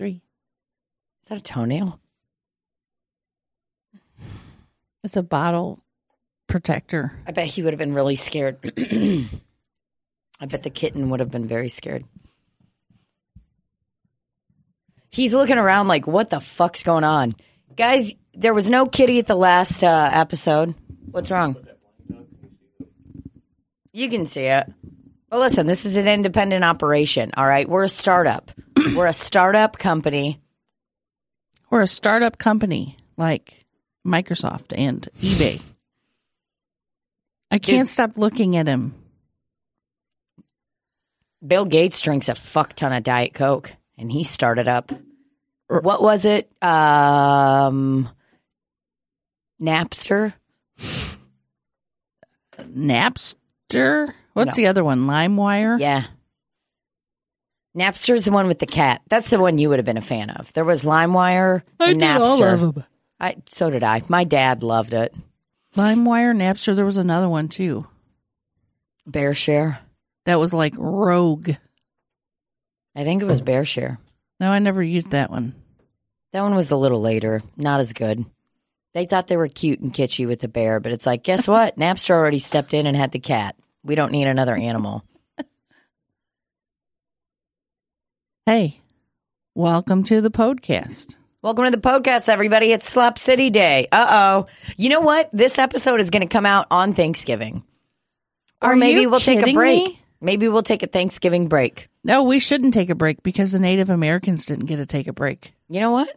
three. 0.00 0.22
Is 1.22 1.28
that 1.28 1.36
a 1.36 1.42
toenail? 1.42 2.00
It's 5.04 5.18
a 5.18 5.22
bottle 5.22 5.84
protector. 6.46 7.12
I 7.26 7.32
bet 7.32 7.44
he 7.44 7.62
would 7.62 7.74
have 7.74 7.78
been 7.78 7.92
really 7.92 8.16
scared. 8.16 8.56
I 8.64 9.26
bet 10.40 10.62
the 10.62 10.70
kitten 10.70 11.10
would 11.10 11.20
have 11.20 11.30
been 11.30 11.46
very 11.46 11.68
scared. 11.68 12.04
He's 15.10 15.34
looking 15.34 15.58
around 15.58 15.88
like, 15.88 16.06
what 16.06 16.30
the 16.30 16.40
fuck's 16.40 16.82
going 16.82 17.04
on? 17.04 17.36
Guys, 17.76 18.14
there 18.32 18.54
was 18.54 18.70
no 18.70 18.86
kitty 18.86 19.18
at 19.18 19.26
the 19.26 19.36
last 19.36 19.84
uh, 19.84 20.08
episode. 20.14 20.74
What's 21.10 21.30
wrong? 21.30 21.56
You 23.92 24.08
can 24.08 24.26
see 24.26 24.44
it. 24.44 24.66
Well, 25.30 25.40
listen, 25.40 25.66
this 25.66 25.86
is 25.86 25.96
an 25.96 26.08
independent 26.08 26.64
operation, 26.64 27.30
all 27.36 27.46
right? 27.46 27.68
We're 27.68 27.84
a 27.84 27.88
startup. 27.88 28.50
We're 28.96 29.06
a 29.06 29.12
startup 29.12 29.78
company. 29.78 30.40
We're 31.70 31.82
a 31.82 31.86
startup 31.86 32.36
company 32.36 32.96
like 33.16 33.64
Microsoft 34.04 34.72
and 34.76 35.06
eBay. 35.20 35.62
I 37.52 37.58
can't 37.58 37.82
Dude. 37.82 37.88
stop 37.88 38.16
looking 38.16 38.56
at 38.56 38.66
him. 38.66 38.94
Bill 41.46 41.64
Gates 41.64 42.00
drinks 42.00 42.28
a 42.28 42.34
fuck 42.34 42.74
ton 42.74 42.92
of 42.92 43.04
Diet 43.04 43.32
Coke, 43.32 43.72
and 43.96 44.10
he 44.10 44.24
started 44.24 44.66
up. 44.66 44.90
What 45.68 46.02
was 46.02 46.24
it? 46.24 46.50
Um, 46.60 48.08
Napster. 49.62 50.32
Napster? 52.58 54.14
What's 54.32 54.56
No. 54.56 54.62
the 54.62 54.68
other 54.68 54.84
one? 54.84 55.06
LimeWire? 55.06 55.78
Yeah. 55.80 56.04
Napster's 57.76 58.24
the 58.24 58.32
one 58.32 58.48
with 58.48 58.58
the 58.58 58.66
cat. 58.66 59.00
That's 59.08 59.30
the 59.30 59.38
one 59.38 59.58
you 59.58 59.68
would 59.68 59.78
have 59.78 59.86
been 59.86 59.96
a 59.96 60.00
fan 60.02 60.30
of. 60.30 60.52
There 60.52 60.64
was 60.64 60.82
LimeWire 60.82 61.62
I 61.78 61.90
and 61.90 62.00
did 62.00 62.06
Napster. 62.08 62.20
all 62.20 62.42
of 62.44 62.74
them. 62.74 62.84
I 63.20 63.36
so 63.46 63.70
did 63.70 63.84
I. 63.84 64.02
My 64.08 64.24
dad 64.24 64.62
loved 64.62 64.92
it. 64.92 65.14
LimeWire, 65.76 66.34
Napster. 66.36 66.74
There 66.74 66.84
was 66.84 66.96
another 66.96 67.28
one 67.28 67.48
too. 67.48 67.86
BearShare. 69.08 69.78
That 70.24 70.40
was 70.40 70.52
like 70.52 70.74
Rogue. 70.76 71.50
I 72.96 73.04
think 73.04 73.22
it 73.22 73.26
was 73.26 73.40
BearShare. 73.40 73.98
No, 74.40 74.50
I 74.50 74.58
never 74.58 74.82
used 74.82 75.12
that 75.12 75.30
one. 75.30 75.54
That 76.32 76.42
one 76.42 76.54
was 76.56 76.70
a 76.70 76.76
little 76.76 77.00
later. 77.00 77.42
Not 77.56 77.80
as 77.80 77.92
good. 77.92 78.24
They 78.94 79.04
thought 79.04 79.28
they 79.28 79.36
were 79.36 79.48
cute 79.48 79.78
and 79.80 79.92
kitschy 79.92 80.26
with 80.26 80.40
the 80.40 80.48
bear, 80.48 80.80
but 80.80 80.90
it's 80.92 81.06
like, 81.06 81.22
guess 81.22 81.46
what? 81.46 81.76
Napster 81.78 82.10
already 82.10 82.40
stepped 82.40 82.74
in 82.74 82.86
and 82.86 82.96
had 82.96 83.12
the 83.12 83.20
cat. 83.20 83.54
We 83.82 83.94
don't 83.94 84.12
need 84.12 84.26
another 84.26 84.54
animal. 84.54 85.04
Hey, 88.44 88.80
welcome 89.54 90.02
to 90.04 90.20
the 90.20 90.30
podcast. 90.30 91.16
Welcome 91.40 91.64
to 91.64 91.70
the 91.70 91.78
podcast, 91.78 92.28
everybody. 92.28 92.72
It's 92.72 92.88
Slap 92.88 93.16
City 93.16 93.48
Day. 93.48 93.86
Uh 93.90 94.06
oh. 94.10 94.46
You 94.76 94.90
know 94.90 95.00
what? 95.00 95.30
This 95.32 95.58
episode 95.58 96.00
is 96.00 96.10
going 96.10 96.22
to 96.22 96.28
come 96.28 96.44
out 96.44 96.66
on 96.70 96.92
Thanksgiving. 96.92 97.64
Or 98.60 98.72
Are 98.72 98.76
maybe 98.76 99.06
we'll 99.06 99.20
take 99.20 99.46
a 99.46 99.52
break. 99.52 99.84
me? 99.84 100.02
Maybe 100.20 100.48
we'll 100.48 100.62
take 100.62 100.82
a 100.82 100.86
Thanksgiving 100.86 101.48
break. 101.48 101.88
No, 102.04 102.24
we 102.24 102.38
shouldn't 102.38 102.74
take 102.74 102.90
a 102.90 102.94
break 102.94 103.22
because 103.22 103.52
the 103.52 103.58
Native 103.58 103.88
Americans 103.88 104.44
didn't 104.44 104.66
get 104.66 104.76
to 104.76 104.86
take 104.86 105.06
a 105.06 105.14
break. 105.14 105.54
You 105.68 105.80
know 105.80 105.92
what? 105.92 106.14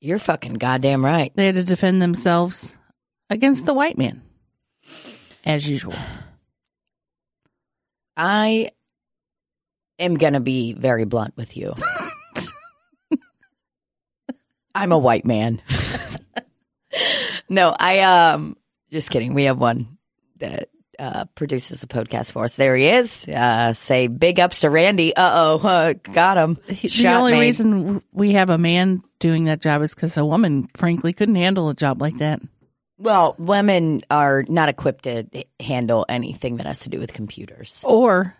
You're 0.00 0.18
fucking 0.18 0.54
goddamn 0.54 1.04
right. 1.04 1.30
They 1.36 1.46
had 1.46 1.54
to 1.56 1.64
defend 1.64 2.02
themselves 2.02 2.76
against 3.28 3.66
the 3.66 3.74
white 3.74 3.98
man, 3.98 4.22
as 5.44 5.68
usual. 5.68 5.94
I 8.22 8.70
am 9.98 10.16
going 10.16 10.34
to 10.34 10.40
be 10.40 10.74
very 10.74 11.06
blunt 11.06 11.36
with 11.36 11.56
you. 11.56 11.72
I'm 14.74 14.92
a 14.92 14.98
white 14.98 15.24
man. 15.24 15.62
no, 17.48 17.74
I 17.78 18.00
um 18.00 18.56
just 18.92 19.10
kidding. 19.10 19.32
We 19.34 19.44
have 19.44 19.58
one 19.58 19.96
that 20.36 20.68
uh, 20.98 21.24
produces 21.34 21.82
a 21.82 21.86
podcast 21.86 22.32
for 22.32 22.44
us. 22.44 22.56
There 22.56 22.76
he 22.76 22.88
is. 22.88 23.26
Uh, 23.26 23.72
say 23.72 24.06
big 24.06 24.38
ups 24.38 24.60
to 24.60 24.70
Randy. 24.70 25.16
Uh 25.16 25.30
oh, 25.62 25.66
uh, 25.66 25.94
got 25.94 26.36
him. 26.36 26.56
He- 26.68 26.88
the 26.88 26.94
Shot 26.94 27.14
only 27.20 27.38
reason 27.40 28.02
we 28.12 28.32
have 28.32 28.50
a 28.50 28.58
man 28.58 29.02
doing 29.18 29.44
that 29.44 29.60
job 29.62 29.80
is 29.82 29.94
because 29.94 30.18
a 30.18 30.24
woman, 30.26 30.68
frankly, 30.76 31.12
couldn't 31.14 31.36
handle 31.36 31.70
a 31.70 31.74
job 31.74 32.00
like 32.02 32.18
that. 32.18 32.40
Well, 33.00 33.34
women 33.38 34.02
are 34.10 34.44
not 34.48 34.68
equipped 34.68 35.04
to 35.04 35.24
handle 35.58 36.04
anything 36.08 36.58
that 36.58 36.66
has 36.66 36.80
to 36.80 36.90
do 36.90 37.00
with 37.00 37.12
computers. 37.14 37.82
or 37.88 38.36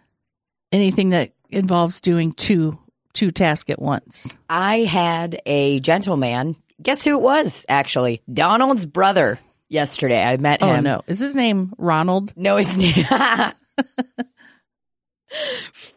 anything 0.71 1.11
that 1.11 1.33
involves 1.49 2.01
doing 2.01 2.33
two 2.33 2.79
two 3.15 3.31
tasks 3.31 3.71
at 3.71 3.81
once. 3.83 4.39
I 4.49 4.81
had 4.81 5.41
a 5.47 5.81
gentleman. 5.81 6.55
Guess 6.83 7.05
who 7.05 7.17
it 7.19 7.23
was? 7.23 7.67
Actually, 7.69 8.23
Donald's 8.33 8.87
brother. 8.87 9.39
Yesterday, 9.69 10.23
I 10.23 10.37
met 10.37 10.63
Oh 10.63 10.73
him. 10.75 10.85
no, 10.85 11.03
is 11.07 11.19
his 11.21 11.35
name 11.35 11.73
Ronald? 11.79 12.33
No, 12.37 12.57
his 12.57 12.77
name. 12.77 12.93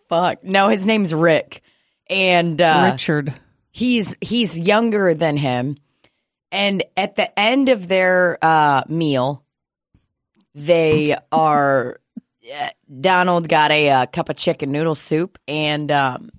Fuck. 0.10 0.44
No, 0.44 0.70
his 0.70 0.86
name's 0.86 1.14
Rick, 1.14 1.62
and 2.10 2.62
uh, 2.62 2.90
Richard. 2.92 3.34
he's 3.72 4.16
he's 4.22 4.60
younger 4.60 5.14
than 5.14 5.38
him. 5.38 5.78
And 6.54 6.84
at 6.96 7.16
the 7.16 7.38
end 7.38 7.70
of 7.70 7.88
their 7.88 8.38
uh, 8.42 8.84
meal, 8.88 9.44
they 10.54 11.18
are. 11.32 12.00
uh, 12.54 12.70
Donald 13.02 13.50
got 13.50 13.72
a 13.72 13.90
uh, 13.90 14.06
cup 14.06 14.30
of 14.30 14.36
chicken 14.38 14.72
noodle 14.72 14.94
soup, 14.94 15.40
and 15.48 15.92
um, 15.92 16.30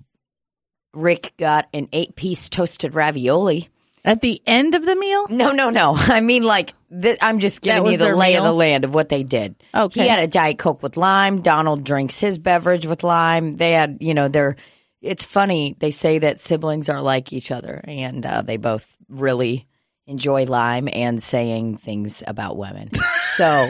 Rick 0.93 1.33
got 1.37 1.67
an 1.73 1.89
eight-piece 1.91 2.49
toasted 2.49 2.95
ravioli. 2.95 3.67
At 4.05 4.21
the 4.21 4.41
end 4.45 4.73
of 4.73 4.85
the 4.85 4.95
meal? 4.95 5.27
No, 5.29 5.51
no, 5.51 5.69
no. 5.69 5.95
I 5.97 6.21
mean, 6.21 6.43
like, 6.43 6.73
th- 6.89 7.17
I'm 7.21 7.39
just 7.39 7.61
giving 7.61 7.91
you 7.91 7.97
the 7.97 8.15
lay 8.15 8.35
of 8.35 8.45
the 8.45 8.53
land 8.53 8.85
of 8.85 8.93
what 8.93 9.09
they 9.09 9.23
did. 9.23 9.55
Okay. 9.73 10.03
He 10.03 10.07
had 10.07 10.19
a 10.19 10.27
Diet 10.27 10.59
Coke 10.59 10.81
with 10.81 10.95
lime. 10.95 11.41
Donald 11.41 11.83
drinks 11.83 12.19
his 12.19 12.37
beverage 12.39 12.85
with 12.85 13.03
lime. 13.03 13.51
They 13.53 13.71
had, 13.71 13.97
you 13.99 14.13
know, 14.13 14.29
they're, 14.29 14.55
it's 15.01 15.25
funny. 15.25 15.75
They 15.77 15.91
say 15.91 16.19
that 16.19 16.39
siblings 16.39 16.87
are 16.87 17.01
like 17.01 17.33
each 17.33 17.51
other 17.51 17.81
and 17.83 18.25
uh, 18.25 18.43
they 18.43 18.57
both 18.57 18.95
really 19.09 19.67
enjoy 20.07 20.45
lime 20.45 20.87
and 20.91 21.21
saying 21.21 21.77
things 21.77 22.23
about 22.25 22.57
women. 22.57 22.89
So, 22.93 23.67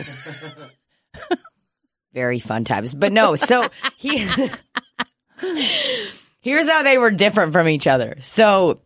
very 2.14 2.40
fun 2.40 2.66
times. 2.66 2.94
But 2.94 3.12
no, 3.12 3.36
so 3.36 3.64
he, 3.98 4.28
here's 6.42 6.70
how 6.70 6.84
they 6.84 6.98
were 6.98 7.12
different 7.12 7.54
from 7.54 7.68
each 7.68 7.88
other. 7.88 8.18
So, 8.20 8.80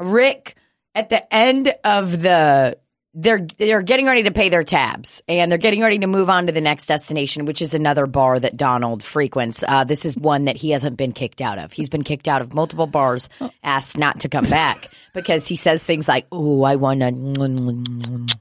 Rick, 0.00 0.54
at 0.94 1.10
the 1.10 1.34
end 1.34 1.72
of 1.84 2.22
the 2.22 2.78
they're 3.16 3.46
they're 3.58 3.82
getting 3.82 4.06
ready 4.06 4.24
to 4.24 4.32
pay 4.32 4.48
their 4.48 4.64
tabs 4.64 5.22
and 5.28 5.50
they're 5.50 5.58
getting 5.58 5.80
ready 5.80 6.00
to 6.00 6.06
move 6.06 6.28
on 6.28 6.46
to 6.48 6.52
the 6.52 6.60
next 6.60 6.86
destination, 6.86 7.44
which 7.44 7.62
is 7.62 7.72
another 7.72 8.06
bar 8.06 8.40
that 8.40 8.56
Donald 8.56 9.04
frequents. 9.04 9.62
Uh, 9.66 9.84
this 9.84 10.04
is 10.04 10.16
one 10.16 10.46
that 10.46 10.56
he 10.56 10.70
hasn't 10.70 10.96
been 10.96 11.12
kicked 11.12 11.40
out 11.40 11.58
of. 11.58 11.72
He's 11.72 11.88
been 11.88 12.02
kicked 12.02 12.26
out 12.26 12.40
of 12.40 12.54
multiple 12.54 12.88
bars, 12.88 13.28
asked 13.62 13.96
not 13.96 14.20
to 14.20 14.28
come 14.28 14.46
back 14.46 14.90
because 15.14 15.48
he 15.48 15.56
says 15.56 15.82
things 15.82 16.06
like, 16.06 16.26
"Oh, 16.30 16.62
I 16.62 16.76
want 16.76 17.00
to." 17.00 18.36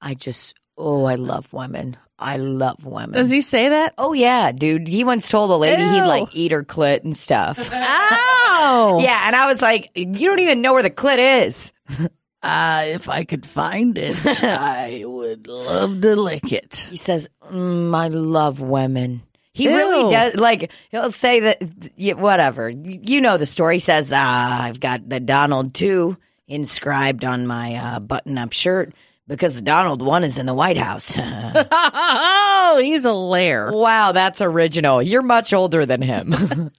I 0.00 0.14
just, 0.14 0.54
oh, 0.78 1.04
I 1.04 1.16
love 1.16 1.52
women. 1.52 1.96
I 2.18 2.36
love 2.36 2.84
women. 2.86 3.12
Does 3.12 3.30
he 3.30 3.40
say 3.40 3.68
that? 3.70 3.94
Oh 3.98 4.12
yeah, 4.12 4.52
dude. 4.52 4.88
He 4.88 5.04
once 5.04 5.28
told 5.28 5.50
a 5.50 5.56
lady 5.56 5.82
he'd 5.82 6.06
like 6.06 6.34
eat 6.34 6.52
her 6.52 6.64
clit 6.64 7.04
and 7.04 7.16
stuff. 7.16 7.58
Oh, 8.64 9.00
yeah, 9.02 9.26
and 9.26 9.34
I 9.34 9.46
was 9.46 9.60
like, 9.60 9.90
you 9.96 10.28
don't 10.28 10.38
even 10.38 10.62
know 10.62 10.72
where 10.72 10.84
the 10.84 10.90
clit 10.90 11.44
is. 11.46 11.72
Uh, 12.44 12.82
if 12.86 13.08
I 13.08 13.22
could 13.22 13.46
find 13.46 13.96
it, 13.96 14.16
I 14.42 15.04
would 15.06 15.46
love 15.46 16.00
to 16.00 16.16
lick 16.16 16.52
it. 16.52 16.88
He 16.90 16.96
says, 16.96 17.30
mm, 17.40 17.94
"I 17.94 18.08
love 18.08 18.58
women." 18.60 19.22
He 19.54 19.68
really 19.68 20.12
does. 20.12 20.36
Like 20.36 20.72
he'll 20.90 21.10
say 21.10 21.40
that, 21.40 22.16
whatever. 22.18 22.70
You 22.70 23.20
know 23.20 23.36
the 23.36 23.46
story. 23.46 23.76
He 23.76 23.80
says, 23.80 24.12
ah, 24.14 24.62
"I've 24.62 24.80
got 24.80 25.08
the 25.08 25.20
Donald 25.20 25.74
two 25.74 26.16
inscribed 26.48 27.24
on 27.24 27.46
my 27.46 27.74
uh, 27.74 28.00
button-up 28.00 28.52
shirt 28.52 28.94
because 29.28 29.54
the 29.54 29.62
Donald 29.62 30.00
one 30.02 30.24
is 30.24 30.38
in 30.38 30.46
the 30.46 30.54
White 30.54 30.78
House." 30.78 31.14
oh, 31.18 32.80
he's 32.82 33.04
a 33.04 33.12
lair. 33.12 33.70
wow, 33.72 34.12
that's 34.12 34.40
original. 34.40 35.02
You're 35.02 35.22
much 35.22 35.52
older 35.52 35.84
than 35.86 36.02
him. 36.02 36.34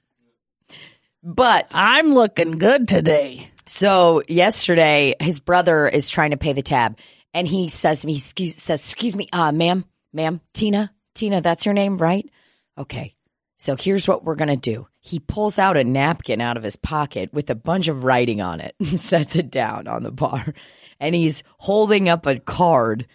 But 1.25 1.71
I'm 1.73 2.07
looking 2.07 2.57
good 2.57 2.85
today. 2.89 3.47
so 3.65 4.23
yesterday, 4.27 5.15
his 5.21 5.39
brother 5.39 5.87
is 5.87 6.09
trying 6.09 6.31
to 6.31 6.37
pay 6.37 6.51
the 6.51 6.61
tab, 6.61 6.97
and 7.33 7.47
he 7.47 7.69
says 7.69 8.01
to 8.01 8.07
me, 8.07 8.15
excuse, 8.17 8.55
says, 8.55 8.81
"Excuse 8.83 9.15
me, 9.15 9.29
uh, 9.31 9.53
ma'am, 9.53 9.85
ma'am, 10.11 10.41
Tina, 10.53 10.91
Tina, 11.15 11.39
that's 11.39 11.65
your 11.65 11.73
name, 11.73 11.97
right? 11.97 12.29
Okay. 12.77 13.13
So 13.57 13.75
here's 13.75 14.07
what 14.07 14.23
we're 14.23 14.35
gonna 14.35 14.57
do." 14.57 14.87
He 14.99 15.19
pulls 15.19 15.59
out 15.59 15.77
a 15.77 15.83
napkin 15.83 16.41
out 16.41 16.57
of 16.57 16.63
his 16.63 16.75
pocket 16.75 17.31
with 17.33 17.49
a 17.49 17.55
bunch 17.55 17.87
of 17.87 18.03
writing 18.03 18.41
on 18.41 18.59
it 18.59 18.75
and 18.79 18.99
sets 18.99 19.35
it 19.35 19.51
down 19.51 19.87
on 19.87 20.03
the 20.03 20.11
bar, 20.11 20.53
and 20.99 21.13
he's 21.15 21.43
holding 21.59 22.09
up 22.09 22.25
a 22.25 22.39
card 22.39 23.07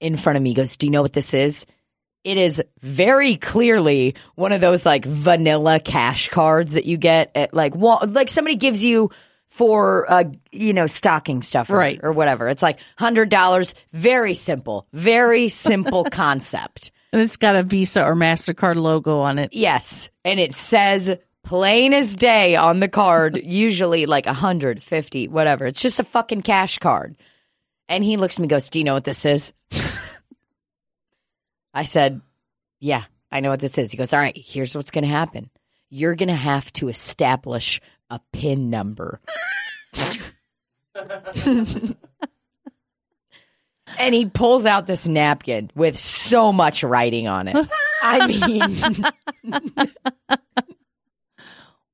in 0.00 0.16
front 0.16 0.36
of 0.36 0.42
me. 0.42 0.50
He 0.50 0.54
goes, 0.54 0.76
"Do 0.76 0.86
you 0.86 0.90
know 0.92 1.02
what 1.02 1.12
this 1.12 1.34
is?" 1.34 1.66
It 2.24 2.38
is 2.38 2.60
very 2.80 3.36
clearly 3.36 4.16
one 4.34 4.50
of 4.50 4.60
those 4.60 4.84
like 4.84 5.04
vanilla 5.04 5.78
cash 5.78 6.28
cards 6.28 6.74
that 6.74 6.84
you 6.84 6.96
get 6.96 7.30
at 7.36 7.54
like 7.54 7.74
like 7.76 8.28
somebody 8.28 8.56
gives 8.56 8.84
you 8.84 9.10
for 9.48 10.10
uh 10.10 10.24
you 10.50 10.72
know 10.72 10.88
stocking 10.88 11.40
stuff 11.42 11.70
Right. 11.70 12.00
or 12.02 12.10
whatever. 12.10 12.48
It's 12.48 12.62
like 12.62 12.80
hundred 12.98 13.28
dollars. 13.28 13.74
Very 13.92 14.34
simple, 14.34 14.86
very 14.92 15.46
simple 15.48 16.02
concept. 16.10 16.90
And 17.16 17.24
it's 17.24 17.38
got 17.38 17.56
a 17.56 17.62
Visa 17.62 18.04
or 18.04 18.14
MasterCard 18.14 18.76
logo 18.76 19.20
on 19.20 19.38
it. 19.38 19.54
Yes, 19.54 20.10
and 20.22 20.38
it 20.38 20.52
says 20.52 21.16
plain 21.42 21.94
as 21.94 22.14
day 22.14 22.56
on 22.56 22.78
the 22.78 22.90
card. 22.90 23.36
usually 23.42 24.04
like 24.04 24.26
a 24.26 24.34
hundred 24.34 24.82
fifty, 24.82 25.26
whatever. 25.26 25.64
It's 25.64 25.80
just 25.80 25.98
a 25.98 26.04
fucking 26.04 26.42
cash 26.42 26.76
card. 26.76 27.16
And 27.88 28.04
he 28.04 28.18
looks 28.18 28.34
at 28.34 28.40
me, 28.40 28.44
and 28.44 28.50
goes, 28.50 28.68
"Do 28.68 28.78
you 28.78 28.84
know 28.84 28.92
what 28.92 29.04
this 29.04 29.24
is?" 29.24 29.54
I 31.72 31.84
said, 31.84 32.20
"Yeah, 32.80 33.04
I 33.32 33.40
know 33.40 33.48
what 33.48 33.60
this 33.60 33.78
is." 33.78 33.90
He 33.90 33.96
goes, 33.96 34.12
"All 34.12 34.20
right, 34.20 34.36
here's 34.36 34.74
what's 34.74 34.90
going 34.90 35.04
to 35.04 35.08
happen. 35.08 35.48
You're 35.88 36.16
going 36.16 36.28
to 36.28 36.34
have 36.34 36.70
to 36.74 36.90
establish 36.90 37.80
a 38.10 38.20
pin 38.34 38.68
number." 38.68 39.22
and 43.98 44.14
he 44.14 44.26
pulls 44.26 44.66
out 44.66 44.86
this 44.86 45.06
napkin 45.08 45.70
with 45.74 45.96
so 45.98 46.52
much 46.52 46.82
writing 46.82 47.28
on 47.28 47.48
it. 47.48 47.56
I 48.02 48.26
mean, 49.44 49.82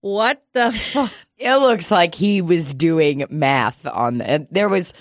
What 0.01 0.43
the 0.53 0.73
fuck? 0.73 1.13
it 1.39 1.57
looks 1.57 1.91
like 1.91 2.15
he 2.15 2.43
was 2.43 2.75
doing 2.75 3.25
math 3.31 3.87
on 3.87 4.19
the, 4.19 4.47
there 4.51 4.69
was 4.69 4.95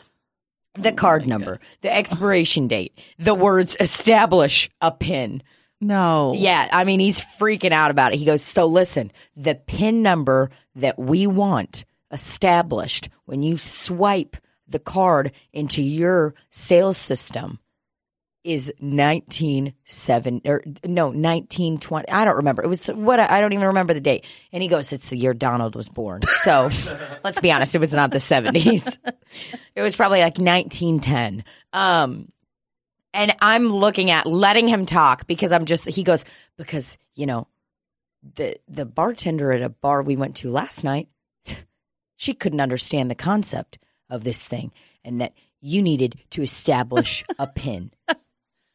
the 0.75 0.91
oh 0.91 0.95
card 0.95 1.25
number, 1.27 1.59
the 1.81 1.91
expiration 1.93 2.67
date, 2.67 2.97
the 3.17 3.33
words 3.33 3.75
establish 3.79 4.69
a 4.79 4.91
pin. 4.91 5.41
No. 5.79 6.33
Yeah, 6.38 6.69
I 6.71 6.83
mean, 6.83 6.99
he's 6.99 7.19
freaking 7.19 7.71
out 7.71 7.89
about 7.89 8.13
it. 8.13 8.19
He 8.19 8.25
goes, 8.25 8.43
So 8.43 8.67
listen, 8.67 9.11
the 9.35 9.55
pin 9.55 10.03
number 10.03 10.51
that 10.75 10.99
we 10.99 11.25
want 11.25 11.83
established 12.11 13.09
when 13.25 13.41
you 13.41 13.57
swipe 13.57 14.38
the 14.71 14.79
card 14.79 15.31
into 15.53 15.81
your 15.81 16.33
sales 16.50 16.97
system 16.97 17.59
is 18.44 18.73
1970 18.79 20.50
or 20.50 20.63
no 20.83 21.07
1920 21.07 22.09
i 22.09 22.25
don't 22.25 22.38
remember. 22.38 22.63
It 22.63 22.68
was 22.68 22.88
what 22.88 23.19
i 23.19 23.39
don't 23.39 23.53
even 23.53 23.68
remember 23.68 23.94
the 23.94 24.01
date. 24.01 24.25
And 24.51 24.63
he 24.63 24.69
goes 24.69 24.91
it's 24.91 25.09
the 25.09 25.18
year 25.18 25.33
donald 25.33 25.75
was 25.75 25.89
born. 25.89 26.21
So 26.23 26.69
let's 27.23 27.39
be 27.39 27.51
honest 27.51 27.75
it 27.75 27.79
was 27.79 27.94
not 27.94 28.12
the 28.12 28.18
70s 28.18 28.97
it 29.75 29.81
was 29.81 29.95
probably 29.95 30.21
like 30.21 30.38
1910 30.38 31.44
um 31.74 32.31
and 33.13 33.35
I'm 33.41 33.67
looking 33.67 34.09
at 34.09 34.25
letting 34.25 34.67
him 34.67 34.85
talk 34.85 35.27
because 35.27 35.51
I'm 35.51 35.65
just 35.65 35.88
he 35.88 36.03
goes 36.03 36.25
because 36.57 36.97
you 37.13 37.25
know 37.25 37.47
the 38.35 38.57
the 38.67 38.85
bartender 38.85 39.51
at 39.51 39.62
a 39.62 39.69
bar 39.69 40.01
we 40.01 40.15
went 40.15 40.38
to 40.38 40.50
last 40.50 40.83
night 40.83 41.09
she 42.15 42.33
couldn't 42.33 42.62
understand 42.62 43.09
the 43.09 43.15
concept 43.15 43.79
of 44.12 44.24
this 44.24 44.48
thing 44.48 44.72
and 45.04 45.22
that 45.22 45.34
you 45.60 45.81
needed 45.81 46.19
to 46.31 46.44
establish 46.44 47.25
a 47.40 47.48
pin. 47.56 47.92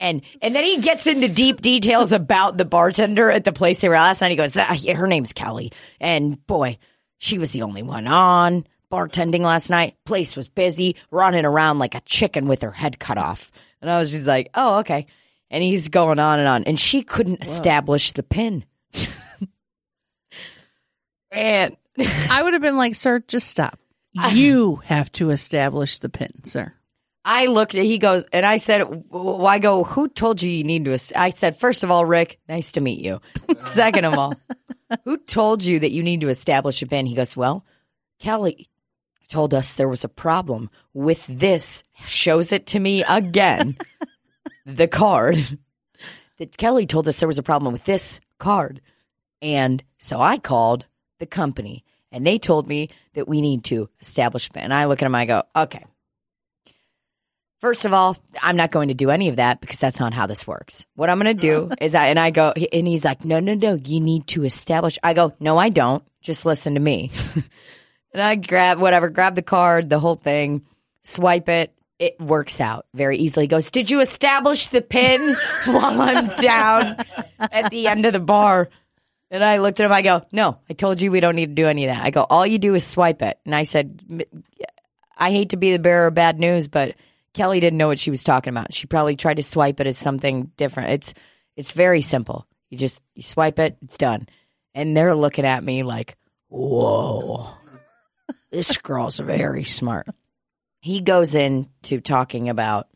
And 0.01 0.23
and 0.43 0.55
then 0.55 0.65
he 0.65 0.83
gets 0.83 1.07
into 1.07 1.33
deep 1.35 1.61
details 1.61 2.13
about 2.13 2.59
the 2.59 2.65
bartender 2.65 3.31
at 3.31 3.45
the 3.45 3.53
place 3.53 3.81
they 3.81 3.89
were 3.89 3.95
last 3.95 4.21
night. 4.21 4.31
He 4.31 4.37
goes, 4.37 4.57
ah, 4.57 4.75
yeah, 4.75 4.95
her 4.95 5.07
name's 5.07 5.33
Kelly, 5.33 5.73
and 6.01 6.45
boy, 6.47 6.79
she 7.19 7.39
was 7.39 7.53
the 7.53 7.63
only 7.63 7.83
one 7.83 8.07
on 8.07 8.67
bartending 8.91 9.41
last 9.41 9.71
night. 9.71 9.97
Place 10.05 10.37
was 10.37 10.49
busy, 10.49 10.97
running 11.11 11.45
around 11.45 11.79
like 11.79 11.95
a 11.95 12.01
chicken 12.01 12.47
with 12.47 12.63
her 12.63 12.73
head 12.73 12.99
cut 12.99 13.19
off. 13.19 13.51
And 13.81 13.91
I 13.91 13.99
was 13.99 14.11
just 14.11 14.27
like, 14.27 14.51
oh, 14.55 14.81
okay. 14.81 15.07
And 15.51 15.63
he's 15.63 15.89
going 15.89 16.19
on 16.19 16.39
and 16.41 16.49
on, 16.49 16.65
and 16.65 16.79
she 16.79 17.03
couldn't 17.03 17.43
establish 17.43 18.13
the 18.13 18.23
pin. 18.23 18.65
and 21.31 21.77
I 21.99 22.43
would 22.43 22.53
have 22.53 22.63
been 22.63 22.77
like, 22.77 22.95
sir, 22.95 23.21
just 23.21 23.49
stop. 23.49 23.79
You 24.33 24.77
have 24.85 25.11
to 25.13 25.31
establish 25.31 25.99
the 25.99 26.09
pin, 26.09 26.45
sir. 26.45 26.73
I 27.25 27.47
looked 27.47 27.75
at, 27.75 27.85
he 27.85 27.99
goes, 27.99 28.25
and 28.33 28.47
I 28.47 28.57
said, 28.57 29.05
well, 29.11 29.47
I 29.47 29.59
go, 29.59 29.83
who 29.83 30.09
told 30.09 30.41
you 30.41 30.49
you 30.49 30.63
need 30.63 30.85
to, 30.85 30.97
I 31.17 31.31
said, 31.31 31.59
first 31.59 31.83
of 31.83 31.91
all, 31.91 32.07
Rick, 32.07 32.39
nice 32.49 32.73
to 32.73 32.81
meet 32.81 33.05
you. 33.05 33.21
Second 33.59 34.05
of 34.05 34.17
all, 34.17 34.35
who 35.05 35.19
told 35.19 35.65
you 35.65 35.81
that 35.81 35.91
you 35.91 36.05
need 36.05 36.21
to 36.21 36.29
establish 36.29 36.81
a 36.83 36.87
pin? 36.87 37.05
He 37.05 37.17
goes, 37.17 37.37
well, 37.37 37.65
Kelly 38.21 38.69
told 39.29 39.55
us 39.55 39.75
there 39.75 39.89
was 39.89 40.05
a 40.05 40.09
problem 40.09 40.71
with 40.95 41.27
this, 41.27 41.83
shows 42.07 42.53
it 42.53 42.67
to 42.69 42.79
me 42.79 43.03
again, 43.09 43.77
the 44.67 44.87
card. 44.89 45.59
That 46.39 46.57
Kelly 46.57 46.87
told 46.87 47.09
us 47.09 47.19
there 47.19 47.27
was 47.27 47.39
a 47.39 47.43
problem 47.43 47.73
with 47.73 47.87
this 47.87 48.21
card. 48.39 48.81
And 49.43 49.83
so 49.99 50.21
I 50.21 50.39
called 50.39 50.87
the 51.19 51.27
company 51.27 51.85
and 52.17 52.27
they 52.27 52.39
told 52.39 52.67
me 52.67 52.89
that 53.13 53.29
we 53.29 53.43
need 53.43 53.65
to 53.65 53.91
establish 54.01 54.49
a 54.49 54.53
pin. 54.53 54.65
And 54.65 54.75
I 54.75 54.87
look 54.87 55.03
at 55.03 55.07
him, 55.07 55.15
I 55.15 55.27
go, 55.27 55.43
okay. 55.55 55.85
First 57.61 57.85
of 57.85 57.93
all, 57.93 58.17
I'm 58.43 58.57
not 58.57 58.71
going 58.71 58.89
to 58.89 58.95
do 58.95 59.11
any 59.11 59.29
of 59.29 59.37
that 59.37 59.61
because 59.61 59.79
that's 59.79 60.01
not 60.01 60.15
how 60.15 60.27
this 60.27 60.47
works. 60.47 60.87
What 60.95 61.11
I'm 61.11 61.21
going 61.21 61.37
to 61.37 61.41
do 61.41 61.71
is 61.81 61.95
I, 61.95 62.09
and 62.09 62.19
I 62.19 62.31
go, 62.31 62.55
and 62.73 62.87
he's 62.87 63.05
like, 63.05 63.25
no, 63.25 63.39
no, 63.39 63.53
no, 63.53 63.75
you 63.75 64.01
need 64.01 64.27
to 64.29 64.45
establish. 64.45 64.99
I 65.03 65.13
go, 65.13 65.35
no, 65.39 65.59
I 65.59 65.69
don't. 65.69 66.03
Just 66.23 66.47
listen 66.47 66.75
to 66.75 66.81
me. 66.81 67.11
and 68.15 68.23
I 68.23 68.35
grab 68.35 68.79
whatever, 68.81 69.11
grab 69.11 69.35
the 69.35 69.43
card, 69.43 69.91
the 69.91 69.99
whole 69.99 70.17
thing, 70.17 70.65
swipe 71.03 71.51
it. 71.51 71.73
It 71.99 72.19
works 72.19 72.61
out 72.61 72.87
very 72.95 73.19
easily. 73.19 73.45
He 73.45 73.49
goes, 73.49 73.71
did 73.71 73.91
you 73.91 74.01
establish 74.01 74.67
the 74.69 74.83
pin 74.83 75.21
while 75.67 76.01
I'm 76.01 76.29
down 76.37 76.97
at 77.39 77.71
the 77.71 77.89
end 77.89 78.07
of 78.07 78.15
the 78.15 78.21
bar? 78.21 78.69
And 79.31 79.43
I 79.43 79.59
looked 79.59 79.81
at 79.81 79.87
him. 79.87 79.93
I 79.93 80.03
go, 80.03 80.25
no, 80.33 80.59
I 80.71 80.73
told 80.73 81.01
you 81.01 81.11
we 81.11 81.21
don't 81.21 81.37
need 81.37 81.49
to 81.49 81.63
do 81.63 81.67
any 81.67 81.85
of 81.85 81.95
that. 81.95 82.05
I 82.05 82.11
go, 82.11 82.25
all 82.29 82.47
you 82.47 82.59
do 82.59 82.75
is 82.75 82.87
swipe 82.87 83.23
it. 83.23 83.39
And 83.45 83.55
I 83.55 83.65
said, 83.65 84.25
I 85.17 85.31
hate 85.31 85.51
to 85.51 85.57
be 85.57 85.73
the 85.73 85.79
bearer 85.79 86.07
of 86.07 86.15
bad 86.15 86.39
news, 86.39 86.69
but 86.69 86.95
Kelly 87.37 87.61
didn't 87.61 87.79
know 87.79 87.89
what 87.89 87.99
she 87.99 88.11
was 88.11 88.25
talking 88.25 88.53
about. 88.53 88.73
She 88.73 88.87
probably 88.87 89.17
tried 89.17 89.37
to 89.37 89.43
swipe 89.43 89.81
it 89.81 89.87
as 89.87 89.99
something 89.99 90.51
different. 90.57 90.91
It's 90.91 91.15
it's 91.55 91.73
very 91.73 92.01
simple. 92.01 92.47
You 92.71 92.79
just 92.79 93.03
you 93.15 93.23
swipe 93.23 93.59
it, 93.59 93.77
it's 93.83 93.99
done. 93.99 94.27
And 94.75 94.97
they're 94.97 95.15
looking 95.15 95.45
at 95.45 95.63
me 95.63 95.83
like, 95.83 96.17
"Whoa, 96.49 97.51
this 98.51 98.79
girl's 98.79 99.19
very 99.19 99.65
smart." 99.65 100.09
He 100.81 101.01
goes 101.03 101.35
into 101.35 102.01
talking 102.01 102.49
about. 102.49 102.89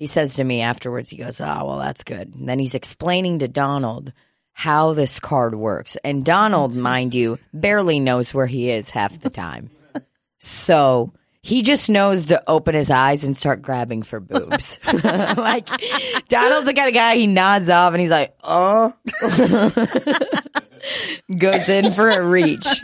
He 0.00 0.06
says 0.06 0.36
to 0.36 0.44
me 0.44 0.62
afterwards, 0.62 1.10
he 1.10 1.18
goes, 1.18 1.42
"Oh, 1.42 1.64
well, 1.66 1.78
that's 1.78 2.04
good." 2.04 2.34
And 2.34 2.48
then 2.48 2.58
he's 2.58 2.74
explaining 2.74 3.40
to 3.40 3.48
Donald 3.48 4.14
how 4.52 4.94
this 4.94 5.20
card 5.20 5.54
works, 5.54 5.98
and 6.02 6.24
Donald, 6.24 6.72
oh, 6.74 6.80
mind 6.80 7.14
you, 7.14 7.38
barely 7.52 8.00
knows 8.00 8.32
where 8.32 8.46
he 8.46 8.70
is 8.70 8.90
half 8.90 9.20
the 9.20 9.30
time. 9.30 9.70
So 10.38 11.12
he 11.42 11.62
just 11.62 11.90
knows 11.90 12.26
to 12.26 12.42
open 12.48 12.74
his 12.74 12.90
eyes 12.90 13.24
and 13.24 13.36
start 13.36 13.62
grabbing 13.62 14.02
for 14.02 14.20
boobs. 14.20 14.78
like 14.92 15.66
Donald's 16.28 16.66
the 16.66 16.74
kind 16.74 16.88
of 16.88 16.94
guy 16.94 17.16
he 17.16 17.26
nods 17.26 17.68
off 17.70 17.92
and 17.92 18.00
he's 18.00 18.10
like, 18.10 18.34
oh, 18.42 18.94
goes 21.36 21.68
in 21.68 21.92
for 21.92 22.08
a 22.08 22.26
reach. 22.26 22.64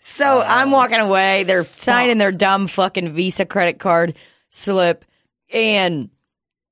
so 0.00 0.40
I'm 0.40 0.74
oh, 0.74 0.76
walking 0.76 0.98
away. 0.98 1.44
They're 1.44 1.62
signing 1.62 2.18
their 2.18 2.32
dumb 2.32 2.66
fucking 2.66 3.10
Visa 3.10 3.46
credit 3.46 3.78
card 3.78 4.16
slip. 4.48 5.04
And 5.52 6.10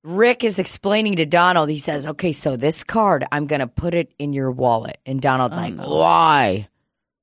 Rick 0.02 0.44
is 0.44 0.58
explaining 0.58 1.16
to 1.16 1.26
Donald, 1.26 1.68
he 1.68 1.78
says, 1.78 2.06
okay, 2.06 2.32
so 2.32 2.56
this 2.56 2.84
card, 2.84 3.24
I'm 3.32 3.46
going 3.46 3.60
to 3.60 3.66
put 3.66 3.94
it 3.94 4.12
in 4.18 4.32
your 4.32 4.50
wallet. 4.50 4.98
And 5.04 5.20
Donald's 5.20 5.56
like, 5.56 5.74
why? 5.74 6.68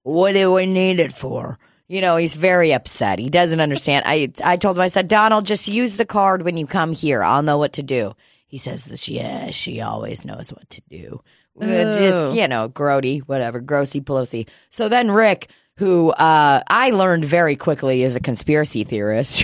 What 0.04 0.34
do 0.34 0.54
we 0.54 0.66
need 0.66 1.00
it 1.00 1.14
for? 1.14 1.58
You 1.88 2.02
know, 2.02 2.18
he's 2.18 2.36
very 2.36 2.74
upset. 2.74 3.20
He 3.20 3.30
doesn't 3.30 3.60
understand. 3.60 4.04
I 4.08 4.32
I 4.44 4.58
told 4.58 4.78
him, 4.78 4.82
I 4.82 4.88
said, 4.88 5.08
Donald, 5.08 5.46
just 5.46 5.68
use 5.68 5.98
the 5.98 6.06
card 6.06 6.42
when 6.42 6.58
you 6.58 6.66
come 6.66 6.94
here. 6.94 7.24
I'll 7.24 7.44
know 7.44 7.58
what 7.58 7.74
to 7.74 7.84
do. 7.84 8.16
He 8.48 8.58
says, 8.58 9.08
yeah, 9.08 9.50
she 9.52 9.82
always 9.82 10.26
knows 10.26 10.50
what 10.52 10.70
to 10.72 10.82
do. 10.90 11.22
Just, 11.60 12.36
you 12.36 12.48
know, 12.48 12.70
grody, 12.70 13.22
whatever, 13.22 13.62
grossy 13.62 14.02
pelosi. 14.02 14.48
So 14.70 14.90
then 14.90 15.12
Rick, 15.12 15.50
who 15.78 16.12
uh, 16.12 16.64
I 16.68 16.90
learned 16.92 17.26
very 17.26 17.56
quickly 17.56 18.04
is 18.04 18.16
a 18.16 18.20
conspiracy 18.20 18.84
theorist, 18.84 19.44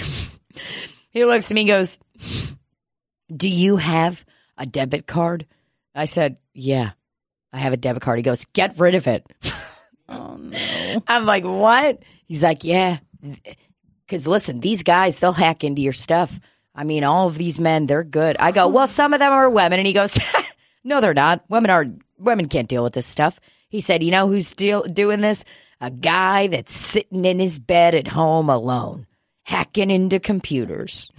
he 1.12 1.26
looks 1.26 1.52
at 1.52 1.56
me 1.56 1.62
and 1.62 1.68
goes, 1.70 2.00
do 3.36 3.50
you 3.50 3.78
have 3.78 4.26
a 4.58 4.66
debit 4.66 5.08
card? 5.08 5.46
I 5.96 6.06
said, 6.06 6.38
yeah. 6.54 6.92
I 7.52 7.58
have 7.58 7.74
a 7.74 7.78
debit 7.78 8.02
card. 8.02 8.20
He 8.20 8.24
goes, 8.24 8.46
Get 8.46 8.78
rid 8.80 8.96
of 8.96 9.08
it. 9.08 9.26
Oh 10.08 10.38
no. 10.38 11.04
I'm 11.08 11.26
like, 11.26 11.44
What? 11.44 12.04
He's 12.26 12.44
like, 12.44 12.64
Yeah. 12.64 13.00
Because 14.06 14.28
listen, 14.28 14.60
these 14.60 14.84
guys, 14.84 15.20
they'll 15.20 15.34
hack 15.34 15.64
into 15.64 15.82
your 15.82 15.94
stuff. 15.94 16.40
I 16.76 16.84
mean, 16.84 17.04
all 17.04 17.28
of 17.28 17.38
these 17.38 17.60
men, 17.60 17.88
they're 17.88 18.04
good. 18.04 18.38
I 18.38 18.52
go, 18.52 18.68
Well, 18.68 18.88
some 18.88 19.14
of 19.14 19.20
them 19.20 19.32
are 19.32 19.50
women. 19.50 19.80
And 19.80 19.88
he 19.88 19.94
goes, 19.94 20.20
No, 20.84 21.02
they're 21.02 21.14
not. 21.14 21.44
Women 21.50 21.72
are, 21.72 21.86
women 22.18 22.48
can't 22.48 22.68
deal 22.70 22.84
with 22.84 22.94
this 22.94 23.08
stuff. 23.08 23.40
He 23.68 23.82
said, 23.82 24.04
You 24.04 24.12
know 24.12 24.28
who's 24.28 24.52
deal, 24.54 24.84
doing 24.84 25.22
this? 25.22 25.44
A 25.82 25.90
guy 25.90 26.48
that's 26.48 26.74
sitting 26.74 27.26
in 27.26 27.40
his 27.40 27.60
bed 27.60 27.96
at 27.96 28.08
home 28.08 28.50
alone, 28.50 29.08
hacking 29.50 29.90
into 29.90 30.20
computers. 30.20 31.10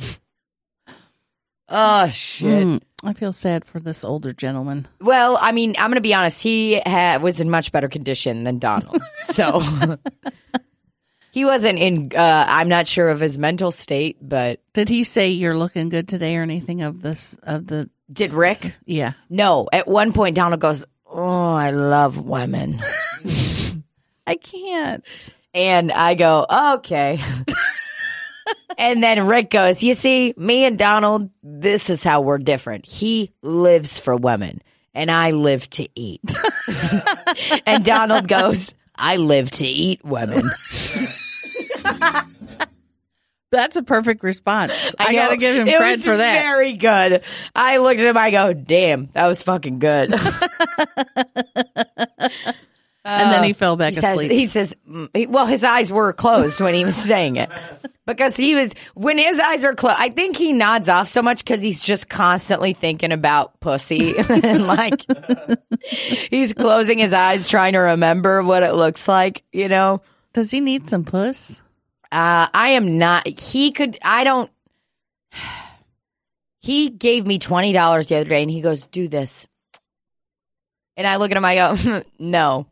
oh, 1.68 2.08
shit. 2.10 2.66
Mm, 2.66 2.80
I 3.04 3.12
feel 3.12 3.32
sad 3.32 3.64
for 3.64 3.80
this 3.80 4.04
older 4.04 4.32
gentleman. 4.32 4.86
Well, 5.00 5.36
I 5.40 5.50
mean, 5.50 5.74
I'm 5.78 5.88
going 5.90 5.96
to 5.96 6.00
be 6.00 6.14
honest. 6.14 6.40
He 6.40 6.78
ha- 6.80 7.18
was 7.20 7.40
in 7.40 7.50
much 7.50 7.72
better 7.72 7.88
condition 7.88 8.44
than 8.44 8.60
Donald. 8.60 9.02
so 9.16 9.60
he 11.32 11.44
wasn't 11.44 11.80
in, 11.80 12.12
uh, 12.14 12.44
I'm 12.48 12.68
not 12.68 12.86
sure 12.86 13.08
of 13.08 13.18
his 13.18 13.36
mental 13.36 13.72
state, 13.72 14.16
but 14.22 14.60
Did 14.74 14.88
he 14.88 15.02
say 15.02 15.30
you're 15.30 15.56
looking 15.56 15.88
good 15.88 16.06
today 16.06 16.36
or 16.36 16.42
anything 16.42 16.82
of 16.82 17.02
this 17.02 17.34
of 17.42 17.66
the 17.66 17.90
Did 18.12 18.32
Rick? 18.32 18.58
Yeah. 18.86 19.14
no. 19.28 19.68
At 19.72 19.88
one 19.88 20.12
point, 20.12 20.36
Donald 20.36 20.60
goes, 20.60 20.86
Oh, 21.12 21.54
I 21.56 21.72
love 21.72 22.16
women. 22.24 22.78
I 24.28 24.36
can't. 24.36 25.04
And 25.52 25.90
I 25.90 26.14
go, 26.14 26.46
okay. 26.76 27.20
And 28.78 29.02
then 29.02 29.26
Rick 29.26 29.50
goes, 29.50 29.82
You 29.82 29.94
see, 29.94 30.34
me 30.36 30.64
and 30.64 30.78
Donald, 30.78 31.30
this 31.42 31.90
is 31.90 32.04
how 32.04 32.20
we're 32.22 32.38
different. 32.38 32.86
He 32.86 33.32
lives 33.42 33.98
for 33.98 34.16
women, 34.16 34.62
and 34.94 35.10
I 35.10 35.32
live 35.32 35.68
to 35.70 35.88
eat. 35.94 36.22
and 37.66 37.84
Donald 37.84 38.28
goes, 38.28 38.74
I 38.94 39.16
live 39.16 39.50
to 39.52 39.66
eat 39.66 40.04
women. 40.04 40.44
That's 43.52 43.74
a 43.74 43.82
perfect 43.82 44.22
response. 44.22 44.94
I, 44.98 45.12
know. 45.12 45.18
gotta 45.18 45.36
give 45.36 45.56
him 45.56 45.66
It 45.66 45.76
credit 45.76 46.00
for 46.00 46.16
that. 46.16 46.42
Very 46.42 46.74
good. 46.74 47.24
I 47.54 47.78
looked 47.78 47.98
at 47.98 48.06
him, 48.06 48.16
I 48.16 48.30
go, 48.30 48.52
Damn, 48.52 49.06
that 49.12 49.26
was 49.26 49.42
fucking 49.42 49.80
good. 49.80 50.12
and 53.04 53.32
then 53.32 53.42
he 53.42 53.52
fell 53.52 53.76
back 53.76 53.94
He 53.94 54.00
says, 54.00 54.14
asleep. 54.14 54.30
he 54.30 54.44
says, 54.44 54.76
mm, 54.88 55.26
well, 55.28 55.46
his 55.46 55.64
eyes 55.64 55.90
were 55.90 56.12
closed 56.12 56.60
when 56.60 56.74
he 56.74 56.84
was 56.84 56.94
saying 56.94 57.36
it 57.36 57.50
because 58.16 58.36
he 58.36 58.54
was, 58.54 58.74
when 58.94 59.18
his 59.18 59.38
eyes 59.38 59.64
are 59.64 59.74
closed, 59.74 59.96
I 59.98 60.10
think 60.10 60.36
he 60.36 60.52
nods 60.52 60.88
off 60.88 61.08
so 61.08 61.22
much 61.22 61.44
because 61.44 61.62
he's 61.62 61.80
just 61.80 62.08
constantly 62.08 62.72
thinking 62.72 63.12
about 63.12 63.58
pussy 63.60 64.12
and 64.28 64.66
like 64.66 65.04
he's 66.30 66.54
closing 66.54 66.98
his 66.98 67.12
eyes 67.12 67.48
trying 67.48 67.74
to 67.74 67.78
remember 67.78 68.42
what 68.42 68.62
it 68.62 68.74
looks 68.74 69.08
like, 69.08 69.42
you 69.52 69.68
know? 69.68 70.02
Does 70.32 70.50
he 70.50 70.60
need 70.60 70.88
some 70.88 71.04
puss? 71.04 71.62
Uh, 72.12 72.48
I 72.52 72.70
am 72.70 72.98
not, 72.98 73.26
he 73.26 73.72
could, 73.72 73.98
I 74.02 74.24
don't, 74.24 74.50
he 76.60 76.90
gave 76.90 77.26
me 77.26 77.38
$20 77.38 78.08
the 78.08 78.16
other 78.16 78.28
day 78.28 78.42
and 78.42 78.50
he 78.50 78.60
goes, 78.60 78.86
do 78.86 79.08
this. 79.08 79.46
And 80.96 81.06
I 81.06 81.16
look 81.16 81.30
at 81.30 81.36
him, 81.36 81.44
I 81.44 81.54
go, 81.54 82.02
no. 82.18 82.66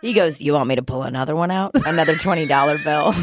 he 0.00 0.14
goes, 0.14 0.40
you 0.40 0.54
want 0.54 0.68
me 0.68 0.76
to 0.76 0.82
pull 0.82 1.02
another 1.02 1.36
one 1.36 1.50
out? 1.50 1.72
Another 1.86 2.14
$20 2.14 2.84
bill. 2.84 3.14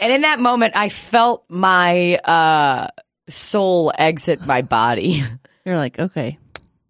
And 0.00 0.12
in 0.12 0.20
that 0.22 0.40
moment, 0.40 0.74
I 0.76 0.88
felt 0.88 1.44
my, 1.48 2.16
uh, 2.16 2.88
soul 3.28 3.92
exit 3.96 4.46
my 4.46 4.62
body. 4.62 5.22
You're 5.64 5.76
like, 5.76 5.98
okay. 5.98 6.38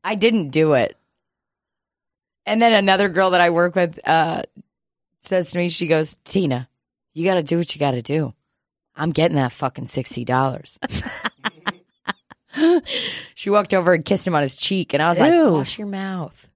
I 0.02 0.14
didn't 0.16 0.50
do 0.50 0.74
it. 0.74 0.96
And 2.46 2.60
then 2.60 2.72
another 2.74 3.08
girl 3.08 3.30
that 3.30 3.40
I 3.40 3.50
work 3.50 3.74
with, 3.74 3.98
uh, 4.06 4.42
says 5.20 5.52
to 5.52 5.58
me, 5.58 5.68
she 5.68 5.86
goes, 5.86 6.16
Tina, 6.24 6.68
you 7.14 7.24
got 7.24 7.34
to 7.34 7.42
do 7.42 7.56
what 7.56 7.74
you 7.74 7.78
got 7.78 7.92
to 7.92 8.02
do. 8.02 8.34
I'm 8.96 9.12
getting 9.12 9.36
that 9.36 9.52
fucking 9.52 9.86
$60. 9.86 10.78
she 13.34 13.50
walked 13.50 13.74
over 13.74 13.92
and 13.92 14.04
kissed 14.04 14.26
him 14.26 14.34
on 14.34 14.42
his 14.42 14.56
cheek, 14.56 14.92
and 14.94 15.02
I 15.02 15.08
was 15.08 15.18
like, 15.20 15.32
Ew. 15.32 15.54
wash 15.54 15.78
your 15.78 15.88
mouth. 15.88 16.50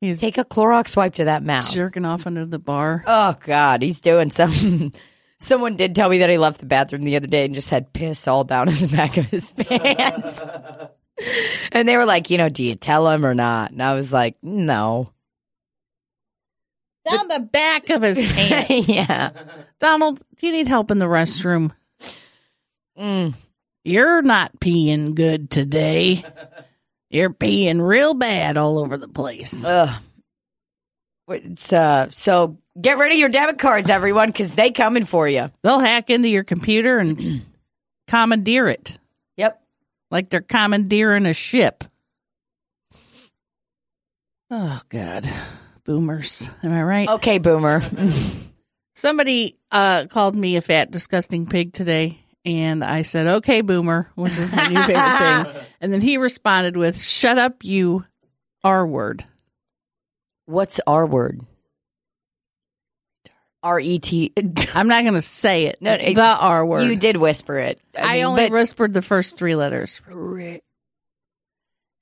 He's 0.00 0.20
Take 0.20 0.36
a 0.38 0.44
Clorox 0.44 0.96
wipe 0.96 1.14
to 1.14 1.24
that 1.24 1.42
mouth. 1.42 1.72
jerking 1.72 2.04
off 2.04 2.26
under 2.26 2.44
the 2.44 2.58
bar. 2.58 3.02
Oh, 3.06 3.36
God, 3.44 3.82
he's 3.82 4.00
doing 4.00 4.30
something. 4.30 4.92
Someone 5.38 5.76
did 5.76 5.94
tell 5.94 6.08
me 6.08 6.18
that 6.18 6.30
he 6.30 6.38
left 6.38 6.60
the 6.60 6.66
bathroom 6.66 7.02
the 7.02 7.16
other 7.16 7.26
day 7.26 7.44
and 7.44 7.54
just 7.54 7.70
had 7.70 7.92
piss 7.92 8.26
all 8.26 8.44
down 8.44 8.68
in 8.68 8.74
the 8.74 8.88
back 8.88 9.16
of 9.16 9.26
his 9.26 9.52
pants. 9.52 10.42
and 11.72 11.86
they 11.86 11.96
were 11.96 12.06
like, 12.06 12.30
you 12.30 12.38
know, 12.38 12.48
do 12.48 12.64
you 12.64 12.74
tell 12.74 13.08
him 13.10 13.24
or 13.24 13.34
not? 13.34 13.70
And 13.70 13.82
I 13.82 13.94
was 13.94 14.12
like, 14.12 14.36
no. 14.42 15.12
Down 17.08 17.28
the 17.28 17.40
back 17.40 17.90
of 17.90 18.02
his 18.02 18.20
pants. 18.32 18.88
yeah. 18.88 19.30
Donald, 19.78 20.20
do 20.36 20.46
you 20.46 20.52
need 20.52 20.66
help 20.68 20.90
in 20.90 20.98
the 20.98 21.06
restroom? 21.06 21.70
Mm. 22.98 23.34
You're 23.84 24.22
not 24.22 24.58
peeing 24.58 25.14
good 25.14 25.50
today. 25.50 26.24
You're 27.10 27.30
peeing 27.30 27.86
real 27.86 28.14
bad 28.14 28.56
all 28.56 28.78
over 28.78 28.96
the 28.96 29.06
place. 29.06 29.64
Ugh. 29.66 30.02
It's, 31.28 31.72
uh, 31.72 32.08
so 32.10 32.58
get 32.80 32.98
rid 32.98 33.12
of 33.12 33.18
your 33.18 33.28
debit 33.28 33.58
cards, 33.58 33.90
everyone, 33.90 34.28
because 34.28 34.54
they 34.54 34.70
coming 34.70 35.04
for 35.04 35.28
you. 35.28 35.50
They'll 35.62 35.80
hack 35.80 36.10
into 36.10 36.28
your 36.28 36.44
computer 36.44 36.98
and 36.98 37.44
commandeer 38.08 38.68
it 38.68 38.98
Yep. 39.36 39.60
like 40.10 40.30
they're 40.30 40.40
commandeering 40.40 41.26
a 41.26 41.32
ship. 41.34 41.84
Oh, 44.50 44.80
God. 44.88 45.26
Boomers. 45.84 46.50
Am 46.62 46.72
I 46.72 46.82
right? 46.82 47.08
Okay, 47.08 47.38
boomer. 47.38 47.82
Somebody 48.94 49.56
uh, 49.72 50.06
called 50.08 50.36
me 50.36 50.56
a 50.56 50.60
fat, 50.60 50.90
disgusting 50.90 51.46
pig 51.46 51.72
today. 51.72 52.20
And 52.44 52.84
I 52.84 53.02
said, 53.02 53.26
okay, 53.26 53.60
boomer, 53.60 54.08
which 54.14 54.38
is 54.38 54.52
my 54.52 54.68
new 54.68 54.82
favorite 54.82 55.52
thing. 55.54 55.62
And 55.80 55.92
then 55.92 56.00
he 56.00 56.16
responded 56.16 56.76
with, 56.76 57.00
shut 57.00 57.38
up, 57.38 57.64
you 57.64 58.04
R 58.62 58.86
word. 58.86 59.24
What's 60.46 60.80
our 60.86 61.04
word? 61.06 61.40
R 63.62 63.80
E 63.80 63.98
T. 63.98 64.32
I'm 64.74 64.88
not 64.88 65.02
going 65.02 65.14
to 65.14 65.20
say 65.22 65.66
it. 65.66 65.78
No, 65.80 65.92
it- 65.92 66.14
the 66.14 66.22
R 66.40 66.64
word. 66.64 66.88
You 66.88 66.96
did 66.96 67.16
whisper 67.16 67.58
it. 67.58 67.80
I, 67.96 68.14
mean, 68.14 68.24
only 68.24 68.50
whispered 68.50 68.94
the 68.94 69.02
first 69.02 69.36
three 69.36 69.54
letters. 69.56 70.00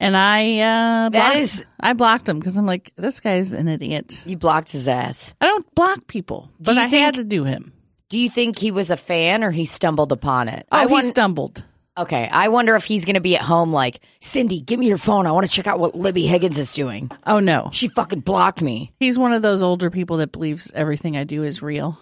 And 0.00 0.16
I 0.16 0.58
uh, 1.06 1.10
blocked, 1.10 1.36
is- 1.36 1.66
I 1.80 1.92
blocked 1.94 2.28
him 2.28 2.38
because 2.38 2.58
I'm 2.58 2.66
like, 2.66 2.92
this 2.96 3.20
guy's 3.20 3.52
an 3.52 3.68
idiot. 3.68 4.24
you 4.26 4.36
blocked 4.36 4.72
his 4.72 4.88
ass. 4.88 5.34
I 5.40 5.46
don't 5.46 5.74
block 5.74 6.06
people, 6.06 6.50
but 6.60 6.76
I 6.76 6.86
had 6.86 7.14
to 7.14 7.24
do 7.24 7.44
him. 7.44 7.72
Do 8.10 8.18
you 8.18 8.28
think 8.28 8.58
he 8.58 8.70
was 8.70 8.90
a 8.90 8.96
fan 8.96 9.42
or 9.42 9.50
he 9.50 9.64
stumbled 9.64 10.12
upon 10.12 10.48
it? 10.48 10.66
Oh, 10.70 10.76
I 10.78 10.86
he 10.86 10.92
won- 10.92 11.02
stumbled. 11.02 11.64
Okay, 11.96 12.28
I 12.28 12.48
wonder 12.48 12.74
if 12.74 12.84
he's 12.84 13.04
going 13.04 13.14
to 13.14 13.20
be 13.20 13.36
at 13.36 13.42
home 13.42 13.72
like, 13.72 14.00
Cindy, 14.18 14.60
give 14.60 14.80
me 14.80 14.88
your 14.88 14.98
phone. 14.98 15.26
I 15.26 15.30
want 15.30 15.46
to 15.46 15.52
check 15.52 15.68
out 15.68 15.78
what 15.78 15.94
Libby 15.94 16.26
Higgins 16.26 16.58
is 16.58 16.74
doing. 16.74 17.08
Oh 17.24 17.38
no, 17.38 17.70
She 17.72 17.86
fucking 17.88 18.20
blocked 18.20 18.60
me. 18.62 18.92
he's 18.98 19.16
one 19.18 19.32
of 19.32 19.42
those 19.42 19.62
older 19.62 19.90
people 19.90 20.16
that 20.16 20.32
believes 20.32 20.72
everything 20.74 21.16
I 21.16 21.22
do 21.22 21.44
is 21.44 21.62
real. 21.62 21.96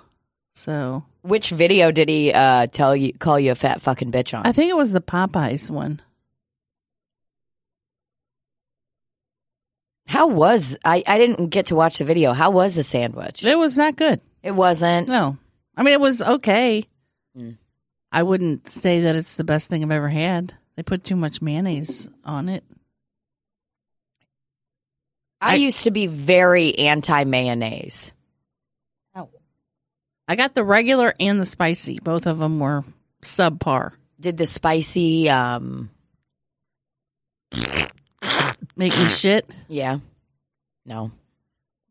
So 0.55 1.05
Which 1.21 1.51
video 1.51 1.93
did 1.93 2.09
he 2.09 2.33
uh, 2.33 2.69
tell 2.69 2.97
you, 2.97 3.13
call 3.13 3.39
you 3.39 3.53
a 3.53 3.55
fat 3.55 3.83
fucking 3.83 4.11
bitch 4.13 4.37
on? 4.37 4.47
I 4.47 4.53
think 4.53 4.71
it 4.71 4.77
was 4.77 4.93
the 4.93 5.03
Popeyes 5.03 5.71
one. 5.71 6.01
How 10.07 10.27
was 10.27 10.77
I? 10.85 11.03
I 11.07 11.17
didn't 11.19 11.49
get 11.49 11.67
to 11.67 11.75
watch 11.75 11.99
the 11.99 12.05
video. 12.05 12.33
How 12.33 12.51
was 12.51 12.77
the 12.77 12.83
sandwich? 12.83 13.45
It 13.45 13.57
was 13.59 13.79
not 13.79 13.97
good. 13.97 14.21
It 14.43 14.51
wasn't. 14.53 15.09
No, 15.09 15.39
I 15.77 15.83
mean 15.83 15.95
it 15.95 16.01
was 16.01 16.21
okay. 16.21 16.83
I 18.15 18.23
wouldn't 18.23 18.69
say 18.69 19.01
that 19.01 19.17
it's 19.17 19.37
the 19.37 19.45
best 19.45 19.71
thing 19.71 19.83
I've 19.83 19.91
ever 19.91 20.09
had. 20.09 20.53
They 20.77 20.83
put 20.83 21.03
too 21.03 21.17
much 21.17 21.41
mayonnaise 21.41 22.11
on 22.25 22.49
it. 22.51 22.63
I, 25.41 25.53
I- 25.53 25.57
used 25.57 25.85
to 25.85 25.91
be 25.91 26.07
very 26.07 26.79
anti 26.79 27.25
mayonnaise. 27.25 28.13
Oh. 29.15 29.29
I 30.29 30.37
got 30.37 30.55
the 30.55 30.63
regular 30.65 31.15
and 31.19 31.41
the 31.41 31.47
spicy. 31.47 31.99
Both 32.01 32.27
of 32.27 32.39
them 32.39 32.61
were 32.61 32.85
subpar. 33.23 33.93
Did 34.21 34.37
the 34.37 34.47
spicy? 34.47 35.29
um 35.31 35.91
Make 38.77 38.97
me 38.97 39.09
shit. 39.09 39.49
Yeah. 39.69 39.99
No. 40.87 41.11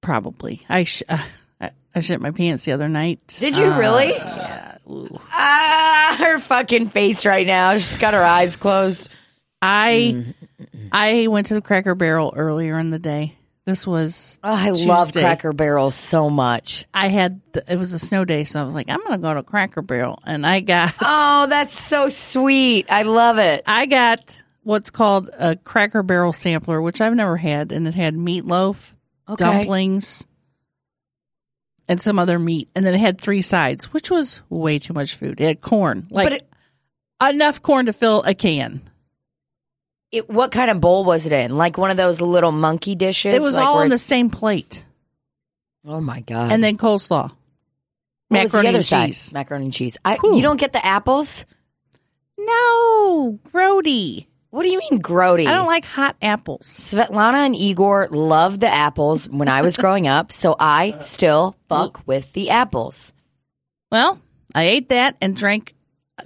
Probably. 0.02 0.62
I 0.68 0.84
sh- 0.86 1.04
uh, 1.08 1.24
I, 1.60 1.72
I 1.94 2.00
shit 2.00 2.20
my 2.22 2.32
pants 2.32 2.66
the 2.66 2.72
other 2.72 2.90
night. 2.90 3.20
Did 3.40 3.58
you 3.58 3.66
Uh, 3.68 3.78
really? 3.78 4.14
Yeah. 4.88 5.18
Ah, 5.32 6.16
her 6.20 6.40
fucking 6.40 6.90
face 6.90 7.26
right 7.26 7.46
now. 7.48 7.74
She's 7.74 7.98
got 7.98 8.14
her 8.14 8.24
eyes 8.24 8.56
closed. 8.58 9.14
I 9.62 10.34
I 10.92 11.28
went 11.28 11.48
to 11.48 11.54
the 11.54 11.62
Cracker 11.62 11.96
Barrel 11.96 12.34
earlier 12.36 12.80
in 12.80 12.90
the 12.90 13.00
day. 13.00 13.36
This 13.66 13.86
was 13.86 14.40
Oh, 14.44 14.52
I 14.54 14.72
love 14.72 15.08
Tuesday. 15.08 15.22
Cracker 15.22 15.54
Barrel 15.54 15.92
so 15.92 16.30
much. 16.32 16.86
I 16.94 17.08
had 17.08 17.40
the, 17.54 17.64
it 17.72 17.78
was 17.78 17.94
a 17.94 18.00
snow 18.00 18.26
day, 18.26 18.44
so 18.44 18.60
I 18.60 18.64
was 18.64 18.74
like, 18.74 18.90
I'm 18.90 19.02
gonna 19.04 19.20
go 19.20 19.34
to 19.36 19.44
Cracker 19.44 19.84
Barrel, 19.84 20.20
and 20.26 20.46
I 20.46 20.62
got 20.62 20.94
Oh, 21.02 21.46
that's 21.48 21.78
so 21.80 22.08
sweet. 22.08 22.88
I 22.92 23.04
love 23.04 23.38
it. 23.38 23.64
I 23.68 23.86
got 23.86 24.42
what's 24.64 24.90
called 24.90 25.30
a 25.40 25.56
Cracker 25.58 26.02
Barrel 26.02 26.34
sampler, 26.34 26.82
which 26.82 27.02
I've 27.02 27.16
never 27.16 27.38
had, 27.38 27.72
and 27.72 27.88
it 27.88 27.94
had 27.94 28.16
meatloaf, 28.16 28.96
Okay. 29.30 29.36
dumplings, 29.44 30.26
and 31.88 32.02
some 32.02 32.20
other 32.20 32.40
meat, 32.40 32.70
and 32.76 32.86
then 32.86 32.94
it 32.94 33.00
had 33.00 33.20
three 33.20 33.42
sides, 33.42 33.92
which 33.94 34.10
was 34.12 34.42
way 34.50 34.80
too 34.80 34.94
much 34.94 35.16
food. 35.16 35.42
It 35.42 35.46
had 35.46 35.62
corn, 35.62 36.08
like 36.10 36.32
it, 36.32 36.50
enough 37.28 37.62
corn 37.62 37.88
to 37.88 37.94
fill 37.94 38.24
a 38.24 38.34
can. 38.34 38.82
it, 40.12 40.30
what 40.30 40.52
kind 40.52 40.70
of 40.72 40.80
bowl 40.82 41.04
was 41.04 41.26
it 41.26 41.32
in? 41.34 41.56
Like 41.58 41.78
one 41.78 41.92
of 41.92 41.98
those 41.98 42.22
little 42.22 42.52
monkey 42.52 42.96
dishes? 42.96 43.34
It 43.36 43.42
was 43.42 43.56
like 43.56 43.66
all 43.66 43.80
on 43.80 43.90
the 43.90 43.98
same 43.98 44.30
plate, 44.30 44.86
Oh 45.86 46.00
my 46.02 46.22
god! 46.22 46.52
and 46.52 46.64
then 46.64 46.78
coleslaw, 46.78 47.24
What 47.30 47.34
macaroni 48.30 48.70
and 48.70 48.86
side? 48.86 49.08
cheese. 49.08 49.34
Macaroni 49.34 49.66
and 49.66 49.74
cheese. 49.74 49.98
I, 50.06 50.18
you 50.24 50.42
don't 50.42 50.60
get 50.60 50.74
the 50.74 50.86
apples. 50.86 51.46
No, 52.38 53.40
grody. 53.54 54.26
What 54.52 54.64
do 54.64 54.70
you 54.70 54.80
mean, 54.80 55.02
grody? 55.02 55.48
I 55.48 55.54
don't 55.54 55.66
like 55.66 55.86
hot 55.86 56.16
apples. 56.22 56.68
Svetlana 56.68 57.46
and 57.46 57.56
Igor 57.56 58.10
loved 58.12 58.60
the 58.60 58.68
apples 58.68 59.28
when 59.28 59.48
I 59.48 59.62
was 59.62 59.78
growing 59.84 60.08
up, 60.08 60.32
so 60.32 60.56
I 60.60 60.98
still 61.02 61.56
fuck 61.70 62.02
with 62.06 62.34
the 62.34 62.50
apples. 62.50 63.14
Well, 63.92 64.20
I 64.54 64.64
ate 64.64 64.90
that 64.90 65.16
and 65.22 65.36
drank 65.36 65.74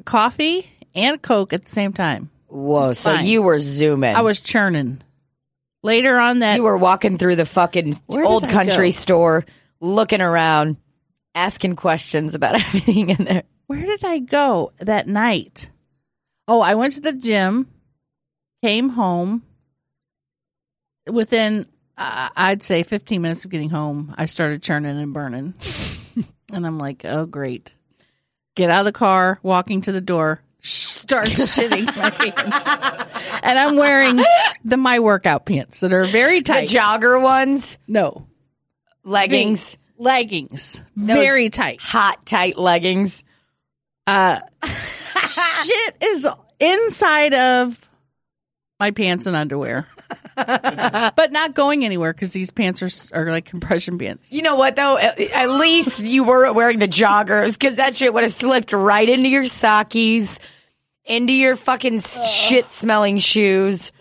coffee 0.06 0.68
and 0.96 1.22
Coke 1.22 1.54
at 1.54 1.66
the 1.66 1.72
same 1.72 1.94
time. 1.94 2.32
Whoa! 2.48 2.94
So 2.94 3.14
Fine. 3.14 3.26
you 3.26 3.42
were 3.44 3.60
zooming. 3.60 4.16
I 4.16 4.22
was 4.22 4.40
churning. 4.40 5.02
Later 5.84 6.18
on 6.18 6.40
that 6.40 6.56
You 6.56 6.64
were 6.64 6.78
walking 6.78 7.20
through 7.20 7.36
the 7.36 7.46
fucking 7.46 7.94
Where 8.08 8.24
did 8.24 8.28
old 8.28 8.46
I 8.46 8.50
country 8.52 8.88
go? 8.88 8.92
store, 8.92 9.46
looking 9.80 10.22
around, 10.22 10.78
asking 11.36 11.76
questions 11.76 12.34
about 12.34 12.56
everything 12.60 13.10
in 13.12 13.24
there. 13.26 13.44
where 13.68 13.86
did 13.86 14.04
I 14.04 14.18
go 14.18 14.72
that 14.80 15.08
night? 15.08 15.70
Oh, 16.48 16.60
I 16.62 16.74
went 16.74 16.94
to 16.94 17.02
the 17.02 17.14
gym, 17.14 17.70
came 18.66 18.90
home. 18.90 19.44
Within, 21.08 21.68
uh, 22.00 22.30
I'd 22.36 22.64
say, 22.64 22.82
15 22.82 23.22
minutes 23.22 23.46
of 23.46 23.52
getting 23.52 23.70
home, 23.70 24.16
I 24.18 24.26
started 24.26 24.64
churning 24.64 25.00
and 25.00 25.14
burning. 25.14 25.54
and 26.54 26.66
I'm 26.66 26.80
like, 26.80 27.06
oh, 27.06 27.28
great. 27.28 27.76
Get 28.56 28.72
out 28.72 28.80
of 28.80 28.86
the 28.86 28.92
car, 28.92 29.38
walking 29.44 29.82
to 29.82 29.92
the 29.92 30.02
door, 30.02 30.42
start 30.62 31.28
shitting 31.30 31.86
my 31.96 32.10
pants. 32.10 33.40
And 33.44 33.60
I'm 33.60 33.76
wearing 33.76 34.20
the 34.64 34.78
My 34.78 35.00
Workout 35.00 35.46
pants 35.46 35.82
that 35.82 35.94
are 35.94 36.06
very 36.06 36.42
tight. 36.42 36.70
The 36.70 36.78
jogger 36.78 37.22
ones, 37.22 37.78
No. 37.88 38.26
leggings, 39.04 39.76
These 39.76 39.90
leggings. 40.00 40.84
Those 40.96 41.18
very 41.18 41.50
tight. 41.50 41.80
hot 41.82 42.26
tight 42.26 42.58
leggings. 42.58 43.24
Uh, 44.08 44.40
shit 44.66 45.96
is 46.02 46.28
inside 46.60 47.36
of 47.36 47.85
my 48.80 48.92
pants 48.92 49.26
and 49.26 49.36
underwear, 49.36 49.88
but 50.36 51.32
not 51.32 51.54
going 51.54 51.86
anywhere 51.86 52.14
because 52.14 52.34
these 52.34 52.52
pants 52.52 53.12
are, 53.14 53.20
are 53.20 53.32
like 53.32 53.46
compression 53.46 53.98
pants. 53.98 54.32
You 54.34 54.42
know 54.42 54.56
what 54.56 54.76
though? 54.76 54.98
At, 54.98 55.20
at 55.20 55.50
least 55.50 56.04
you 56.04 56.24
were 56.24 56.52
wearing 56.52 56.80
the 56.80 56.88
joggers 56.88 57.58
because 57.58 57.78
that 57.78 57.96
shit 57.96 58.14
would 58.14 58.24
have 58.24 58.32
slipped 58.32 58.74
right 58.74 59.08
into 59.08 59.30
your 59.30 59.44
sockies, 59.44 60.40
into 61.06 61.34
your 61.34 61.56
fucking 61.56 62.02
shit 62.02 62.72
smelling 62.72 63.20
shoes. 63.20 63.92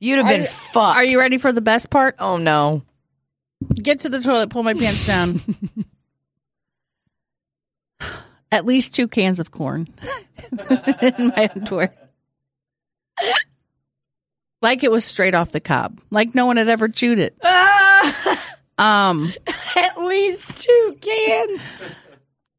You'd 0.00 0.18
have 0.18 0.26
been 0.26 0.44
fucked. 0.44 0.98
Are 0.98 1.04
you 1.04 1.18
ready 1.18 1.38
for 1.38 1.52
the 1.52 1.60
best 1.60 1.90
part? 1.90 2.16
Oh 2.18 2.36
no! 2.36 2.82
Get 3.74 4.00
to 4.00 4.08
the 4.08 4.20
toilet, 4.20 4.50
pull 4.50 4.62
my 4.62 4.74
pants 4.74 5.06
down. 5.06 5.40
At 8.50 8.66
least 8.66 8.94
two 8.94 9.08
cans 9.08 9.40
of 9.40 9.50
corn 9.50 9.88
in 11.00 11.28
my 11.28 11.50
underwear. 11.54 11.94
Like 14.62 14.84
it 14.84 14.90
was 14.90 15.04
straight 15.04 15.34
off 15.34 15.52
the 15.52 15.60
cob. 15.60 16.00
Like 16.10 16.34
no 16.34 16.46
one 16.46 16.56
had 16.56 16.68
ever 16.68 16.88
chewed 16.88 17.18
it. 17.18 17.38
Um, 18.78 19.32
At 19.76 19.98
least 19.98 20.62
two 20.62 20.96
cans. 21.00 21.82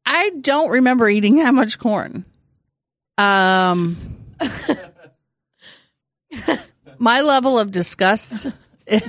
I 0.06 0.30
don't 0.40 0.70
remember 0.70 1.08
eating 1.08 1.36
that 1.36 1.52
much 1.52 1.78
corn. 1.78 2.24
Um, 3.18 3.96
my 6.98 7.20
level 7.20 7.58
of 7.58 7.70
disgust 7.72 8.46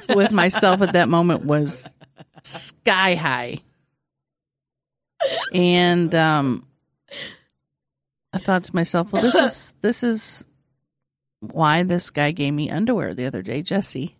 with 0.10 0.32
myself 0.32 0.82
at 0.82 0.94
that 0.94 1.10
moment 1.10 1.46
was 1.46 1.96
sky 2.44 3.16
high. 3.16 3.58
And 5.54 6.14
um, 6.14 6.68
I 8.34 8.38
thought 8.40 8.66
to 8.66 8.76
myself, 8.76 9.12
well, 9.12 9.22
this 9.22 9.36
is 9.36 9.74
this 9.82 10.04
is 10.04 10.46
why 11.54 11.84
this 11.84 12.10
guy 12.12 12.32
gave 12.32 12.54
me 12.54 12.70
underwear 12.70 13.14
the 13.14 13.26
other 13.26 13.42
day, 13.42 13.62
Jesse. 13.62 14.16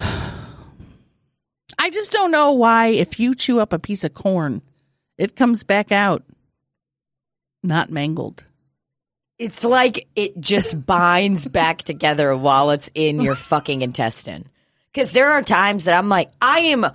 I 0.00 1.90
just 1.90 2.12
don't 2.12 2.30
know 2.30 2.52
why 2.52 2.88
if 2.88 3.20
you 3.20 3.34
chew 3.34 3.60
up 3.60 3.72
a 3.72 3.78
piece 3.78 4.04
of 4.04 4.14
corn, 4.14 4.62
it 5.18 5.36
comes 5.36 5.64
back 5.64 5.92
out 5.92 6.22
not 7.64 7.90
mangled. 7.90 8.44
It's 9.38 9.64
like 9.64 10.06
it 10.14 10.38
just 10.38 10.86
binds 10.86 11.46
back 11.46 11.82
together 11.82 12.36
while 12.36 12.70
it's 12.70 12.90
in 12.94 13.20
your 13.20 13.34
fucking 13.50 13.82
intestine. 13.82 14.46
Because 14.92 15.12
there 15.12 15.32
are 15.32 15.42
times 15.42 15.86
that 15.86 15.94
I'm 15.94 16.08
like, 16.08 16.30
I 16.40 16.58
am, 16.60 16.86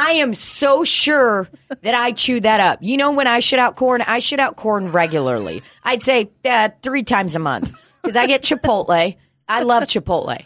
I 0.00 0.12
am 0.12 0.32
so 0.32 0.84
sure 0.84 1.48
that 1.82 1.92
I 1.92 2.12
chew 2.12 2.38
that 2.38 2.60
up. 2.60 2.78
You 2.82 2.96
know, 2.96 3.10
when 3.10 3.26
I 3.26 3.40
shit 3.40 3.58
out 3.58 3.74
corn, 3.74 4.00
I 4.06 4.20
shit 4.20 4.38
out 4.38 4.54
corn 4.54 4.92
regularly. 4.92 5.60
I'd 5.82 6.04
say 6.04 6.30
uh, 6.44 6.68
three 6.82 7.02
times 7.02 7.34
a 7.34 7.40
month 7.40 7.74
because 8.00 8.14
I 8.14 8.28
get 8.28 8.42
Chipotle. 8.42 9.16
I 9.48 9.62
love 9.64 9.82
Chipotle. 9.82 10.44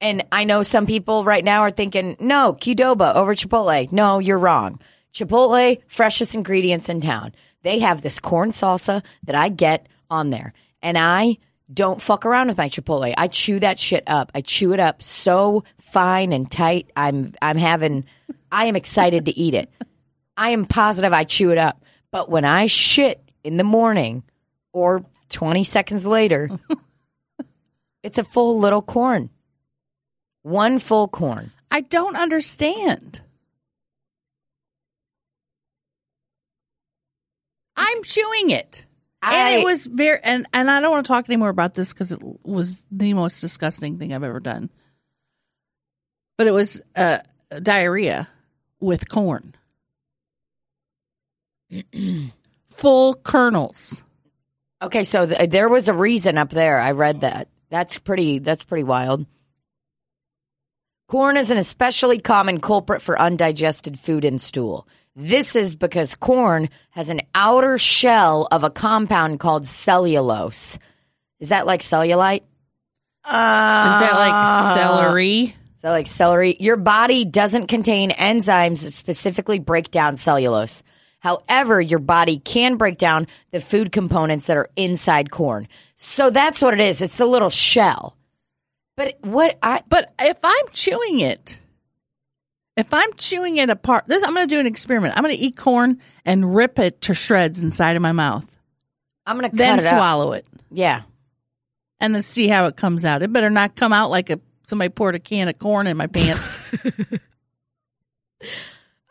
And 0.00 0.24
I 0.30 0.44
know 0.44 0.62
some 0.62 0.86
people 0.86 1.24
right 1.24 1.44
now 1.44 1.62
are 1.62 1.70
thinking, 1.70 2.16
no, 2.20 2.52
Qdoba 2.52 3.16
over 3.16 3.34
Chipotle. 3.34 3.90
No, 3.90 4.20
you're 4.20 4.38
wrong. 4.38 4.78
Chipotle, 5.12 5.82
freshest 5.88 6.36
ingredients 6.36 6.88
in 6.88 7.00
town. 7.00 7.32
They 7.62 7.80
have 7.80 8.02
this 8.02 8.20
corn 8.20 8.52
salsa 8.52 9.04
that 9.24 9.34
I 9.34 9.48
get 9.48 9.88
on 10.10 10.30
there. 10.30 10.52
And 10.80 10.96
I 10.96 11.38
don't 11.72 12.00
fuck 12.00 12.24
around 12.24 12.48
with 12.48 12.58
my 12.58 12.68
Chipotle. 12.68 13.12
I 13.16 13.26
chew 13.26 13.58
that 13.60 13.80
shit 13.80 14.04
up. 14.06 14.30
I 14.32 14.42
chew 14.42 14.72
it 14.72 14.80
up 14.80 15.02
so 15.02 15.64
fine 15.78 16.32
and 16.32 16.48
tight. 16.48 16.90
I'm 16.96 17.32
I'm 17.42 17.56
having 17.56 18.04
I 18.52 18.66
am 18.66 18.76
excited 18.76 19.24
to 19.24 19.36
eat 19.36 19.54
it. 19.54 19.70
I 20.36 20.50
am 20.50 20.66
positive 20.66 21.12
I 21.12 21.24
chew 21.24 21.50
it 21.50 21.58
up. 21.58 21.82
But 22.10 22.28
when 22.28 22.44
I 22.44 22.66
shit 22.66 23.20
in 23.42 23.56
the 23.56 23.64
morning 23.64 24.22
or 24.72 25.04
20 25.30 25.64
seconds 25.64 26.06
later, 26.06 26.50
it's 28.02 28.18
a 28.18 28.24
full 28.24 28.58
little 28.60 28.82
corn. 28.82 29.30
One 30.42 30.78
full 30.78 31.08
corn. 31.08 31.50
I 31.70 31.80
don't 31.80 32.16
understand. 32.16 33.22
I'm 37.76 38.02
chewing 38.02 38.50
it. 38.50 38.84
I- 39.22 39.52
and 39.52 39.60
it 39.62 39.64
was 39.64 39.86
very 39.86 40.18
and 40.22 40.46
and 40.52 40.70
I 40.70 40.80
don't 40.80 40.90
want 40.90 41.06
to 41.06 41.08
talk 41.08 41.28
anymore 41.28 41.48
about 41.48 41.74
this 41.74 41.92
because 41.92 42.10
it 42.12 42.20
was 42.44 42.84
the 42.90 43.14
most 43.14 43.40
disgusting 43.40 43.96
thing 43.96 44.12
I've 44.12 44.24
ever 44.24 44.40
done. 44.40 44.68
But 46.36 46.48
it 46.48 46.50
was 46.50 46.82
uh, 46.96 47.18
diarrhea 47.62 48.26
with 48.82 49.08
corn, 49.08 49.54
full 52.66 53.14
kernels. 53.14 54.04
Okay, 54.82 55.04
so 55.04 55.26
th- 55.26 55.50
there 55.50 55.68
was 55.68 55.88
a 55.88 55.94
reason 55.94 56.36
up 56.36 56.50
there. 56.50 56.78
I 56.80 56.92
read 56.92 57.20
that. 57.20 57.48
That's 57.70 57.98
pretty. 57.98 58.40
That's 58.40 58.64
pretty 58.64 58.84
wild. 58.84 59.24
Corn 61.08 61.36
is 61.36 61.50
an 61.50 61.58
especially 61.58 62.18
common 62.18 62.60
culprit 62.60 63.02
for 63.02 63.20
undigested 63.20 63.98
food 63.98 64.24
in 64.24 64.38
stool. 64.38 64.88
This 65.14 65.56
is 65.56 65.76
because 65.76 66.14
corn 66.14 66.70
has 66.90 67.10
an 67.10 67.20
outer 67.34 67.76
shell 67.78 68.48
of 68.50 68.64
a 68.64 68.70
compound 68.70 69.38
called 69.38 69.66
cellulose. 69.66 70.78
Is 71.38 71.50
that 71.50 71.66
like 71.66 71.80
cellulite? 71.80 72.42
Uh, 73.24 73.92
Is 73.94 74.00
that 74.00 74.14
like 74.14 74.74
celery? 74.74 75.54
So, 75.82 75.90
like 75.90 76.06
celery, 76.06 76.56
your 76.60 76.76
body 76.76 77.24
doesn't 77.24 77.66
contain 77.66 78.10
enzymes 78.12 78.84
that 78.84 78.92
specifically 78.92 79.58
break 79.58 79.90
down 79.90 80.16
cellulose. 80.16 80.84
However, 81.18 81.80
your 81.80 81.98
body 81.98 82.38
can 82.38 82.76
break 82.76 82.98
down 82.98 83.26
the 83.50 83.60
food 83.60 83.90
components 83.90 84.46
that 84.46 84.56
are 84.56 84.70
inside 84.76 85.32
corn. 85.32 85.66
So 85.96 86.30
that's 86.30 86.62
what 86.62 86.74
it 86.74 86.78
is. 86.80 87.02
It's 87.02 87.18
a 87.18 87.26
little 87.26 87.50
shell. 87.50 88.16
But 88.96 89.18
what 89.22 89.58
I 89.60 89.82
But 89.88 90.12
if 90.20 90.38
I'm 90.44 90.66
chewing 90.72 91.18
it, 91.18 91.58
if 92.76 92.94
I'm 92.94 93.12
chewing 93.14 93.56
it 93.56 93.68
apart, 93.68 94.04
this 94.06 94.22
I'm 94.24 94.34
going 94.34 94.46
to 94.48 94.54
do 94.54 94.60
an 94.60 94.66
experiment. 94.68 95.14
I'm 95.16 95.24
going 95.24 95.34
to 95.36 95.40
eat 95.42 95.56
corn 95.56 96.00
and 96.24 96.54
rip 96.54 96.78
it 96.78 97.00
to 97.02 97.14
shreds 97.14 97.60
inside 97.60 97.96
of 97.96 98.02
my 98.02 98.12
mouth, 98.12 98.56
I'm 99.26 99.36
gonna 99.36 99.48
cut 99.50 99.58
then 99.58 99.78
it 99.80 99.84
up. 99.86 99.90
swallow 99.90 100.32
it, 100.32 100.46
Yeah. 100.70 101.02
and 101.98 102.14
then 102.14 102.22
see 102.22 102.46
how 102.46 102.66
it 102.66 102.76
comes 102.76 103.04
out. 103.04 103.22
It 103.22 103.32
better 103.32 103.50
not 103.50 103.74
come 103.74 103.92
out 103.92 104.10
like 104.10 104.30
a 104.30 104.38
somebody 104.72 104.88
poured 104.88 105.14
a 105.14 105.18
can 105.18 105.48
of 105.48 105.58
corn 105.58 105.86
in 105.86 105.98
my 105.98 106.06
pants. 106.06 106.62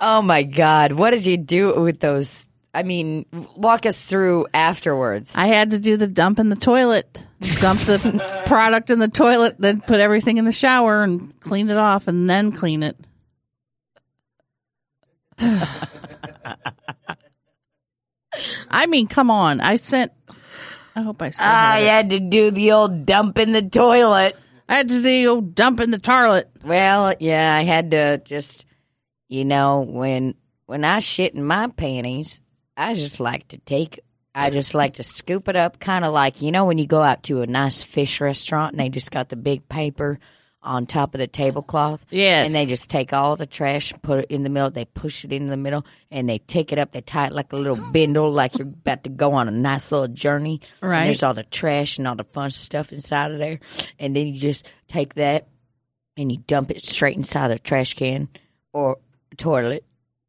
Oh 0.03 0.23
my 0.23 0.41
God. 0.41 0.93
What 0.93 1.11
did 1.11 1.27
you 1.27 1.37
do 1.37 1.79
with 1.79 1.99
those 1.99 2.49
I 2.73 2.81
mean, 2.83 3.27
walk 3.55 3.85
us 3.85 4.05
through 4.05 4.47
afterwards. 4.53 5.35
I 5.35 5.45
had 5.45 5.71
to 5.71 5.79
do 5.79 5.95
the 5.95 6.07
dump 6.07 6.39
in 6.39 6.49
the 6.49 6.55
toilet, 6.55 7.23
dump 7.59 7.81
the 7.81 8.43
product 8.47 8.89
in 8.89 8.97
the 8.97 9.09
toilet, 9.09 9.57
then 9.59 9.81
put 9.81 9.99
everything 9.99 10.37
in 10.37 10.45
the 10.45 10.51
shower 10.51 11.03
and 11.03 11.39
clean 11.41 11.69
it 11.69 11.77
off, 11.77 12.07
and 12.07 12.27
then 12.29 12.51
clean 12.51 12.81
it. 12.81 12.97
I 18.69 18.85
mean, 18.87 19.07
come 19.07 19.29
on. 19.29 19.59
I 19.59 19.75
sent. 19.75 20.11
I 20.95 21.01
hope 21.01 21.21
I 21.21 21.29
still 21.31 21.45
have 21.45 21.75
I 21.75 21.79
it. 21.79 21.87
had 21.89 22.09
to 22.11 22.19
do 22.21 22.51
the 22.51 22.71
old 22.71 23.05
dump 23.05 23.37
in 23.37 23.51
the 23.51 23.61
toilet. 23.61 24.35
I 24.71 24.75
had 24.75 24.87
to 24.87 25.01
the 25.01 25.27
old 25.27 25.53
dump 25.53 25.81
in 25.81 25.91
the 25.91 25.99
toilet. 25.99 26.49
Well, 26.63 27.13
yeah, 27.19 27.53
I 27.53 27.63
had 27.63 27.91
to 27.91 28.19
just, 28.19 28.65
you 29.27 29.43
know, 29.43 29.81
when 29.81 30.33
when 30.65 30.85
I 30.85 30.99
shit 30.99 31.35
in 31.35 31.43
my 31.43 31.67
panties, 31.67 32.41
I 32.77 32.93
just 32.93 33.19
like 33.19 33.49
to 33.49 33.57
take, 33.57 33.99
I 34.33 34.49
just 34.49 34.73
like 34.73 34.93
to 34.93 35.03
scoop 35.03 35.49
it 35.49 35.57
up, 35.57 35.81
kind 35.81 36.05
of 36.05 36.13
like 36.13 36.41
you 36.41 36.53
know 36.53 36.63
when 36.63 36.77
you 36.77 36.87
go 36.87 37.01
out 37.01 37.23
to 37.23 37.41
a 37.41 37.47
nice 37.47 37.83
fish 37.83 38.21
restaurant 38.21 38.71
and 38.71 38.79
they 38.79 38.87
just 38.87 39.11
got 39.11 39.27
the 39.27 39.35
big 39.35 39.67
paper 39.67 40.19
on 40.63 40.85
top 40.85 41.15
of 41.15 41.19
the 41.19 41.27
tablecloth. 41.27 42.05
Yes. 42.09 42.45
And 42.45 42.53
they 42.55 42.65
just 42.65 42.89
take 42.89 43.13
all 43.13 43.35
the 43.35 43.45
trash, 43.47 43.93
put 44.01 44.19
it 44.19 44.25
in 44.29 44.43
the 44.43 44.49
middle. 44.49 44.69
They 44.69 44.85
push 44.85 45.25
it 45.25 45.31
in 45.33 45.47
the 45.47 45.57
middle, 45.57 45.85
and 46.11 46.29
they 46.29 46.37
take 46.37 46.71
it 46.71 46.77
up. 46.79 46.91
They 46.91 47.01
tie 47.01 47.27
it 47.27 47.33
like 47.33 47.51
a 47.53 47.55
little 47.57 47.83
bindle, 47.91 48.31
like 48.31 48.57
you're 48.57 48.67
about 48.67 49.03
to 49.05 49.09
go 49.09 49.31
on 49.33 49.47
a 49.47 49.51
nice 49.51 49.91
little 49.91 50.07
journey. 50.07 50.61
And 50.81 50.91
Right. 50.91 51.05
there's 51.05 51.23
all 51.23 51.33
the 51.33 51.43
trash 51.43 51.97
and 51.97 52.07
all 52.07 52.15
the 52.15 52.23
fun 52.23 52.51
stuff 52.51 52.91
inside 52.93 53.31
of 53.31 53.39
there, 53.39 53.59
and 53.99 54.15
then 54.15 54.27
you 54.27 54.39
just 54.39 54.69
take 54.87 55.15
that 55.15 55.47
and 56.17 56.31
you 56.31 56.37
dump 56.45 56.69
it 56.71 56.85
straight 56.85 57.15
inside 57.17 57.47
the 57.47 57.57
trash 57.59 57.93
can 57.95 58.27
or 58.73 58.97
toilet. 59.37 59.83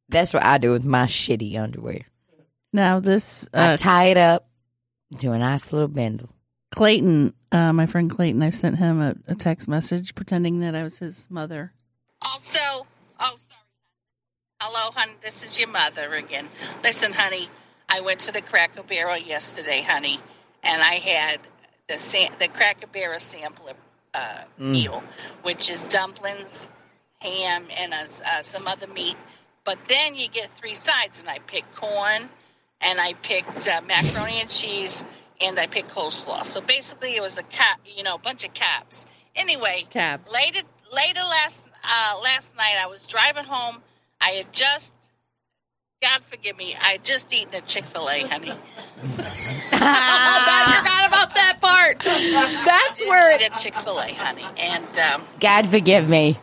That's 0.08 0.32
what 0.32 0.44
I 0.44 0.58
do 0.58 0.70
with 0.72 0.84
my 0.84 1.06
shitty 1.06 1.56
underwear. 1.58 2.02
Now 2.72 3.00
this 3.00 3.48
I 3.52 3.74
uh, 3.74 3.76
tie 3.76 4.04
it 4.06 4.16
up 4.16 4.48
to 5.18 5.32
a 5.32 5.38
nice 5.38 5.72
little 5.72 5.88
bindle. 5.88 6.30
Clayton, 6.72 7.34
uh, 7.52 7.72
my 7.72 7.86
friend 7.86 8.10
Clayton, 8.10 8.42
I 8.42 8.50
sent 8.50 8.78
him 8.78 9.00
a, 9.00 9.14
a 9.28 9.34
text 9.34 9.68
message 9.68 10.14
pretending 10.14 10.60
that 10.60 10.74
I 10.74 10.82
was 10.82 10.98
his 10.98 11.30
mother. 11.30 11.72
Also, 12.22 12.86
oh, 13.20 13.34
sorry. 13.36 13.60
Hello, 14.60 14.90
honey. 14.94 15.12
This 15.20 15.44
is 15.44 15.60
your 15.60 15.68
mother 15.68 16.14
again. 16.14 16.48
Listen, 16.82 17.12
honey. 17.14 17.48
I 17.88 18.00
went 18.00 18.20
to 18.20 18.32
the 18.32 18.40
Cracker 18.40 18.82
Barrel 18.82 19.18
yesterday, 19.18 19.82
honey, 19.82 20.18
and 20.62 20.80
I 20.80 20.94
had 20.94 21.40
the 21.88 21.98
sam- 21.98 22.32
the 22.38 22.48
Cracker 22.48 22.86
Barrel 22.86 23.18
sampler 23.18 23.74
uh, 24.14 24.44
meal, 24.56 25.02
which 25.42 25.68
is 25.68 25.84
dumplings, 25.84 26.70
ham, 27.20 27.66
and 27.78 27.92
uh, 27.92 27.96
uh, 27.98 28.40
some 28.40 28.66
other 28.66 28.86
meat. 28.86 29.16
But 29.64 29.78
then 29.88 30.14
you 30.14 30.28
get 30.28 30.48
three 30.48 30.74
sides, 30.74 31.20
and 31.20 31.28
I 31.28 31.38
picked 31.40 31.74
corn, 31.74 32.30
and 32.80 32.98
I 32.98 33.12
picked 33.20 33.68
uh, 33.68 33.82
macaroni 33.86 34.40
and 34.40 34.48
cheese, 34.48 35.04
and 35.42 35.58
I 35.58 35.66
picked 35.66 35.90
coleslaw. 35.90 36.44
So 36.44 36.60
basically, 36.60 37.10
it 37.16 37.22
was 37.22 37.38
a 37.38 37.42
cap, 37.44 37.80
you 37.84 38.02
know, 38.02 38.14
a 38.14 38.18
bunch 38.18 38.44
of 38.44 38.54
caps. 38.54 39.06
Anyway, 39.34 39.84
Cabs. 39.90 40.32
Later, 40.32 40.60
later 40.92 41.20
last 41.20 41.66
uh, 41.84 42.20
last 42.22 42.56
night, 42.56 42.76
I 42.80 42.86
was 42.86 43.06
driving 43.06 43.44
home. 43.44 43.82
I 44.20 44.30
had 44.30 44.52
just, 44.52 44.92
God 46.00 46.22
forgive 46.22 46.56
me, 46.56 46.74
I 46.80 46.92
had 46.92 47.04
just 47.04 47.32
eaten 47.34 47.54
a 47.54 47.60
Chick 47.60 47.84
Fil 47.84 48.08
A, 48.08 48.20
honey. 48.28 48.52
I 49.72 50.78
forgot 50.78 51.08
about 51.08 51.34
that 51.34 51.58
part. 51.60 51.98
That's 52.00 53.00
where 53.06 53.34
it. 53.34 53.42
A 53.42 53.50
Chick 53.60 53.74
Fil 53.74 53.98
A, 53.98 54.12
honey, 54.12 54.44
and 54.58 54.98
um, 54.98 55.22
God 55.40 55.66
forgive 55.66 56.08
me. 56.08 56.38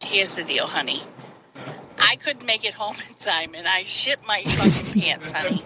here's 0.00 0.36
the 0.36 0.44
deal, 0.44 0.66
honey. 0.66 1.02
I 1.98 2.16
couldn't 2.16 2.44
make 2.44 2.64
it 2.66 2.74
home 2.74 2.96
in 3.08 3.14
time, 3.14 3.54
and 3.54 3.66
I 3.66 3.84
shit 3.84 4.18
my 4.26 4.42
fucking 4.42 5.00
pants, 5.00 5.30
honey. 5.32 5.62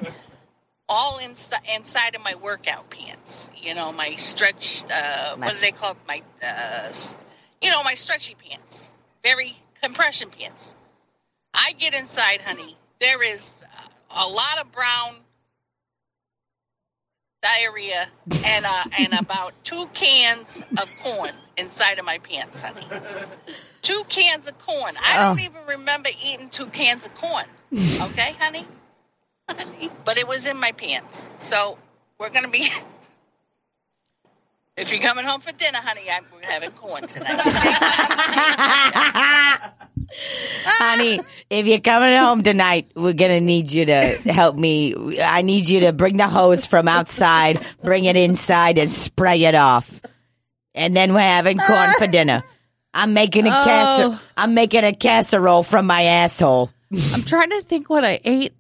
All 0.89 1.19
inside 1.19 1.61
inside 1.75 2.15
of 2.15 2.23
my 2.23 2.35
workout 2.37 2.91
pants. 2.91 3.51
You 3.57 3.75
know, 3.75 3.93
my 3.93 4.11
stretch. 4.13 4.85
Uh, 4.85 5.37
My 5.37 5.47
what 5.47 5.55
do 5.55 5.61
they 5.61 5.73
call 5.73 5.93
it? 5.93 5.97
My, 6.07 6.23
uh, 6.47 6.93
you 7.61 7.71
know, 7.71 7.83
my 7.83 7.95
stretchy 7.95 8.37
pants. 8.37 8.93
Very 9.23 9.57
compression 9.83 10.31
pants. 10.31 10.77
I 11.53 11.73
get 11.79 11.95
inside, 11.99 12.41
honey. 12.43 12.77
There 13.01 13.23
is 13.23 13.65
a 14.11 14.27
lot 14.29 14.59
of 14.61 14.71
brown 14.71 15.17
diarrhea 17.43 18.07
and 18.45 18.65
uh, 18.67 18.85
and 18.99 19.13
about 19.19 19.53
two 19.65 19.87
cans 19.95 20.63
of 20.79 20.91
corn 21.03 21.31
inside 21.57 21.99
of 21.99 22.05
my 22.05 22.19
pants, 22.19 22.63
honey 22.63 22.87
two 23.83 24.03
cans 24.09 24.49
of 24.49 24.59
corn. 24.59 24.95
I 25.05 25.17
don't 25.17 25.39
Oh. 25.39 25.43
even 25.45 25.65
remember 25.69 26.09
eating 26.25 26.49
two 26.49 26.67
cans 26.67 27.07
of 27.07 27.15
corn. 27.15 27.45
Okay, 27.73 28.33
honey? 28.41 28.67
Honey? 29.49 29.91
But 30.05 30.19
it 30.19 30.29
was 30.29 30.47
in 30.47 30.57
my 30.59 30.73
pants. 30.73 31.31
So 31.39 31.79
we're 32.19 32.31
going 32.31 32.45
to 32.45 32.51
be. 32.51 32.69
If 34.77 34.93
you're 34.93 35.01
coming 35.01 35.25
home 35.25 35.41
for 35.41 35.53
dinner, 35.53 35.79
honey, 35.79 36.03
I'm, 36.13 36.25
we're 36.35 36.43
having 36.43 36.71
corn 36.73 37.07
tonight. 37.07 37.41
Honey, 40.67 41.21
if 41.49 41.67
you're 41.67 41.81
coming 41.81 42.15
home 42.15 42.43
tonight, 42.43 42.91
we're 42.95 43.15
gonna 43.15 43.41
need 43.41 43.73
you 43.73 43.87
to 43.87 44.01
help 44.31 44.55
me. 44.55 45.19
I 45.19 45.41
need 45.41 45.67
you 45.67 45.81
to 45.81 45.95
bring 45.95 46.19
the 46.19 46.29
hose 46.29 46.67
from 46.67 46.89
outside, 46.89 47.65
bring 47.83 48.05
it 48.05 48.17
inside, 48.17 48.77
and 48.77 48.91
spray 48.91 49.45
it 49.45 49.55
off. 49.55 50.03
And 50.75 50.95
then 50.95 51.15
we're 51.15 51.21
having 51.21 51.57
corn 51.59 51.91
for 51.97 52.07
dinner. 52.07 52.45
I'm 52.93 53.15
making 53.15 53.47
a 53.47 53.51
oh. 53.51 53.53
casser- 53.53 54.13
Oh. 54.13 54.23
I'm 54.37 54.53
making 54.53 54.85
a 54.85 54.93
casserole 54.93 55.63
from 55.63 55.87
my 55.87 56.03
asshole. 56.03 56.71
I'm 57.15 57.23
trying 57.23 57.49
to 57.51 57.63
think 57.63 57.89
what 57.89 58.05
I 58.05 58.21
ate 58.25 58.53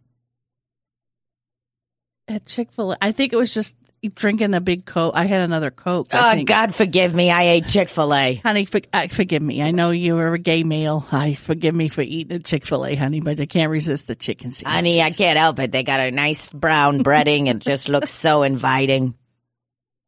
at 2.28 2.46
Chick 2.46 2.72
Fil 2.72 2.92
A. 2.92 2.96
I 3.00 3.12
think 3.12 3.32
it 3.32 3.36
was 3.36 3.52
just 3.52 3.76
drinking 4.14 4.54
a 4.54 4.60
big 4.60 4.84
Coke. 4.84 5.14
I 5.16 5.24
had 5.24 5.40
another 5.42 5.70
Coke. 5.70 6.08
Oh. 6.12 6.44
God 6.44 6.74
forgive 6.74 7.14
me. 7.14 7.30
I 7.30 7.42
ate 7.44 7.66
Chick 7.66 7.88
Fil 7.88 8.14
A. 8.14 8.34
Honey, 8.36 8.64
for, 8.66 8.80
uh, 8.92 9.08
forgive 9.08 9.42
me. 9.42 9.62
I 9.62 9.70
know 9.72 9.90
you 9.90 10.14
were 10.14 10.34
a 10.34 10.38
gay 10.38 10.62
male. 10.62 11.04
I 11.10 11.34
forgive 11.34 11.74
me 11.74 11.88
for 11.88 12.02
eating 12.02 12.36
a 12.36 12.40
Chick 12.40 12.64
Fil 12.64 12.86
A, 12.86 12.94
honey, 12.94 13.20
but 13.20 13.40
I 13.40 13.46
can't 13.46 13.70
resist 13.70 14.06
the 14.06 14.14
chicken 14.14 14.52
sandwiches. 14.52 14.96
Honey, 14.96 15.02
I 15.06 15.10
can't 15.10 15.38
help 15.38 15.58
it. 15.58 15.72
They 15.72 15.82
got 15.82 16.00
a 16.00 16.10
nice 16.10 16.52
brown 16.52 17.02
breading. 17.02 17.48
It 17.48 17.58
just 17.60 17.88
looks 17.88 18.10
so 18.12 18.42
inviting. 18.42 19.14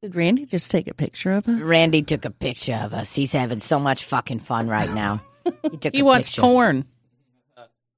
Did 0.02 0.14
Randy 0.14 0.46
just 0.46 0.70
take 0.70 0.86
a 0.86 0.94
picture 0.94 1.32
of 1.32 1.48
us? 1.48 1.60
Randy 1.60 2.02
took 2.02 2.24
a 2.24 2.30
picture 2.30 2.74
of 2.80 2.92
us. 2.94 3.16
He's 3.16 3.32
having 3.32 3.58
so 3.58 3.80
much 3.80 4.04
fucking 4.04 4.38
fun 4.38 4.68
right 4.68 4.92
now. 4.94 5.20
He 5.72 5.76
took 5.76 5.92
He 5.96 6.02
wants 6.02 6.30
picture. 6.30 6.42
corn. 6.42 6.84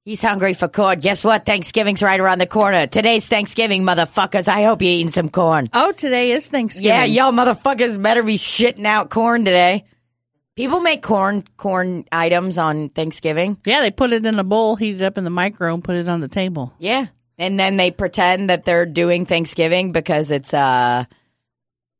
He's 0.03 0.21
hungry 0.23 0.55
for 0.55 0.67
corn. 0.67 0.99
Guess 0.99 1.23
what? 1.23 1.45
Thanksgiving's 1.45 2.01
right 2.01 2.19
around 2.19 2.39
the 2.39 2.47
corner. 2.47 2.87
Today's 2.87 3.27
Thanksgiving, 3.27 3.83
motherfuckers. 3.83 4.47
I 4.47 4.63
hope 4.63 4.81
you're 4.81 4.91
eating 4.91 5.11
some 5.11 5.29
corn. 5.29 5.69
Oh, 5.73 5.91
today 5.91 6.31
is 6.31 6.47
Thanksgiving. 6.47 6.89
Yeah, 6.89 7.03
y'all 7.03 7.31
motherfuckers 7.31 8.01
better 8.01 8.23
be 8.23 8.37
shitting 8.37 8.85
out 8.85 9.11
corn 9.11 9.45
today. 9.45 9.85
People 10.55 10.79
make 10.79 11.03
corn 11.03 11.43
corn 11.55 12.05
items 12.11 12.57
on 12.57 12.89
Thanksgiving. 12.89 13.57
Yeah, 13.63 13.81
they 13.81 13.91
put 13.91 14.11
it 14.11 14.25
in 14.25 14.39
a 14.39 14.43
bowl, 14.43 14.75
heat 14.75 14.95
it 14.95 15.03
up 15.03 15.19
in 15.19 15.23
the 15.23 15.29
micro, 15.29 15.71
and 15.71 15.83
put 15.83 15.95
it 15.95 16.09
on 16.09 16.19
the 16.19 16.27
table. 16.27 16.73
Yeah. 16.79 17.05
And 17.37 17.59
then 17.59 17.77
they 17.77 17.91
pretend 17.91 18.49
that 18.49 18.65
they're 18.65 18.87
doing 18.87 19.27
Thanksgiving 19.27 19.91
because 19.91 20.31
it's 20.31 20.51
uh 20.51 21.05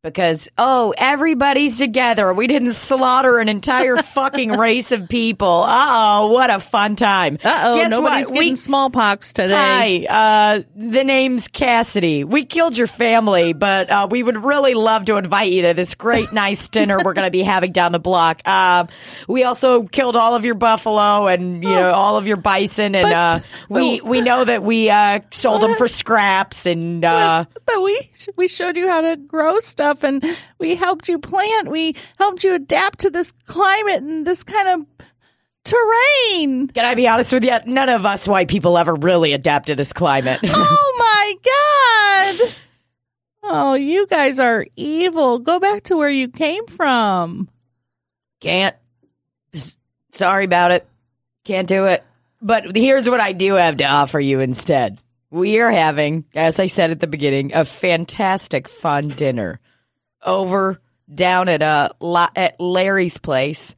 because 0.03 0.49
oh, 0.57 0.93
everybody's 0.97 1.77
together. 1.77 2.33
We 2.33 2.47
didn't 2.47 2.71
slaughter 2.71 3.37
an 3.37 3.49
entire 3.49 3.97
fucking 3.97 4.51
race 4.51 4.91
of 4.91 5.07
people. 5.07 5.47
Uh-oh, 5.47 6.31
what 6.31 6.49
a 6.49 6.59
fun 6.59 6.95
time. 6.95 7.37
Uh 7.43 7.63
oh, 7.67 7.75
Guess 7.75 7.91
nobody's 7.91 8.25
what? 8.27 8.33
getting 8.33 8.53
We- 8.53 8.55
smallpox 8.55 9.33
today. 9.33 10.05
Hi, 10.09 10.55
uh, 10.57 10.61
the 10.75 11.03
name's 11.03 11.47
Cassidy. 11.47 12.23
We 12.23 12.45
killed 12.45 12.77
your 12.77 12.87
family, 12.87 13.53
but 13.53 13.89
uh, 13.91 14.07
we 14.09 14.23
would 14.23 14.43
really 14.43 14.73
love 14.73 15.05
to 15.05 15.17
invite 15.17 15.51
you 15.51 15.61
to 15.63 15.73
this 15.75 15.93
great, 15.95 16.27
nice 16.33 16.67
dinner 16.67 16.97
we're 17.03 17.13
going 17.13 17.27
to 17.27 17.31
be 17.31 17.43
having 17.43 17.71
down 17.71 17.91
the 17.91 17.99
block. 17.99 18.47
Um, 18.47 18.87
we 19.27 19.43
also 19.43 19.83
killed 19.83 20.15
all 20.15 20.35
of 20.35 20.45
your 20.45 20.55
buffalo 20.55 21.27
and 21.27 21.63
you 21.63 21.69
know 21.69 21.91
all 21.91 22.17
of 22.17 22.25
your 22.25 22.37
bison, 22.37 22.95
and 22.95 23.05
uh, 23.05 23.39
we 23.69 24.01
we 24.01 24.21
know 24.21 24.43
that 24.45 24.63
we 24.63 24.89
uh, 24.89 25.19
sold 25.29 25.61
them 25.61 25.75
for 25.75 25.87
scraps, 25.87 26.65
and 26.65 27.05
uh, 27.05 27.45
But 27.65 27.83
we 27.83 27.99
we 28.35 28.47
showed 28.47 28.77
you 28.77 28.87
how 28.87 29.01
to 29.01 29.15
grow 29.15 29.59
stuff, 29.59 29.90
and 30.03 30.23
we 30.59 30.75
helped 30.75 31.07
you 31.09 31.19
plant. 31.19 31.67
We 31.69 31.95
helped 32.17 32.43
you 32.43 32.53
adapt 32.55 32.99
to 32.99 33.09
this 33.09 33.31
climate 33.45 34.01
and 34.01 34.25
this 34.25 34.43
kind 34.43 34.67
of 34.69 35.07
terrain. 35.63 36.67
can 36.67 36.85
I 36.85 36.95
be 36.95 37.07
honest 37.07 37.31
with 37.33 37.43
you? 37.43 37.57
None 37.67 37.89
of 37.89 38.05
us 38.05 38.27
white 38.27 38.47
people 38.47 38.77
ever 38.77 38.95
really 38.95 39.33
adapt 39.33 39.67
to 39.67 39.75
this 39.75 39.93
climate. 39.93 40.39
Oh 40.53 40.95
my 42.37 42.37
god! 42.39 42.53
Oh, 43.43 43.73
you 43.75 44.05
guys 44.07 44.39
are 44.39 44.65
evil. 44.75 45.39
Go 45.39 45.59
back 45.59 45.83
to 45.83 45.97
where 45.97 46.09
you 46.09 46.27
came 46.29 46.67
from. 46.67 47.49
Can't. 48.39 48.75
S- 49.53 49.77
Sorry 50.13 50.45
about 50.45 50.71
it. 50.71 50.87
Can't 51.43 51.67
do 51.67 51.85
it. 51.85 52.03
But 52.41 52.75
here's 52.75 53.09
what 53.09 53.19
I 53.19 53.31
do 53.33 53.53
have 53.53 53.77
to 53.77 53.85
offer 53.85 54.19
you 54.19 54.39
instead. 54.41 54.99
We 55.31 55.59
are 55.59 55.71
having, 55.71 56.25
as 56.35 56.59
I 56.59 56.67
said 56.67 56.91
at 56.91 56.99
the 56.99 57.07
beginning, 57.07 57.53
a 57.53 57.65
fantastic 57.65 58.67
fun 58.67 59.07
dinner 59.09 59.59
over 60.23 60.79
down 61.13 61.49
at 61.49 61.61
uh 61.61 61.89
La- 61.99 62.29
at 62.35 62.59
Larry's 62.59 63.17
place. 63.17 63.75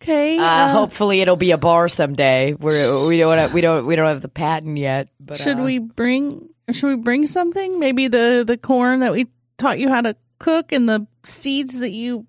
Okay. 0.00 0.38
Uh, 0.38 0.42
uh, 0.42 0.68
hopefully, 0.70 1.20
it'll 1.20 1.36
be 1.36 1.50
a 1.50 1.58
bar 1.58 1.88
someday. 1.88 2.54
We're, 2.54 3.06
we 3.06 3.18
don't 3.18 3.36
have, 3.36 3.52
we 3.52 3.60
don't 3.60 3.84
we 3.84 3.96
don't 3.96 4.06
have 4.06 4.22
the 4.22 4.28
patent 4.28 4.78
yet. 4.78 5.08
But 5.18 5.36
should 5.36 5.58
uh, 5.58 5.64
we 5.64 5.78
bring 5.78 6.48
should 6.70 6.88
we 6.88 6.96
bring 6.96 7.26
something? 7.26 7.78
Maybe 7.78 8.08
the 8.08 8.44
the 8.46 8.56
corn 8.56 9.00
that 9.00 9.12
we 9.12 9.26
taught 9.58 9.78
you 9.78 9.88
how 9.88 10.00
to 10.02 10.16
cook 10.38 10.72
and 10.72 10.88
the 10.88 11.06
seeds 11.24 11.80
that 11.80 11.90
you 11.90 12.26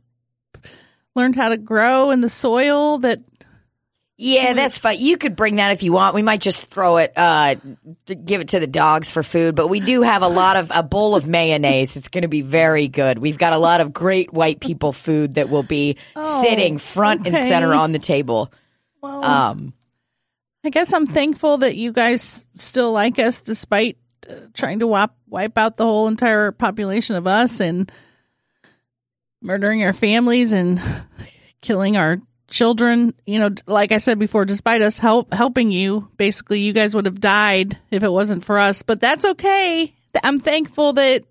learned 1.16 1.36
how 1.36 1.50
to 1.50 1.58
grow 1.58 2.10
and 2.10 2.24
the 2.24 2.30
soil 2.30 2.98
that 3.00 3.20
Yeah, 4.22 4.52
that's 4.52 4.80
fine. 4.80 5.00
You 5.00 5.16
could 5.18 5.38
bring 5.38 5.56
that 5.56 5.72
if 5.72 5.82
you 5.82 5.94
want. 5.94 6.14
We 6.14 6.22
might 6.22 6.42
just 6.42 6.66
throw 6.66 6.98
it, 6.98 7.14
uh, 7.16 7.56
give 8.06 8.42
it 8.42 8.50
to 8.50 8.60
the 8.60 8.68
dogs 8.68 9.10
for 9.12 9.24
food. 9.24 9.56
But 9.56 9.68
we 9.68 9.80
do 9.80 10.02
have 10.02 10.24
a 10.24 10.28
lot 10.28 10.58
of 10.58 10.74
a 10.76 10.84
bowl 10.84 11.16
of 11.16 11.26
mayonnaise. 11.26 11.96
It's 11.96 12.10
going 12.10 12.24
to 12.24 12.28
be 12.28 12.42
very 12.42 12.90
good. 12.90 13.18
We've 13.18 13.38
got 13.38 13.54
a 13.54 13.58
lot 13.58 13.80
of 13.80 13.94
great 13.94 14.34
white 14.34 14.60
people 14.60 14.92
food 14.92 15.36
that 15.36 15.50
will 15.50 15.64
be 15.64 15.96
Oh, 16.18 16.42
sitting 16.42 16.80
front 16.80 17.28
and 17.28 17.38
center 17.38 17.74
on 17.74 17.94
the 17.94 18.00
table. 18.00 18.52
well 19.02 19.24
Um, 19.24 19.74
I 20.66 20.70
guess 20.70 20.92
I'm 20.92 21.08
thankful 21.08 21.60
that 21.60 21.78
you 21.78 21.94
guys 21.94 22.46
still 22.56 22.92
like 22.92 23.20
us 23.20 23.40
despite 23.40 23.98
uh, 24.30 24.34
trying 24.54 24.80
to 24.80 24.88
wipe 24.88 25.12
wipe 25.30 25.58
out 25.58 25.78
the 25.78 25.86
whole 25.86 26.10
entire 26.10 26.52
population 26.52 27.16
of 27.16 27.26
us 27.26 27.62
and 27.62 27.90
murdering 29.42 29.82
our 29.86 29.94
families 29.94 30.52
and 30.52 30.82
killing 31.62 31.96
our 31.96 32.20
children. 32.50 33.14
You 33.26 33.40
know, 33.40 33.50
like 33.66 33.92
I 33.92 33.98
said 33.98 34.20
before, 34.20 34.46
despite 34.46 34.82
us 34.82 35.00
help 35.00 35.34
helping 35.34 35.72
you, 35.72 36.10
basically 36.18 36.60
you 36.62 36.74
guys 36.74 36.96
would 36.96 37.06
have 37.06 37.22
died 37.22 37.78
if 37.92 38.04
it 38.04 38.12
wasn't 38.12 38.44
for 38.44 38.60
us. 38.60 38.84
But 38.84 39.00
that's 39.00 39.28
okay. 39.32 39.94
I'm 40.24 40.40
thankful 40.40 40.94
that 40.94 41.24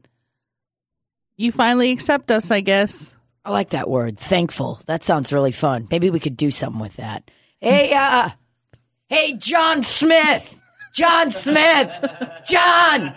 you 1.37 1.53
finally 1.53 1.91
accept 1.91 2.31
us. 2.31 2.51
I 2.51 2.61
guess. 2.61 3.17
I 3.45 3.51
like 3.51 3.71
that 3.71 3.89
word, 3.89 4.19
thankful. 4.19 4.79
That 4.85 5.05
sounds 5.05 5.33
really 5.33 5.53
fun. 5.53 5.89
Maybe 5.91 6.11
we 6.11 6.21
could 6.21 6.37
do 6.37 6.51
something 6.51 6.83
with 6.83 6.97
that. 6.97 7.31
Hey, 7.61 7.95
uh, 7.95 8.29
hey, 9.09 9.35
John 9.39 9.83
Smith, 9.83 10.61
John 10.95 11.31
Smith, 11.31 11.91
John, 12.47 13.15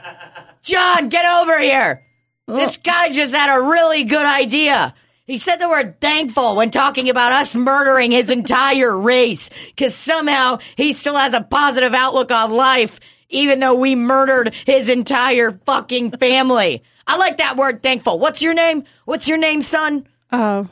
John, 0.61 1.09
get 1.09 1.25
over 1.25 1.59
here. 1.59 2.05
This 2.47 2.77
guy 2.77 3.11
just 3.11 3.35
had 3.35 3.53
a 3.53 3.61
really 3.61 4.05
good 4.05 4.25
idea. 4.25 4.93
He 5.31 5.37
said 5.37 5.59
the 5.59 5.69
word 5.69 5.93
thankful 5.93 6.57
when 6.57 6.71
talking 6.71 7.09
about 7.09 7.31
us 7.31 7.55
murdering 7.55 8.11
his 8.11 8.29
entire 8.29 8.99
race 8.99 9.47
because 9.69 9.95
somehow 9.95 10.57
he 10.75 10.91
still 10.91 11.15
has 11.15 11.33
a 11.33 11.39
positive 11.39 11.93
outlook 11.93 12.31
on 12.31 12.51
life, 12.51 12.99
even 13.29 13.61
though 13.61 13.79
we 13.79 13.95
murdered 13.95 14.53
his 14.65 14.89
entire 14.89 15.51
fucking 15.51 16.11
family. 16.11 16.83
I 17.07 17.15
like 17.15 17.37
that 17.37 17.55
word 17.55 17.81
thankful. 17.81 18.19
What's 18.19 18.41
your 18.41 18.53
name? 18.53 18.83
What's 19.05 19.29
your 19.29 19.37
name, 19.37 19.61
son? 19.61 20.05
Uh, 20.29 20.65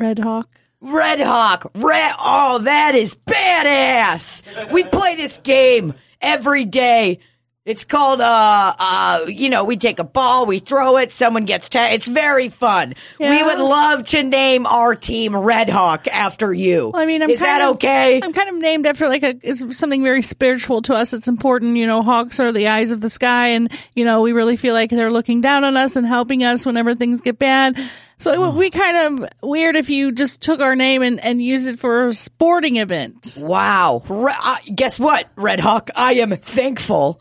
Red 0.00 0.18
Hawk. 0.18 0.50
Red 0.80 1.20
Hawk. 1.20 1.70
Red. 1.76 2.14
Oh, 2.18 2.58
that 2.64 2.96
is 2.96 3.14
badass. 3.14 4.72
We 4.72 4.82
play 4.82 5.14
this 5.14 5.38
game 5.38 5.94
every 6.20 6.64
day. 6.64 7.20
It's 7.66 7.84
called, 7.84 8.20
uh, 8.20 8.74
uh, 8.78 9.26
you 9.26 9.48
know, 9.48 9.64
we 9.64 9.76
take 9.76 9.98
a 9.98 10.04
ball, 10.04 10.46
we 10.46 10.60
throw 10.60 10.98
it, 10.98 11.10
someone 11.10 11.46
gets 11.46 11.68
tagged. 11.68 11.96
It's 11.96 12.06
very 12.06 12.48
fun. 12.48 12.94
We 13.18 13.42
would 13.42 13.58
love 13.58 14.06
to 14.10 14.22
name 14.22 14.66
our 14.66 14.94
team 14.94 15.34
Red 15.34 15.68
Hawk 15.68 16.06
after 16.06 16.52
you. 16.52 16.90
Well, 16.94 17.02
I 17.02 17.06
mean, 17.06 17.22
I'm 17.22 17.30
is 17.30 17.40
kind 17.40 17.60
that 17.60 17.68
of, 17.68 17.74
okay? 17.74 18.20
I'm 18.22 18.32
kind 18.32 18.50
of 18.50 18.54
named 18.54 18.86
after 18.86 19.08
like 19.08 19.24
a 19.24 19.36
it's 19.42 19.76
something 19.76 20.04
very 20.04 20.22
spiritual 20.22 20.80
to 20.82 20.94
us. 20.94 21.12
It's 21.12 21.26
important, 21.26 21.76
you 21.76 21.88
know. 21.88 22.02
Hawks 22.02 22.38
are 22.38 22.52
the 22.52 22.68
eyes 22.68 22.92
of 22.92 23.00
the 23.00 23.10
sky, 23.10 23.48
and 23.48 23.68
you 23.96 24.04
know 24.04 24.22
we 24.22 24.30
really 24.30 24.56
feel 24.56 24.72
like 24.72 24.90
they're 24.90 25.10
looking 25.10 25.40
down 25.40 25.64
on 25.64 25.76
us 25.76 25.96
and 25.96 26.06
helping 26.06 26.44
us 26.44 26.64
whenever 26.64 26.94
things 26.94 27.20
get 27.20 27.36
bad. 27.36 27.76
So 28.18 28.32
it 28.32 28.38
would 28.38 28.58
be 28.58 28.70
kind 28.70 29.20
of 29.20 29.28
weird 29.42 29.74
if 29.76 29.90
you 29.90 30.12
just 30.12 30.40
took 30.40 30.60
our 30.60 30.74
name 30.74 31.02
and, 31.02 31.22
and 31.22 31.42
used 31.42 31.66
it 31.66 31.78
for 31.78 32.08
a 32.08 32.14
sporting 32.14 32.76
event. 32.76 33.36
Wow. 33.40 34.02
Re- 34.08 34.32
uh, 34.42 34.56
guess 34.74 34.98
what, 34.98 35.28
Red 35.36 35.60
Hawk? 35.60 35.90
I 35.94 36.14
am 36.14 36.30
thankful 36.30 37.20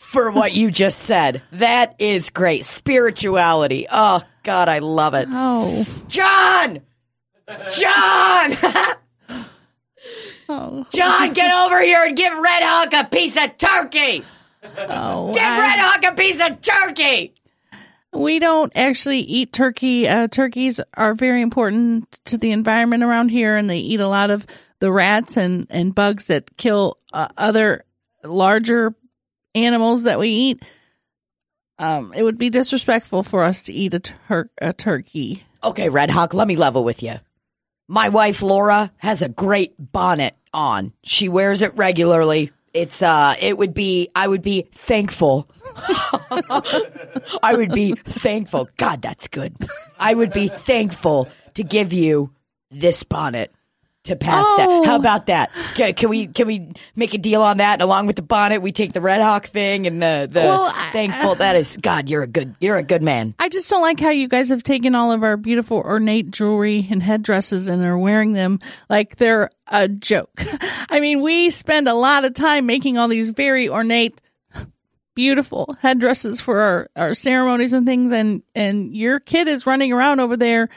for 0.00 0.30
what 0.30 0.54
you 0.54 0.70
just 0.70 1.00
said. 1.00 1.42
That 1.52 1.94
is 1.98 2.30
great. 2.30 2.64
Spirituality. 2.64 3.86
Oh, 3.92 4.22
God, 4.42 4.68
I 4.68 4.78
love 4.78 5.12
it. 5.12 5.28
Oh, 5.30 5.84
John! 6.08 6.80
John! 7.46 8.56
oh, 10.48 10.86
John, 10.90 11.32
get 11.34 11.54
over 11.54 11.82
here 11.82 12.02
and 12.02 12.16
give 12.16 12.32
Red 12.32 12.62
Hawk 12.62 12.94
a 12.94 13.04
piece 13.04 13.36
of 13.36 13.58
turkey! 13.58 14.24
oh! 14.78 15.34
Give 15.34 15.42
I- 15.42 15.60
Red 15.60 15.78
Hawk 15.78 16.12
a 16.12 16.16
piece 16.16 16.40
of 16.40 16.60
turkey! 16.62 17.34
We 18.12 18.38
don't 18.40 18.72
actually 18.76 19.18
eat 19.18 19.52
turkey. 19.52 20.08
Uh, 20.08 20.26
turkeys 20.28 20.80
are 20.94 21.14
very 21.14 21.42
important 21.42 22.10
to 22.24 22.38
the 22.38 22.50
environment 22.52 23.04
around 23.04 23.28
here, 23.28 23.54
and 23.54 23.68
they 23.70 23.78
eat 23.78 24.00
a 24.00 24.08
lot 24.08 24.30
of 24.30 24.46
the 24.80 24.90
rats 24.90 25.36
and, 25.36 25.66
and 25.70 25.94
bugs 25.94 26.26
that 26.26 26.56
kill 26.56 26.98
uh, 27.12 27.28
other 27.36 27.84
larger 28.24 28.96
animals 29.54 30.04
that 30.04 30.18
we 30.18 30.28
eat. 30.28 30.62
Um, 31.78 32.12
it 32.14 32.22
would 32.22 32.38
be 32.38 32.50
disrespectful 32.50 33.22
for 33.22 33.42
us 33.42 33.62
to 33.62 33.72
eat 33.72 33.94
a, 33.94 34.00
tur- 34.00 34.50
a 34.60 34.72
turkey. 34.72 35.44
Okay, 35.64 35.88
Red 35.88 36.10
Hawk, 36.10 36.34
let 36.34 36.46
me 36.46 36.56
level 36.56 36.84
with 36.84 37.02
you. 37.02 37.14
My 37.88 38.08
wife 38.08 38.42
Laura 38.42 38.90
has 38.98 39.22
a 39.22 39.28
great 39.28 39.74
bonnet 39.78 40.36
on. 40.52 40.92
She 41.02 41.28
wears 41.28 41.62
it 41.62 41.74
regularly. 41.76 42.52
It's 42.72 43.02
uh 43.02 43.34
it 43.40 43.58
would 43.58 43.74
be 43.74 44.10
I 44.14 44.28
would 44.28 44.42
be 44.42 44.68
thankful. 44.70 45.50
I 47.42 47.54
would 47.56 47.72
be 47.72 47.94
thankful. 47.94 48.68
God, 48.76 49.02
that's 49.02 49.26
good. 49.26 49.56
I 49.98 50.14
would 50.14 50.32
be 50.32 50.46
thankful 50.46 51.28
to 51.54 51.64
give 51.64 51.92
you 51.92 52.30
this 52.70 53.02
bonnet 53.02 53.52
to 54.04 54.16
pass 54.16 54.44
Oh. 54.48 54.56
that. 54.56 54.86
How 54.88 54.96
oh. 54.96 54.98
about 54.98 55.26
that? 55.26 55.50
Can, 55.74 55.92
can 55.94 56.08
we 56.08 56.26
can 56.26 56.46
we 56.46 56.72
make 56.96 57.12
a 57.14 57.18
deal 57.18 57.42
on 57.42 57.58
that? 57.58 57.74
And 57.74 57.82
along 57.82 58.06
with 58.06 58.16
the 58.16 58.22
bonnet, 58.22 58.62
we 58.62 58.72
take 58.72 58.92
the 58.92 59.00
Red 59.00 59.20
Hawk 59.20 59.46
thing 59.46 59.86
and 59.86 60.00
the 60.02 60.28
the 60.30 60.40
Well, 60.40 60.72
I- 60.74 60.90
thankful. 60.92 61.34
That 61.34 61.56
is 61.56 61.76
God. 61.76 62.08
You're 62.08 62.22
a 62.22 62.26
good 62.26 62.54
you're 62.60 62.76
a 62.76 62.82
good 62.82 63.02
man. 63.02 63.34
I 63.38 63.48
just 63.48 63.68
don't 63.68 63.82
like 63.82 64.00
how 64.00 64.10
you 64.10 64.26
guys 64.28 64.48
have 64.50 64.62
taken 64.62 64.94
all 64.94 65.12
of 65.12 65.22
our 65.22 65.36
beautiful 65.36 65.78
ornate 65.78 66.30
jewelry 66.30 66.86
and 66.90 67.02
headdresses 67.02 67.68
and 67.68 67.84
are 67.84 67.98
wearing 67.98 68.32
them 68.32 68.58
like 68.88 69.16
they're 69.16 69.50
a 69.68 69.86
joke. 69.88 70.40
I 70.90 71.00
mean, 71.00 71.20
we 71.20 71.50
spend 71.50 71.86
a 71.86 71.94
lot 71.94 72.24
of 72.24 72.34
time 72.34 72.66
making 72.66 72.98
all 72.98 73.08
these 73.08 73.30
very 73.30 73.68
ornate, 73.68 74.20
beautiful 75.14 75.76
headdresses 75.80 76.40
for 76.40 76.60
our, 76.60 76.90
our 76.96 77.14
ceremonies 77.14 77.72
and 77.72 77.86
things, 77.86 78.10
and, 78.12 78.42
and 78.54 78.94
your 78.94 79.20
kid 79.20 79.46
is 79.48 79.66
running 79.66 79.92
around 79.92 80.20
over 80.20 80.36
there. 80.36 80.68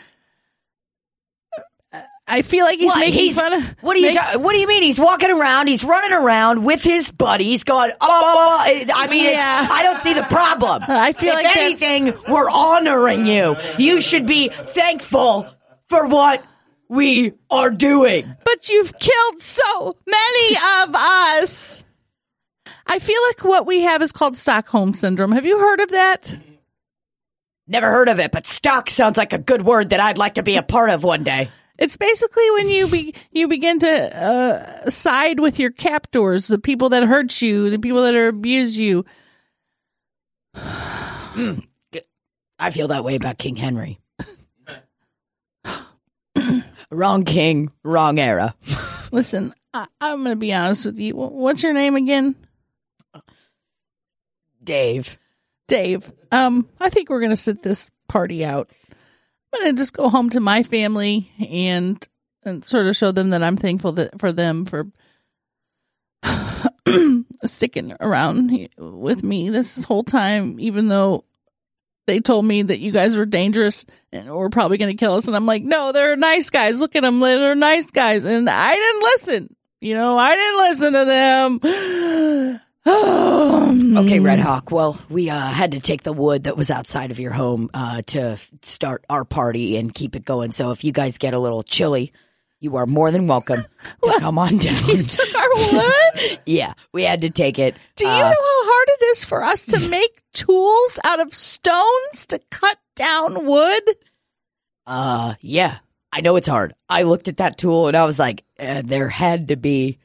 I 2.27 2.41
feel 2.41 2.63
like 2.65 2.79
he's 2.79 2.87
What? 2.87 2.99
making 2.99 3.19
He's- 3.19 3.35
fun 3.35 3.51
of. 3.53 3.75
What 3.81 3.95
do 3.95 3.99
you 3.99 4.05
make- 4.07 4.15
ta- 4.15 4.37
What 4.37 4.53
do 4.53 4.57
you 4.59 4.67
mean? 4.67 4.81
He's 4.83 4.99
walking 4.99 5.29
around. 5.29 5.67
He's 5.67 5.83
running 5.83 6.13
around 6.13 6.63
with 6.63 6.81
his 6.81 7.11
buddies, 7.11 7.63
going. 7.65 7.91
Oh, 7.99 8.57
I 8.63 9.07
mean, 9.09 9.25
it's, 9.25 9.35
Yeah. 9.37 9.67
I 9.69 9.83
don't 9.83 9.99
see 9.99 10.13
the 10.13 10.23
problem. 10.23 10.83
I 10.87 11.11
feel 11.11 11.35
if 11.35 11.43
like 11.43 11.57
anything, 11.57 12.13
we're 12.29 12.49
honoring 12.49 13.27
you. 13.27 13.57
You 13.77 13.99
should 13.99 14.25
be 14.25 14.47
thankful 14.49 15.47
for 15.89 16.07
what 16.07 16.43
we 16.89 17.33
are 17.51 17.69
doing. 17.71 18.33
but 18.45 18.69
you've 18.69 18.97
killed 18.99 19.41
so 19.41 19.93
many 20.07 20.55
of 20.85 20.95
us. 20.95 21.83
I 22.87 22.99
feel 22.99 23.19
like 23.27 23.43
what 23.43 23.65
we 23.65 23.81
have 23.81 24.01
is 24.01 24.11
called 24.13 24.37
Stockholm 24.37 24.93
syndrome. 24.93 25.31
Have 25.33 25.45
you 25.45 25.59
heard 25.59 25.81
of 25.81 25.89
that? 25.91 26.37
Never 27.67 27.89
heard 27.89 28.09
of 28.09 28.19
it, 28.19 28.31
but 28.31 28.45
stock 28.45 28.89
sounds 28.89 29.17
like 29.17 29.33
a 29.33 29.37
good 29.37 29.61
word 29.63 29.89
that 29.89 29.99
I'd 29.99 30.17
like 30.17 30.35
to 30.35 30.43
be 30.43 30.55
a 30.57 30.63
part 30.63 30.89
of 30.89 31.03
one 31.03 31.23
day. 31.23 31.49
It's 31.77 31.97
basically 31.97 32.49
when 32.51 32.69
you 32.69 32.87
be 32.87 33.15
you 33.31 33.47
begin 33.47 33.79
to 33.79 33.89
uh, 33.89 34.89
side 34.89 35.39
with 35.39 35.59
your 35.59 35.71
captors, 35.71 36.47
the 36.47 36.59
people 36.59 36.89
that 36.89 37.03
hurt 37.03 37.41
you, 37.41 37.69
the 37.69 37.79
people 37.79 38.03
that 38.03 38.15
abuse 38.15 38.77
you. 38.77 39.05
I 40.55 41.57
feel 42.71 42.89
that 42.89 43.03
way 43.03 43.15
about 43.15 43.39
King 43.39 43.55
Henry. 43.55 43.99
wrong 46.91 47.23
king, 47.23 47.71
wrong 47.83 48.19
era. 48.19 48.55
Listen, 49.11 49.53
I, 49.73 49.87
I'm 49.99 50.23
going 50.23 50.35
to 50.35 50.39
be 50.39 50.53
honest 50.53 50.85
with 50.85 50.99
you. 50.99 51.15
What's 51.15 51.63
your 51.63 51.73
name 51.73 51.95
again? 51.95 52.35
Dave. 54.63 55.17
Dave. 55.67 56.11
Um, 56.31 56.69
I 56.79 56.89
think 56.89 57.09
we're 57.09 57.19
going 57.19 57.31
to 57.31 57.37
sit 57.37 57.63
this 57.63 57.91
party 58.07 58.45
out. 58.45 58.69
I'm 59.53 59.61
going 59.61 59.75
to 59.75 59.81
just 59.81 59.93
go 59.93 60.09
home 60.09 60.29
to 60.31 60.39
my 60.39 60.63
family 60.63 61.29
and 61.49 62.07
and 62.43 62.65
sort 62.65 62.87
of 62.87 62.95
show 62.95 63.11
them 63.11 63.29
that 63.29 63.43
I'm 63.43 63.55
thankful 63.57 63.93
that 63.93 64.19
for 64.19 64.31
them 64.31 64.65
for 64.65 64.87
sticking 67.45 67.95
around 67.99 68.69
with 68.77 69.23
me 69.23 69.49
this 69.49 69.83
whole 69.83 70.03
time, 70.03 70.59
even 70.59 70.87
though 70.87 71.23
they 72.05 72.19
told 72.19 72.45
me 72.45 72.63
that 72.63 72.79
you 72.79 72.91
guys 72.91 73.17
were 73.17 73.25
dangerous 73.25 73.85
and 74.11 74.29
were 74.29 74.49
probably 74.49 74.77
going 74.77 74.95
to 74.95 74.99
kill 74.99 75.15
us. 75.15 75.27
And 75.27 75.35
I'm 75.35 75.45
like, 75.45 75.63
no, 75.63 75.91
they're 75.91 76.17
nice 76.17 76.49
guys. 76.49 76.81
Look 76.81 76.95
at 76.95 77.01
them. 77.01 77.19
They're 77.19 77.55
nice 77.55 77.85
guys. 77.87 78.25
And 78.25 78.49
I 78.49 78.75
didn't 78.75 79.01
listen. 79.01 79.55
You 79.79 79.95
know, 79.95 80.17
I 80.17 80.35
didn't 80.35 80.57
listen 80.57 80.93
to 80.93 81.05
them. 81.05 82.59
Okay, 82.85 84.17
Hmm. 84.19 84.23
Red 84.25 84.39
Hawk. 84.39 84.71
Well, 84.71 84.97
we 85.09 85.29
uh, 85.29 85.39
had 85.49 85.71
to 85.73 85.79
take 85.79 86.03
the 86.03 86.13
wood 86.13 86.43
that 86.43 86.57
was 86.57 86.69
outside 86.71 87.11
of 87.11 87.19
your 87.19 87.31
home 87.31 87.69
uh, 87.73 88.01
to 88.07 88.19
f- 88.21 88.49
start 88.61 89.05
our 89.09 89.23
party 89.23 89.77
and 89.77 89.93
keep 89.93 90.15
it 90.15 90.25
going. 90.25 90.51
So 90.51 90.71
if 90.71 90.83
you 90.83 90.91
guys 90.91 91.17
get 91.17 91.33
a 91.33 91.39
little 91.39 91.63
chilly, 91.63 92.11
you 92.59 92.75
are 92.77 92.85
more 92.85 93.11
than 93.11 93.27
welcome 93.27 93.61
to 94.03 94.19
come 94.19 94.37
on 94.39 94.57
down. 94.57 94.73
Took 94.75 95.35
our 95.35 95.49
wood? 95.71 96.39
yeah, 96.45 96.73
we 96.91 97.03
had 97.03 97.21
to 97.21 97.29
take 97.29 97.59
it. 97.59 97.75
Do 97.95 98.05
you 98.05 98.11
Uh, 98.11 98.19
know 98.19 98.23
how 98.25 98.33
hard 98.35 98.87
it 98.99 99.03
is 99.11 99.25
for 99.25 99.43
us 99.43 99.65
to 99.67 99.89
make 99.89 100.21
tools 100.33 100.99
out 101.05 101.19
of 101.21 101.33
stones 101.33 102.25
to 102.27 102.39
cut 102.49 102.77
down 102.95 103.45
wood? 103.45 103.83
Uh, 104.85 105.35
yeah, 105.39 105.77
I 106.11 106.21
know 106.21 106.35
it's 106.35 106.47
hard. 106.47 106.73
I 106.89 107.03
looked 107.03 107.27
at 107.27 107.37
that 107.37 107.57
tool 107.57 107.87
and 107.87 107.95
I 107.97 108.05
was 108.05 108.19
like, 108.19 108.43
uh, 108.59 108.81
there 108.83 109.09
had 109.09 109.47
to 109.49 109.55
be, 109.55 109.99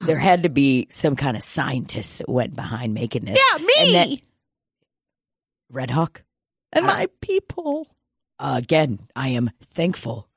there 0.00 0.18
had 0.18 0.44
to 0.44 0.48
be 0.48 0.86
some 0.90 1.16
kind 1.16 1.36
of 1.36 1.42
scientist 1.42 2.18
that 2.18 2.28
went 2.28 2.54
behind 2.54 2.94
making 2.94 3.24
this. 3.24 3.38
Yeah, 3.38 3.64
me 3.64 3.92
that- 3.92 4.20
Red 5.70 5.90
Hawk. 5.90 6.22
And 6.72 6.86
my 6.86 7.08
people. 7.20 7.86
Uh, 8.38 8.56
again, 8.58 9.00
I 9.16 9.30
am 9.30 9.50
thankful. 9.60 10.28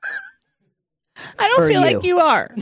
I 1.38 1.48
don't 1.48 1.68
feel 1.68 1.80
you. 1.80 1.94
like 1.94 2.04
you 2.04 2.18
are. 2.18 2.50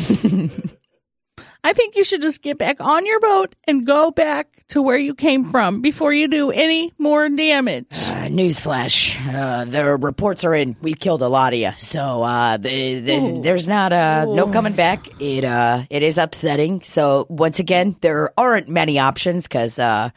I 1.62 1.72
think 1.72 1.96
you 1.96 2.04
should 2.04 2.22
just 2.22 2.42
get 2.42 2.58
back 2.58 2.80
on 2.80 3.06
your 3.06 3.20
boat 3.20 3.54
and 3.64 3.86
go 3.86 4.10
back 4.10 4.64
to 4.68 4.82
where 4.82 4.98
you 4.98 5.14
came 5.14 5.50
from 5.50 5.82
before 5.82 6.12
you 6.12 6.26
do 6.26 6.50
any 6.50 6.92
more 6.98 7.28
damage. 7.28 7.86
Newsflash: 8.30 9.34
uh, 9.34 9.64
the 9.64 9.84
reports 9.96 10.44
are 10.44 10.54
in. 10.54 10.76
We 10.80 10.94
killed 10.94 11.22
a 11.22 11.28
lot 11.28 11.52
of 11.52 11.58
you, 11.58 11.72
so 11.76 12.22
uh, 12.22 12.56
the, 12.56 13.00
the, 13.00 13.40
there's 13.42 13.68
not 13.68 13.92
uh, 13.92 14.24
no 14.24 14.50
coming 14.50 14.74
back. 14.74 15.20
It 15.20 15.44
uh, 15.44 15.84
it 15.90 16.02
is 16.02 16.16
upsetting. 16.16 16.82
So 16.82 17.26
once 17.28 17.58
again, 17.58 17.96
there 18.00 18.32
aren't 18.38 18.68
many 18.68 18.98
options 18.98 19.48
because 19.48 19.78
uh, 19.78 20.10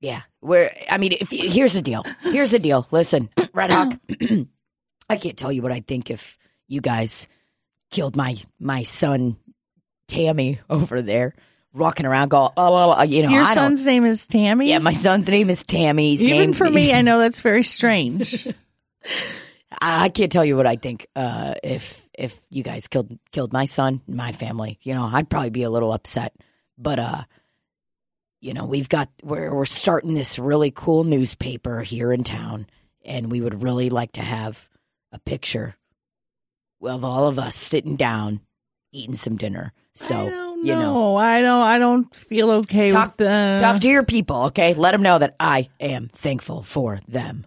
yeah, 0.00 0.22
we're. 0.40 0.70
I 0.90 0.98
mean, 0.98 1.12
if 1.12 1.30
here's 1.30 1.74
the 1.74 1.82
deal. 1.82 2.04
Here's 2.22 2.52
the 2.52 2.58
deal. 2.58 2.86
Listen, 2.90 3.28
Red 3.52 3.72
Hawk. 3.72 3.98
I 5.10 5.16
can't 5.16 5.36
tell 5.36 5.52
you 5.52 5.62
what 5.62 5.72
I 5.72 5.80
think 5.80 6.10
if 6.10 6.38
you 6.68 6.80
guys 6.80 7.28
killed 7.90 8.16
my 8.16 8.36
my 8.58 8.82
son 8.82 9.36
Tammy 10.08 10.60
over 10.70 11.02
there, 11.02 11.34
walking 11.74 12.06
around, 12.06 12.28
go, 12.28 12.44
oh, 12.44 12.52
oh, 12.56 12.94
oh, 12.96 13.02
you 13.02 13.22
know, 13.22 13.30
Your 13.30 13.44
son's 13.44 13.84
name 13.84 14.04
is 14.04 14.26
Tammy? 14.26 14.68
Yeah, 14.68 14.78
my 14.78 14.92
son's 14.92 15.28
name 15.28 15.50
is 15.50 15.64
Tammy. 15.64 16.10
He's 16.10 16.26
Even 16.26 16.52
for 16.52 16.68
me, 16.68 16.92
I 16.92 17.02
know 17.02 17.18
that's 17.18 17.40
very 17.40 17.62
strange. 17.62 18.46
I 19.80 20.04
I 20.04 20.08
can't 20.10 20.30
tell 20.30 20.44
you 20.44 20.56
what 20.56 20.66
I 20.66 20.76
think 20.76 21.06
uh, 21.16 21.54
if 21.62 22.08
if 22.14 22.40
you 22.50 22.62
guys 22.62 22.88
killed 22.88 23.18
killed 23.32 23.52
my 23.52 23.64
son, 23.64 24.00
my 24.06 24.32
family. 24.32 24.78
You 24.82 24.94
know, 24.94 25.08
I'd 25.12 25.28
probably 25.28 25.50
be 25.50 25.64
a 25.64 25.70
little 25.70 25.92
upset. 25.92 26.34
But 26.78 26.98
uh, 26.98 27.24
you 28.40 28.54
know, 28.54 28.64
we've 28.64 28.88
got 28.88 29.08
we're 29.22 29.52
we're 29.54 29.64
starting 29.64 30.14
this 30.14 30.38
really 30.38 30.70
cool 30.70 31.04
newspaper 31.04 31.82
here 31.82 32.12
in 32.12 32.22
town, 32.24 32.66
and 33.04 33.30
we 33.30 33.40
would 33.40 33.62
really 33.62 33.90
like 33.90 34.12
to 34.12 34.22
have 34.22 34.68
a 35.10 35.18
picture 35.18 35.74
of 36.82 37.04
all 37.04 37.28
of 37.28 37.38
us 37.38 37.54
sitting 37.54 37.96
down 37.96 38.40
eating 38.92 39.14
some 39.14 39.36
dinner. 39.36 39.72
So 39.94 40.51
you 40.62 40.74
know. 40.74 41.16
I 41.16 41.42
don't. 41.42 41.66
I 41.66 41.78
don't 41.78 42.14
feel 42.14 42.50
okay 42.50 42.90
Talk- 42.90 43.08
with 43.08 43.16
the. 43.18 43.58
talk 43.60 43.80
to 43.80 43.88
your 43.88 44.04
people, 44.04 44.44
okay? 44.44 44.74
Let 44.74 44.92
them 44.92 45.02
know 45.02 45.18
that 45.18 45.36
I 45.38 45.68
am 45.80 46.08
thankful 46.08 46.62
for 46.62 47.00
them. 47.08 47.46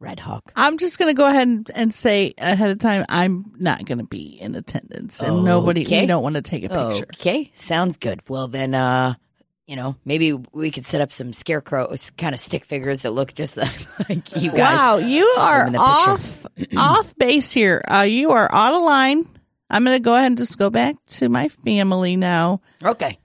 Red 0.00 0.20
Hawk. 0.20 0.52
I'm 0.54 0.78
just 0.78 0.98
going 0.98 1.12
to 1.12 1.18
go 1.18 1.26
ahead 1.26 1.48
and, 1.48 1.70
and 1.74 1.94
say 1.94 2.32
ahead 2.38 2.70
of 2.70 2.78
time 2.78 3.04
I'm 3.08 3.52
not 3.58 3.84
going 3.84 3.98
to 3.98 4.04
be 4.04 4.38
in 4.40 4.54
attendance, 4.54 5.22
and 5.22 5.44
nobody. 5.44 5.82
Okay. 5.82 6.02
We 6.02 6.06
don't 6.06 6.22
want 6.22 6.36
to 6.36 6.42
take 6.42 6.64
a 6.64 6.68
picture. 6.68 7.06
Okay, 7.16 7.50
sounds 7.52 7.96
good. 7.96 8.20
Well, 8.28 8.46
then, 8.46 8.74
uh, 8.74 9.14
you 9.66 9.74
know, 9.74 9.96
maybe 10.04 10.32
we 10.32 10.70
could 10.70 10.86
set 10.86 11.00
up 11.00 11.12
some 11.12 11.32
scarecrow 11.32 11.94
kind 12.16 12.32
of 12.32 12.40
stick 12.40 12.64
figures 12.64 13.02
that 13.02 13.10
look 13.10 13.34
just 13.34 13.56
like 14.08 14.40
you 14.40 14.52
guys. 14.52 14.78
Wow, 14.78 14.98
you 14.98 15.24
are 15.38 15.68
off 15.76 16.46
off 16.76 17.16
base 17.16 17.52
here. 17.52 17.82
Uh, 17.92 18.02
you 18.02 18.30
are 18.30 18.48
out 18.52 18.74
of 18.74 18.82
line. 18.82 19.28
I'm 19.70 19.84
going 19.84 19.96
to 19.96 20.02
go 20.02 20.14
ahead 20.14 20.26
and 20.26 20.38
just 20.38 20.58
go 20.58 20.70
back 20.70 20.96
to 21.08 21.28
my 21.28 21.48
family 21.48 22.16
now. 22.16 22.60
Okay. 22.82 23.18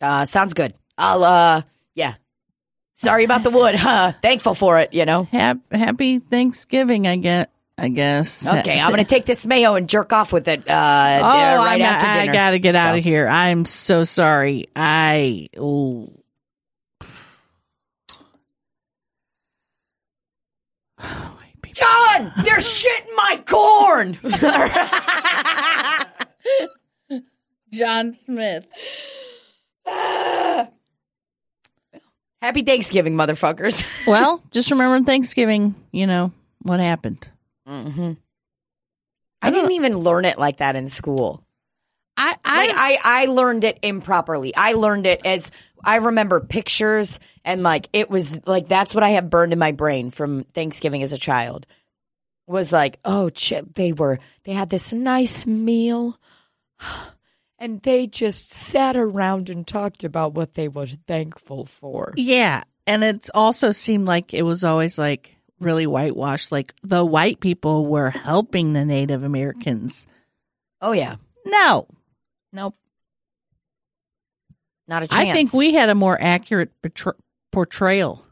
Uh, 0.00 0.24
sounds 0.24 0.54
good. 0.54 0.74
I'll, 0.96 1.24
uh, 1.24 1.62
yeah. 1.94 2.14
Sorry 2.94 3.24
about 3.24 3.42
the 3.42 3.50
wood, 3.50 3.74
huh? 3.74 4.12
Thankful 4.22 4.54
for 4.54 4.78
it, 4.80 4.94
you 4.94 5.04
know. 5.04 5.24
Hap- 5.24 5.72
happy 5.72 6.18
Thanksgiving, 6.18 7.06
I 7.06 7.16
get. 7.16 7.50
I 7.78 7.88
guess. 7.88 8.50
Okay, 8.50 8.80
I'm 8.80 8.88
gonna 8.90 9.04
take 9.04 9.26
this 9.26 9.44
mayo 9.44 9.74
and 9.74 9.86
jerk 9.86 10.10
off 10.14 10.32
with 10.32 10.48
it. 10.48 10.60
Uh, 10.66 11.20
Oh, 11.22 11.56
right 11.66 11.78
after 11.82 12.30
I 12.30 12.32
gotta 12.32 12.58
get 12.58 12.74
out 12.74 12.96
of 12.96 13.04
here. 13.04 13.28
I'm 13.28 13.66
so 13.66 14.04
sorry. 14.04 14.68
I. 14.74 15.48
Ooh. 15.58 16.10
Oh, 20.98 21.38
I 21.40 21.44
hate 21.44 21.60
people. 21.62 21.65
John, 21.76 22.32
there's 22.42 22.68
shit 22.70 23.06
in 23.06 23.14
my 23.16 23.42
corn. 23.46 24.18
John 27.72 28.14
Smith. 28.14 28.66
Happy 32.42 32.62
Thanksgiving, 32.62 33.14
motherfuckers. 33.14 33.84
Well, 34.06 34.42
just 34.52 34.70
remember 34.70 35.04
Thanksgiving. 35.04 35.74
You 35.90 36.06
know 36.06 36.32
what 36.62 36.78
happened. 36.80 37.28
hmm 37.66 38.12
I 39.42 39.50
didn't 39.50 39.72
even 39.72 39.98
learn 39.98 40.24
it 40.24 40.38
like 40.38 40.56
that 40.58 40.76
in 40.76 40.86
school. 40.88 41.45
I 42.16 42.30
Like 42.30 42.40
I, 42.44 42.98
I, 43.04 43.22
I 43.22 43.24
learned 43.26 43.64
it 43.64 43.78
improperly. 43.82 44.54
I 44.54 44.72
learned 44.72 45.06
it 45.06 45.20
as 45.24 45.50
I 45.84 45.96
remember 45.96 46.40
pictures 46.40 47.20
and 47.44 47.62
like 47.62 47.88
it 47.92 48.10
was 48.10 48.46
like 48.46 48.68
that's 48.68 48.94
what 48.94 49.04
I 49.04 49.10
have 49.10 49.30
burned 49.30 49.52
in 49.52 49.58
my 49.58 49.72
brain 49.72 50.10
from 50.10 50.44
Thanksgiving 50.44 51.02
as 51.02 51.12
a 51.12 51.18
child. 51.18 51.66
Was 52.48 52.72
like, 52.72 52.98
oh, 53.04 53.30
they 53.74 53.92
were 53.92 54.18
they 54.44 54.52
had 54.52 54.70
this 54.70 54.92
nice 54.92 55.46
meal, 55.46 56.16
and 57.58 57.82
they 57.82 58.06
just 58.06 58.52
sat 58.52 58.96
around 58.96 59.50
and 59.50 59.66
talked 59.66 60.04
about 60.04 60.34
what 60.34 60.54
they 60.54 60.68
were 60.68 60.86
thankful 60.86 61.64
for. 61.64 62.14
yeah, 62.16 62.62
and 62.86 63.02
it 63.02 63.28
also 63.34 63.72
seemed 63.72 64.06
like 64.06 64.32
it 64.32 64.42
was 64.42 64.62
always 64.62 64.96
like 64.96 65.36
really 65.58 65.88
whitewashed. 65.88 66.52
Like 66.52 66.72
the 66.82 67.04
white 67.04 67.40
people 67.40 67.86
were 67.86 68.10
helping 68.10 68.72
the 68.72 68.84
Native 68.84 69.24
Americans. 69.24 70.06
Oh 70.80 70.92
yeah, 70.92 71.16
No, 71.44 71.88
nope, 72.52 72.74
not 74.88 75.02
a 75.02 75.08
chance. 75.08 75.24
I 75.24 75.32
think 75.32 75.52
we 75.52 75.74
had 75.74 75.88
a 75.88 75.94
more 75.94 76.16
accurate 76.20 76.70
portrayal. 77.52 78.24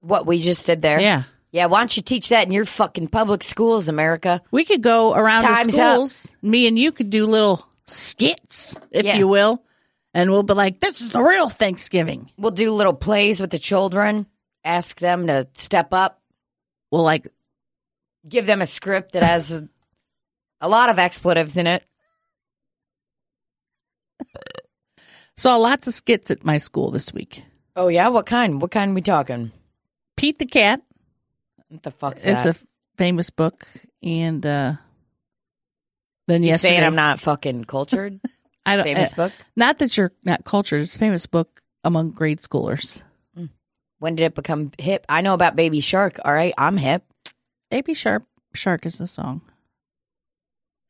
what 0.00 0.26
we 0.26 0.40
just 0.40 0.64
did 0.66 0.82
there. 0.82 1.00
Yeah. 1.00 1.24
yeah. 1.52 1.66
Why 1.66 1.80
don't 1.80 1.96
you 1.96 2.02
teach 2.02 2.28
that 2.30 2.46
in 2.46 2.52
your 2.52 2.64
fucking 2.64 3.08
public 3.08 3.42
schools, 3.42 3.88
America? 3.88 4.40
We 4.50 4.64
could 4.64 4.82
go 4.82 5.14
around 5.14 5.42
Time's 5.44 5.74
to 5.74 5.82
up. 5.82 5.92
schools. 5.94 6.36
Me 6.42 6.66
and 6.68 6.78
you 6.78 6.92
could 6.92 7.10
do 7.10 7.26
little 7.26 7.66
skits, 7.86 8.78
if 8.90 9.04
Yeah. 9.04 9.16
you 9.16 9.28
will. 9.28 9.62
And 10.14 10.30
we'll 10.30 10.42
be 10.44 10.54
like, 10.54 10.80
this 10.80 11.00
is 11.02 11.10
the 11.10 11.20
real 11.20 11.50
Thanksgiving. 11.50 12.30
We'll 12.38 12.50
do 12.52 12.70
little 12.70 12.94
plays 12.94 13.38
with 13.40 13.50
the 13.50 13.58
children. 13.58 14.26
Ask 14.64 14.98
them 14.98 15.26
to 15.26 15.46
step 15.52 15.88
up. 15.92 16.22
We'll 16.90 17.02
like, 17.02 17.28
Give 18.26 18.46
them 18.46 18.60
a 18.62 18.66
script 18.66 19.12
that 19.12 19.22
has 19.22 19.64
a 20.60 20.68
lot 20.68 20.88
of 20.88 20.98
expletives 20.98 21.56
in 21.58 21.66
it. 21.68 21.84
Saw 25.36 25.56
lots 25.56 25.86
of 25.86 25.94
skits 25.94 26.30
at 26.30 26.44
my 26.44 26.56
school 26.58 26.90
this 26.90 27.12
week. 27.12 27.44
Oh 27.74 27.88
yeah, 27.88 28.08
what 28.08 28.26
kind? 28.26 28.60
What 28.60 28.70
kind 28.70 28.94
we 28.94 29.02
talking? 29.02 29.52
Pete 30.16 30.38
the 30.38 30.46
Cat. 30.46 30.82
What 31.68 31.82
the 31.82 31.90
fuck's 31.90 32.24
It's 32.24 32.44
that? 32.44 32.56
a 32.56 32.66
famous 32.96 33.30
book. 33.30 33.66
And 34.02 34.44
uh, 34.46 34.74
then 36.26 36.42
you 36.42 36.48
yesterday, 36.50 36.74
saying 36.74 36.84
I'm 36.84 36.94
not 36.94 37.20
fucking 37.20 37.64
cultured? 37.64 38.18
I 38.66 38.76
don't, 38.76 38.84
Famous 38.84 39.12
uh, 39.12 39.16
book. 39.16 39.32
not 39.56 39.78
that 39.78 39.96
you're 39.96 40.12
not 40.24 40.44
cultured. 40.44 40.80
It's 40.82 40.96
a 40.96 40.98
famous 40.98 41.26
book 41.26 41.62
among 41.84 42.10
grade 42.10 42.38
schoolers. 42.40 43.04
When 43.98 44.14
did 44.14 44.24
it 44.24 44.34
become 44.34 44.72
hip? 44.78 45.06
I 45.08 45.22
know 45.22 45.32
about 45.32 45.56
Baby 45.56 45.80
Shark. 45.80 46.18
All 46.22 46.32
right, 46.32 46.52
I'm 46.58 46.76
hip. 46.76 47.02
Baby 47.70 47.94
Shark 47.94 48.24
Shark 48.54 48.84
is 48.84 48.98
the 48.98 49.06
song. 49.06 49.40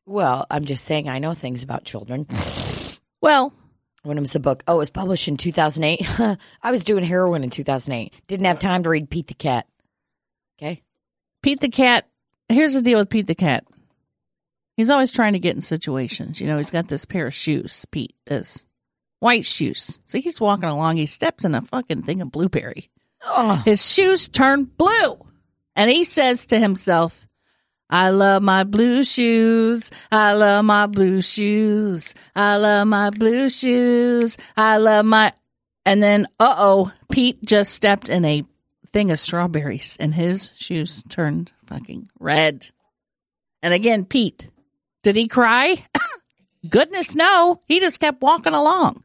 Well, 0.06 0.44
I'm 0.50 0.64
just 0.64 0.84
saying 0.84 1.08
I 1.08 1.18
know 1.20 1.32
things 1.34 1.62
about 1.62 1.84
children. 1.84 2.26
Well, 3.20 3.52
When 4.02 4.18
it 4.18 4.20
was 4.20 4.36
a 4.36 4.40
book, 4.40 4.62
oh, 4.68 4.76
it 4.76 4.78
was 4.78 4.90
published 4.90 5.28
in 5.28 5.36
2008. 5.36 6.38
I 6.62 6.70
was 6.70 6.84
doing 6.84 7.04
heroin 7.04 7.42
in 7.44 7.50
2008. 7.50 8.12
Didn't 8.26 8.46
have 8.46 8.58
time 8.58 8.82
to 8.84 8.90
read 8.90 9.10
Pete 9.10 9.26
the 9.26 9.34
Cat. 9.34 9.66
Okay. 10.58 10.82
Pete 11.42 11.60
the 11.60 11.68
Cat. 11.68 12.06
Here's 12.48 12.74
the 12.74 12.82
deal 12.82 12.98
with 12.98 13.10
Pete 13.10 13.26
the 13.26 13.34
Cat. 13.34 13.64
He's 14.76 14.90
always 14.90 15.10
trying 15.10 15.32
to 15.32 15.38
get 15.38 15.56
in 15.56 15.62
situations. 15.62 16.40
You 16.40 16.46
know, 16.46 16.58
he's 16.58 16.70
got 16.70 16.86
this 16.88 17.04
pair 17.06 17.26
of 17.26 17.34
shoes. 17.34 17.86
Pete 17.90 18.14
does 18.26 18.66
white 19.20 19.44
shoes. 19.46 19.98
So 20.06 20.18
he's 20.20 20.40
walking 20.40 20.68
along. 20.68 20.98
He 20.98 21.06
steps 21.06 21.44
in 21.44 21.54
a 21.54 21.62
fucking 21.62 22.02
thing 22.02 22.20
of 22.20 22.30
blueberry. 22.30 22.90
Oh, 23.24 23.54
His 23.64 23.84
shoes 23.90 24.28
turn 24.28 24.64
blue, 24.64 25.26
and 25.74 25.90
he 25.90 26.04
says 26.04 26.46
to 26.46 26.58
himself, 26.58 27.26
"I 27.88 28.10
love 28.10 28.42
my 28.42 28.64
blue 28.64 29.04
shoes. 29.04 29.90
I 30.10 30.32
love 30.32 30.64
my 30.64 30.86
blue 30.86 31.22
shoes. 31.22 32.14
I 32.34 32.56
love 32.56 32.88
my 32.88 33.10
blue 33.10 33.48
shoes. 33.50 34.38
I 34.56 34.78
love 34.78 35.06
my." 35.06 35.32
And 35.84 36.02
then, 36.02 36.26
uh 36.40 36.54
oh, 36.58 36.92
Pete 37.10 37.42
just 37.44 37.72
stepped 37.72 38.08
in 38.08 38.24
a 38.24 38.42
thing 38.92 39.10
of 39.10 39.20
strawberries, 39.20 39.96
and 40.00 40.14
his 40.14 40.52
shoes 40.56 41.02
turned 41.08 41.52
fucking 41.66 42.08
red. 42.18 42.68
And 43.62 43.74
again, 43.74 44.04
Pete 44.04 44.50
Did 45.02 45.16
he 45.16 45.28
cry? 45.28 45.76
Goodness, 46.68 47.14
no. 47.14 47.60
He 47.66 47.80
just 47.80 48.00
kept 48.00 48.22
walking 48.22 48.54
along. 48.54 49.04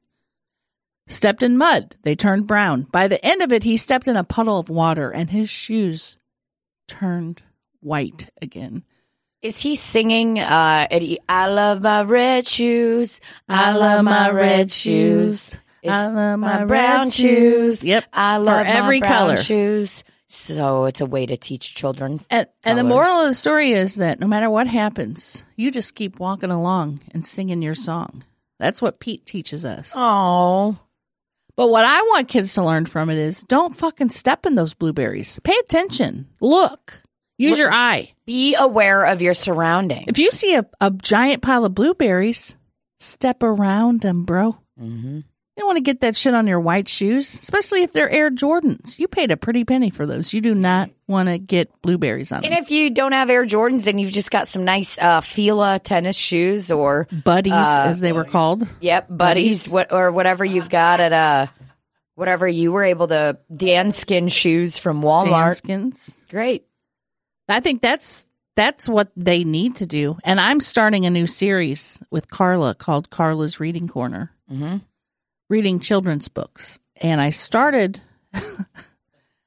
Stepped 1.07 1.43
in 1.43 1.57
mud. 1.57 1.95
They 2.03 2.15
turned 2.15 2.47
brown. 2.47 2.83
By 2.83 3.07
the 3.07 3.23
end 3.23 3.41
of 3.41 3.51
it, 3.51 3.63
he 3.63 3.77
stepped 3.77 4.07
in 4.07 4.15
a 4.15 4.23
puddle 4.23 4.57
of 4.57 4.69
water 4.69 5.09
and 5.11 5.29
his 5.29 5.49
shoes 5.49 6.17
turned 6.87 7.43
white 7.81 8.29
again. 8.41 8.83
Is 9.41 9.59
he 9.59 9.75
singing? 9.75 10.39
Uh, 10.39 10.87
Eddie, 10.89 11.19
I 11.27 11.47
love 11.47 11.81
my 11.81 12.03
red 12.03 12.47
shoes. 12.47 13.19
I 13.49 13.75
love 13.75 14.03
my 14.05 14.29
red 14.29 14.71
shoes. 14.71 15.57
It's 15.83 15.91
I 15.91 16.07
love 16.09 16.39
my 16.39 16.59
my 16.59 16.65
brown 16.65 17.09
shoes. 17.09 17.79
shoes. 17.79 17.83
Yep. 17.83 18.05
I 18.13 18.37
For 18.37 18.43
love 18.43 18.65
every 18.67 18.99
my 18.99 19.07
brown 19.07 19.17
color. 19.17 19.37
shoes. 19.37 20.03
So 20.27 20.85
it's 20.85 21.01
a 21.01 21.05
way 21.07 21.25
to 21.25 21.35
teach 21.37 21.73
children. 21.75 22.19
And, 22.29 22.47
and 22.63 22.77
the 22.77 22.83
moral 22.85 23.21
of 23.21 23.27
the 23.27 23.33
story 23.33 23.71
is 23.71 23.95
that 23.95 24.19
no 24.19 24.27
matter 24.27 24.49
what 24.49 24.67
happens, 24.67 25.43
you 25.57 25.71
just 25.71 25.95
keep 25.95 26.19
walking 26.19 26.51
along 26.51 27.01
and 27.11 27.25
singing 27.25 27.61
your 27.63 27.73
song. 27.73 28.23
That's 28.59 28.81
what 28.81 28.99
Pete 28.99 29.25
teaches 29.25 29.65
us. 29.65 29.93
Oh, 29.97 30.77
But 31.57 31.69
what 31.69 31.83
I 31.83 31.99
want 31.99 32.29
kids 32.29 32.53
to 32.53 32.63
learn 32.63 32.85
from 32.85 33.09
it 33.09 33.17
is 33.17 33.41
don't 33.43 33.75
fucking 33.75 34.11
step 34.11 34.45
in 34.45 34.53
those 34.55 34.73
blueberries. 34.75 35.39
Pay 35.43 35.55
attention. 35.63 36.27
Look. 36.39 37.00
Use 37.41 37.59
your 37.59 37.71
eye. 37.71 38.11
be 38.25 38.55
aware 38.55 39.05
of 39.05 39.21
your 39.21 39.33
surroundings. 39.33 40.05
If 40.07 40.17
you 40.19 40.29
see 40.31 40.55
a, 40.55 40.65
a 40.79 40.91
giant 40.91 41.41
pile 41.41 41.65
of 41.65 41.73
blueberries, 41.75 42.55
step 42.99 43.43
around 43.43 44.01
them, 44.01 44.23
bro. 44.25 44.57
hmm 44.77 45.17
You 45.17 45.23
don't 45.57 45.67
want 45.67 45.77
to 45.77 45.83
get 45.83 46.01
that 46.01 46.15
shit 46.15 46.33
on 46.33 46.47
your 46.47 46.59
white 46.59 46.87
shoes, 46.87 47.31
especially 47.33 47.83
if 47.83 47.91
they're 47.91 48.09
Air 48.09 48.31
Jordans. 48.31 48.97
You 48.97 49.07
paid 49.07 49.31
a 49.31 49.37
pretty 49.37 49.65
penny 49.65 49.89
for 49.89 50.05
those. 50.05 50.33
You 50.33 50.41
do 50.41 50.55
not 50.55 50.89
want 51.07 51.27
to 51.29 51.37
get 51.37 51.69
blueberries 51.81 52.31
on 52.31 52.37
And 52.37 52.45
them. 52.45 52.53
And 52.53 52.63
if 52.63 52.71
you 52.71 52.89
don't 52.89 53.11
have 53.11 53.29
Air 53.29 53.45
Jordans 53.45 53.87
and 53.87 53.99
you've 53.99 54.13
just 54.13 54.31
got 54.31 54.47
some 54.47 54.63
nice 54.63 54.97
uh, 54.97 55.21
Fila 55.21 55.79
tennis 55.79 56.15
shoes 56.17 56.71
or 56.71 57.07
Buddies, 57.25 57.51
uh, 57.53 57.79
as 57.83 57.99
they 58.01 58.13
were 58.13 58.23
called. 58.23 58.63
Yep, 58.79 59.07
buddies, 59.09 59.63
Buddies. 59.67 59.73
what 59.73 59.91
or 59.91 60.11
whatever 60.11 60.45
you've 60.45 60.69
got 60.69 60.99
at 60.99 61.11
uh 61.13 61.47
whatever 62.15 62.47
you 62.47 62.71
were 62.71 62.83
able 62.83 63.07
to 63.07 63.37
Danskin 63.51 64.31
shoes 64.31 64.77
from 64.77 65.01
Walmart. 65.01 65.61
Danskins. 65.61 66.27
Great. 66.29 66.65
I 67.49 67.59
think 67.59 67.81
that's 67.81 68.29
that's 68.55 68.87
what 68.89 69.09
they 69.15 69.43
need 69.43 69.77
to 69.77 69.85
do. 69.85 70.17
And 70.23 70.39
I'm 70.39 70.59
starting 70.59 71.05
a 71.05 71.09
new 71.09 71.27
series 71.27 72.01
with 72.11 72.29
Carla 72.29 72.75
called 72.75 73.09
Carla's 73.09 73.59
Reading 73.59 73.87
Corner, 73.87 74.31
hmm 74.49 74.77
reading 75.49 75.79
children's 75.81 76.29
books. 76.29 76.79
And 77.01 77.19
I 77.19 77.29
started. 77.31 77.99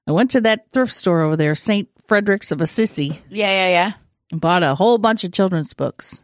I 0.07 0.13
went 0.13 0.33
to 0.33 0.43
that 0.43 0.71
thrift 0.71 0.93
store 0.93 1.23
over 1.23 1.35
there, 1.37 1.55
St. 1.55 1.89
Frederick's 2.05 2.53
of 2.53 2.61
Assisi, 2.61 3.23
Yeah, 3.31 3.49
yeah, 3.51 3.69
yeah. 3.71 3.93
and 4.31 4.39
bought 4.41 4.63
a 4.63 4.75
whole 4.75 4.99
bunch 4.99 5.25
of 5.25 5.33
children's 5.33 5.73
books. 5.73 6.23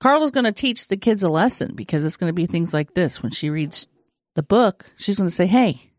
Carla's 0.00 0.30
going 0.30 0.44
to 0.44 0.52
teach 0.52 0.88
the 0.88 0.98
kids 0.98 1.22
a 1.22 1.28
lesson 1.30 1.74
because 1.74 2.04
it's 2.04 2.18
going 2.18 2.28
to 2.28 2.34
be 2.34 2.44
things 2.46 2.74
like 2.74 2.92
this. 2.92 3.22
When 3.22 3.32
she 3.32 3.48
reads 3.48 3.86
the 4.34 4.42
book, 4.42 4.84
she's 4.98 5.16
going 5.16 5.28
to 5.30 5.34
say, 5.34 5.46
Hey, 5.46 5.92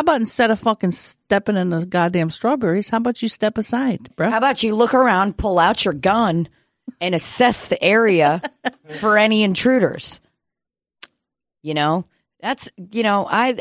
how 0.00 0.02
about 0.02 0.20
instead 0.20 0.50
of 0.50 0.58
fucking 0.58 0.92
stepping 0.92 1.58
in 1.58 1.68
the 1.68 1.84
goddamn 1.84 2.30
strawberries, 2.30 2.88
how 2.88 2.96
about 2.96 3.20
you 3.20 3.28
step 3.28 3.58
aside, 3.58 4.08
bro? 4.16 4.30
How 4.30 4.38
about 4.38 4.62
you 4.62 4.74
look 4.74 4.94
around, 4.94 5.36
pull 5.36 5.58
out 5.58 5.84
your 5.84 5.92
gun, 5.92 6.48
and 7.02 7.14
assess 7.14 7.68
the 7.68 7.84
area 7.84 8.40
for 8.98 9.18
any 9.18 9.42
intruders? 9.42 10.18
You 11.62 11.74
know, 11.74 12.06
that's 12.40 12.70
you 12.90 13.02
know, 13.02 13.26
I 13.30 13.58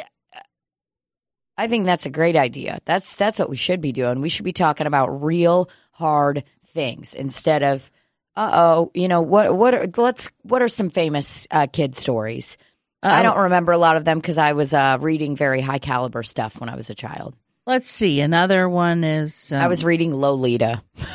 I 1.57 1.67
think 1.67 1.83
that's 1.83 2.05
a 2.05 2.09
great 2.09 2.37
idea. 2.37 2.79
That's 2.85 3.17
that's 3.17 3.37
what 3.37 3.49
we 3.49 3.57
should 3.57 3.81
be 3.81 3.91
doing. 3.91 4.21
We 4.21 4.29
should 4.29 4.45
be 4.45 4.53
talking 4.53 4.87
about 4.87 5.21
real 5.21 5.69
hard 5.91 6.45
things 6.67 7.15
instead 7.15 7.63
of 7.63 7.91
uh 8.37 8.51
oh, 8.53 8.91
you 8.93 9.09
know 9.09 9.19
what 9.19 9.53
what 9.57 9.73
are, 9.73 9.87
let's 9.97 10.29
what 10.43 10.61
are 10.61 10.69
some 10.69 10.89
famous 10.89 11.49
uh, 11.51 11.67
kid 11.67 11.97
stories? 11.97 12.57
I 13.01 13.19
Uh, 13.19 13.23
don't 13.23 13.37
remember 13.43 13.71
a 13.71 13.77
lot 13.77 13.97
of 13.97 14.05
them 14.05 14.19
because 14.19 14.37
I 14.37 14.53
was 14.53 14.73
uh, 14.73 14.97
reading 14.99 15.35
very 15.35 15.61
high 15.61 15.79
caliber 15.79 16.23
stuff 16.23 16.59
when 16.59 16.69
I 16.69 16.75
was 16.75 16.89
a 16.89 16.95
child. 16.95 17.35
Let's 17.65 17.89
see. 17.89 18.19
Another 18.21 18.67
one 18.67 19.03
is 19.03 19.53
um, 19.53 19.61
I 19.61 19.67
was 19.67 19.85
reading 19.85 20.13
Lolita. 20.13 20.81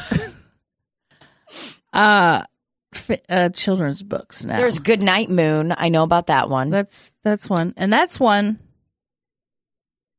uh, 1.92 2.42
uh 3.28 3.48
children's 3.50 4.02
books 4.02 4.46
now. 4.46 4.56
There's 4.56 4.78
Good 4.78 5.02
Night 5.02 5.30
Moon. 5.30 5.74
I 5.76 5.88
know 5.88 6.04
about 6.04 6.28
that 6.28 6.48
one. 6.48 6.70
that's 6.70 7.14
that's 7.22 7.50
one, 7.50 7.74
and 7.76 7.92
that's 7.92 8.20
one. 8.20 8.58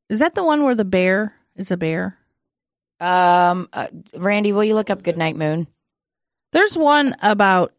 Is 0.09 0.19
that 0.19 0.35
the 0.35 0.43
one 0.43 0.63
where 0.63 0.75
the 0.75 0.85
bear 0.85 1.33
is 1.55 1.71
a 1.71 1.77
bear? 1.77 2.17
Um, 2.99 3.67
uh, 3.73 3.87
Randy, 4.15 4.51
will 4.51 4.63
you 4.63 4.75
look 4.75 4.89
up 4.89 5.03
Good 5.03 5.17
Night 5.17 5.35
Moon? 5.35 5.67
There's 6.51 6.77
one 6.77 7.15
about 7.21 7.73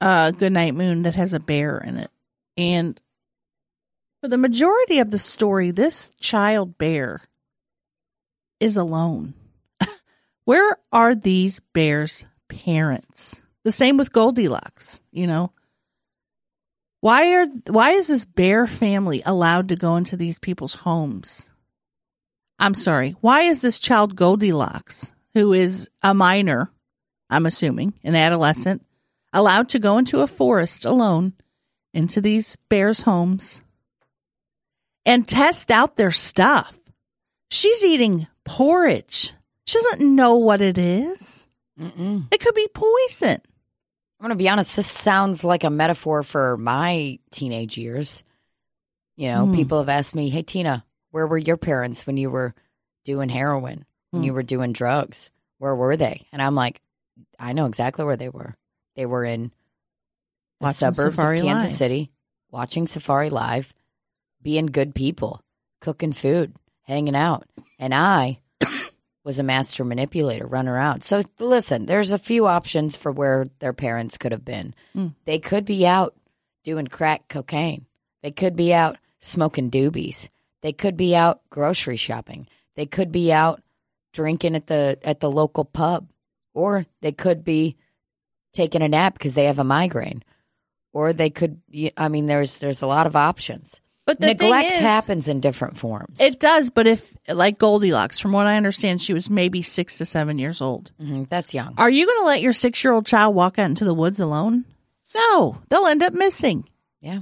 uh 0.00 0.30
Goodnight 0.32 0.74
Moon 0.74 1.02
that 1.02 1.14
has 1.14 1.34
a 1.34 1.40
bear 1.40 1.78
in 1.78 1.96
it. 1.96 2.10
And 2.56 3.00
for 4.22 4.28
the 4.28 4.38
majority 4.38 5.00
of 5.00 5.10
the 5.10 5.18
story, 5.18 5.72
this 5.72 6.12
child 6.20 6.78
bear 6.78 7.22
is 8.60 8.76
alone. 8.76 9.34
Where 10.44 10.76
are 10.92 11.16
these 11.16 11.58
bears' 11.74 12.24
parents? 12.48 13.42
The 13.64 13.72
same 13.72 13.96
with 13.96 14.12
Goldilocks, 14.12 15.02
you 15.10 15.26
know. 15.26 15.50
Why 17.00 17.34
are 17.34 17.46
why 17.66 17.90
is 17.90 18.06
this 18.06 18.24
bear 18.24 18.68
family 18.68 19.22
allowed 19.26 19.70
to 19.70 19.76
go 19.76 19.96
into 19.96 20.16
these 20.16 20.38
people's 20.38 20.74
homes? 20.74 21.50
I'm 22.60 22.74
sorry. 22.74 23.16
Why 23.22 23.40
is 23.40 23.60
this 23.60 23.80
child 23.80 24.14
Goldilocks, 24.14 25.12
who 25.34 25.52
is 25.52 25.90
a 26.00 26.14
minor, 26.14 26.70
I'm 27.28 27.44
assuming, 27.44 27.94
an 28.04 28.14
adolescent, 28.14 28.86
allowed 29.32 29.70
to 29.70 29.80
go 29.80 29.98
into 29.98 30.20
a 30.20 30.28
forest 30.28 30.84
alone 30.84 31.32
into 31.92 32.20
these 32.20 32.54
bears' 32.68 33.02
homes 33.02 33.62
and 35.06 35.26
test 35.26 35.70
out 35.70 35.96
their 35.96 36.10
stuff? 36.10 36.78
She's 37.50 37.84
eating 37.84 38.26
porridge. 38.44 39.32
She 39.66 39.78
doesn't 39.78 40.14
know 40.16 40.36
what 40.36 40.60
it 40.60 40.78
is. 40.78 41.48
Mm-mm. 41.78 42.26
It 42.32 42.40
could 42.40 42.54
be 42.54 42.68
poison. 42.72 43.40
I'm 44.20 44.28
going 44.28 44.30
to 44.30 44.36
be 44.36 44.48
honest. 44.48 44.76
This 44.76 44.86
sounds 44.90 45.44
like 45.44 45.64
a 45.64 45.70
metaphor 45.70 46.22
for 46.22 46.56
my 46.56 47.18
teenage 47.30 47.76
years. 47.76 48.22
You 49.16 49.28
know, 49.28 49.46
Hmm. 49.46 49.54
people 49.54 49.78
have 49.78 49.88
asked 49.88 50.14
me, 50.14 50.30
"Hey, 50.30 50.42
Tina, 50.42 50.84
where 51.10 51.26
were 51.26 51.38
your 51.38 51.56
parents 51.56 52.06
when 52.06 52.16
you 52.16 52.30
were 52.30 52.54
doing 53.04 53.28
heroin? 53.28 53.84
When 54.10 54.22
Hmm. 54.22 54.26
you 54.26 54.32
were 54.34 54.42
doing 54.42 54.72
drugs? 54.72 55.30
Where 55.58 55.74
were 55.74 55.96
they?" 55.96 56.26
And 56.32 56.40
I'm 56.40 56.54
like, 56.54 56.80
"I 57.38 57.52
know 57.52 57.66
exactly 57.66 58.04
where 58.04 58.16
they 58.16 58.28
were. 58.28 58.56
They 58.96 59.06
were 59.06 59.24
in 59.24 59.44
the 60.60 60.66
Watching 60.66 60.74
suburbs 60.74 61.16
Safari 61.16 61.38
of 61.40 61.44
Kansas 61.44 61.70
Live. 61.70 61.76
City, 61.76 62.10
watching 62.50 62.86
Safari 62.86 63.30
Live, 63.30 63.74
being 64.42 64.66
good 64.66 64.94
people, 64.94 65.42
cooking 65.80 66.12
food, 66.12 66.54
hanging 66.82 67.16
out, 67.16 67.46
and 67.78 67.94
I." 67.94 68.40
was 69.24 69.38
a 69.38 69.44
master 69.44 69.84
manipulator, 69.84 70.46
run 70.46 70.66
around. 70.68 71.02
So 71.02 71.22
listen, 71.38 71.86
there's 71.86 72.10
a 72.10 72.18
few 72.18 72.46
options 72.46 72.96
for 72.96 73.12
where 73.12 73.46
their 73.60 73.72
parents 73.72 74.18
could 74.18 74.32
have 74.32 74.44
been. 74.44 74.74
Mm. 74.96 75.14
They 75.24 75.38
could 75.38 75.64
be 75.64 75.86
out 75.86 76.16
doing 76.64 76.88
crack 76.88 77.28
cocaine. 77.28 77.86
They 78.22 78.30
could 78.30 78.56
be 78.56 78.74
out 78.74 78.98
smoking 79.20 79.70
doobies. 79.70 80.28
They 80.62 80.72
could 80.72 80.96
be 80.96 81.14
out 81.14 81.40
grocery 81.50 81.96
shopping. 81.96 82.46
They 82.76 82.86
could 82.86 83.12
be 83.12 83.32
out 83.32 83.62
drinking 84.12 84.54
at 84.54 84.66
the 84.66 84.98
at 85.02 85.20
the 85.20 85.30
local 85.30 85.64
pub. 85.64 86.08
Or 86.54 86.86
they 87.00 87.12
could 87.12 87.44
be 87.44 87.76
taking 88.52 88.82
a 88.82 88.88
nap 88.88 89.14
because 89.14 89.34
they 89.34 89.44
have 89.44 89.58
a 89.58 89.64
migraine. 89.64 90.22
Or 90.92 91.12
they 91.12 91.30
could 91.30 91.60
I 91.96 92.08
mean 92.08 92.26
there's 92.26 92.58
there's 92.58 92.82
a 92.82 92.86
lot 92.86 93.06
of 93.06 93.16
options. 93.16 93.80
But 94.18 94.20
the 94.20 94.26
Neglect 94.44 94.68
is, 94.72 94.78
happens 94.80 95.28
in 95.28 95.40
different 95.40 95.76
forms. 95.78 96.20
It 96.20 96.38
does, 96.40 96.70
but 96.70 96.86
if 96.86 97.14
like 97.28 97.58
Goldilocks, 97.58 98.20
from 98.20 98.32
what 98.32 98.46
I 98.46 98.56
understand, 98.56 99.00
she 99.00 99.12
was 99.14 99.30
maybe 99.30 99.62
six 99.62 99.96
to 99.98 100.04
seven 100.04 100.38
years 100.38 100.60
old. 100.60 100.92
Mhm, 101.00 101.28
that's 101.28 101.54
young. 101.54 101.74
Are 101.78 101.90
you 101.90 102.06
going 102.06 102.18
to 102.20 102.26
let 102.26 102.42
your 102.42 102.52
six 102.52 102.82
year 102.84 102.92
old 102.92 103.06
child 103.06 103.34
walk 103.34 103.58
out 103.58 103.70
into 103.70 103.84
the 103.84 103.94
woods 103.94 104.20
alone? 104.20 104.64
No, 105.14 105.60
they'll 105.68 105.86
end 105.86 106.02
up 106.02 106.12
missing. 106.14 106.68
Yeah. 107.00 107.20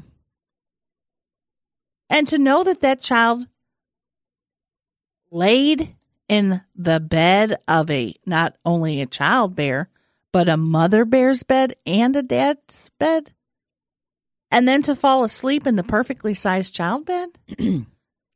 And 2.08 2.26
to 2.28 2.38
know 2.38 2.64
that 2.64 2.80
that 2.80 3.00
child 3.00 3.46
laid 5.30 5.94
in 6.28 6.60
the 6.74 7.00
bed 7.00 7.56
of 7.68 7.90
a 7.90 8.14
not 8.26 8.56
only 8.64 9.00
a 9.00 9.06
child 9.06 9.54
bear, 9.56 9.88
but 10.32 10.48
a 10.48 10.56
mother 10.56 11.04
bear's 11.04 11.42
bed 11.42 11.74
and 11.86 12.14
a 12.16 12.22
dad's 12.22 12.90
bed, 12.98 13.32
and 14.50 14.66
then 14.66 14.82
to 14.82 14.96
fall 14.96 15.24
asleep 15.24 15.66
in 15.66 15.76
the 15.76 15.82
perfectly 15.82 16.34
sized 16.34 16.74
child 16.74 17.06
bed. 17.06 17.28
I'm 17.60 17.86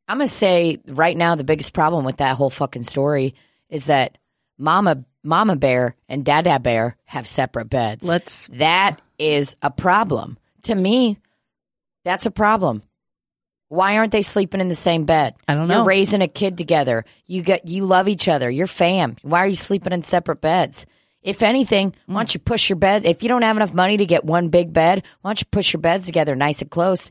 gonna 0.07 0.27
say 0.27 0.79
right 0.87 1.17
now 1.17 1.35
the 1.35 1.43
biggest 1.43 1.73
problem 1.73 2.05
with 2.05 2.17
that 2.17 2.35
whole 2.35 2.49
fucking 2.49 2.83
story 2.83 3.35
is 3.69 3.87
that 3.87 4.17
Mama 4.57 5.03
Mama 5.23 5.55
Bear 5.55 5.95
and 6.07 6.23
Dada 6.23 6.59
Bear 6.59 6.97
have 7.05 7.27
separate 7.27 7.69
beds. 7.69 8.07
Let's 8.07 8.47
that 8.49 9.01
is 9.17 9.55
a 9.61 9.71
problem. 9.71 10.37
To 10.63 10.75
me, 10.75 11.17
that's 12.03 12.25
a 12.25 12.31
problem. 12.31 12.83
Why 13.69 13.97
aren't 13.97 14.11
they 14.11 14.21
sleeping 14.21 14.61
in 14.61 14.69
the 14.69 14.75
same 14.75 15.05
bed? 15.05 15.35
I 15.47 15.55
don't 15.55 15.67
You're 15.67 15.79
know. 15.79 15.85
raising 15.85 16.21
a 16.21 16.27
kid 16.27 16.57
together. 16.57 17.03
You 17.25 17.41
get 17.41 17.67
you 17.67 17.85
love 17.85 18.07
each 18.07 18.27
other. 18.27 18.49
You're 18.49 18.67
fam. 18.67 19.15
Why 19.23 19.39
are 19.39 19.47
you 19.47 19.55
sleeping 19.55 19.91
in 19.91 20.03
separate 20.03 20.39
beds? 20.39 20.85
If 21.25 21.41
anything, 21.41 21.95
why 22.05 22.21
don't 22.21 22.33
you 22.35 22.39
push 22.39 22.69
your 22.69 22.75
bed? 22.75 23.03
If 23.03 23.23
you 23.23 23.29
don't 23.29 23.41
have 23.41 23.57
enough 23.57 23.73
money 23.73 23.97
to 23.97 24.05
get 24.05 24.23
one 24.23 24.49
big 24.49 24.71
bed, 24.71 25.03
why 25.21 25.29
don't 25.29 25.41
you 25.41 25.47
push 25.49 25.73
your 25.73 25.81
beds 25.81 26.05
together 26.05 26.35
nice 26.35 26.61
and 26.61 26.69
close 26.69 27.09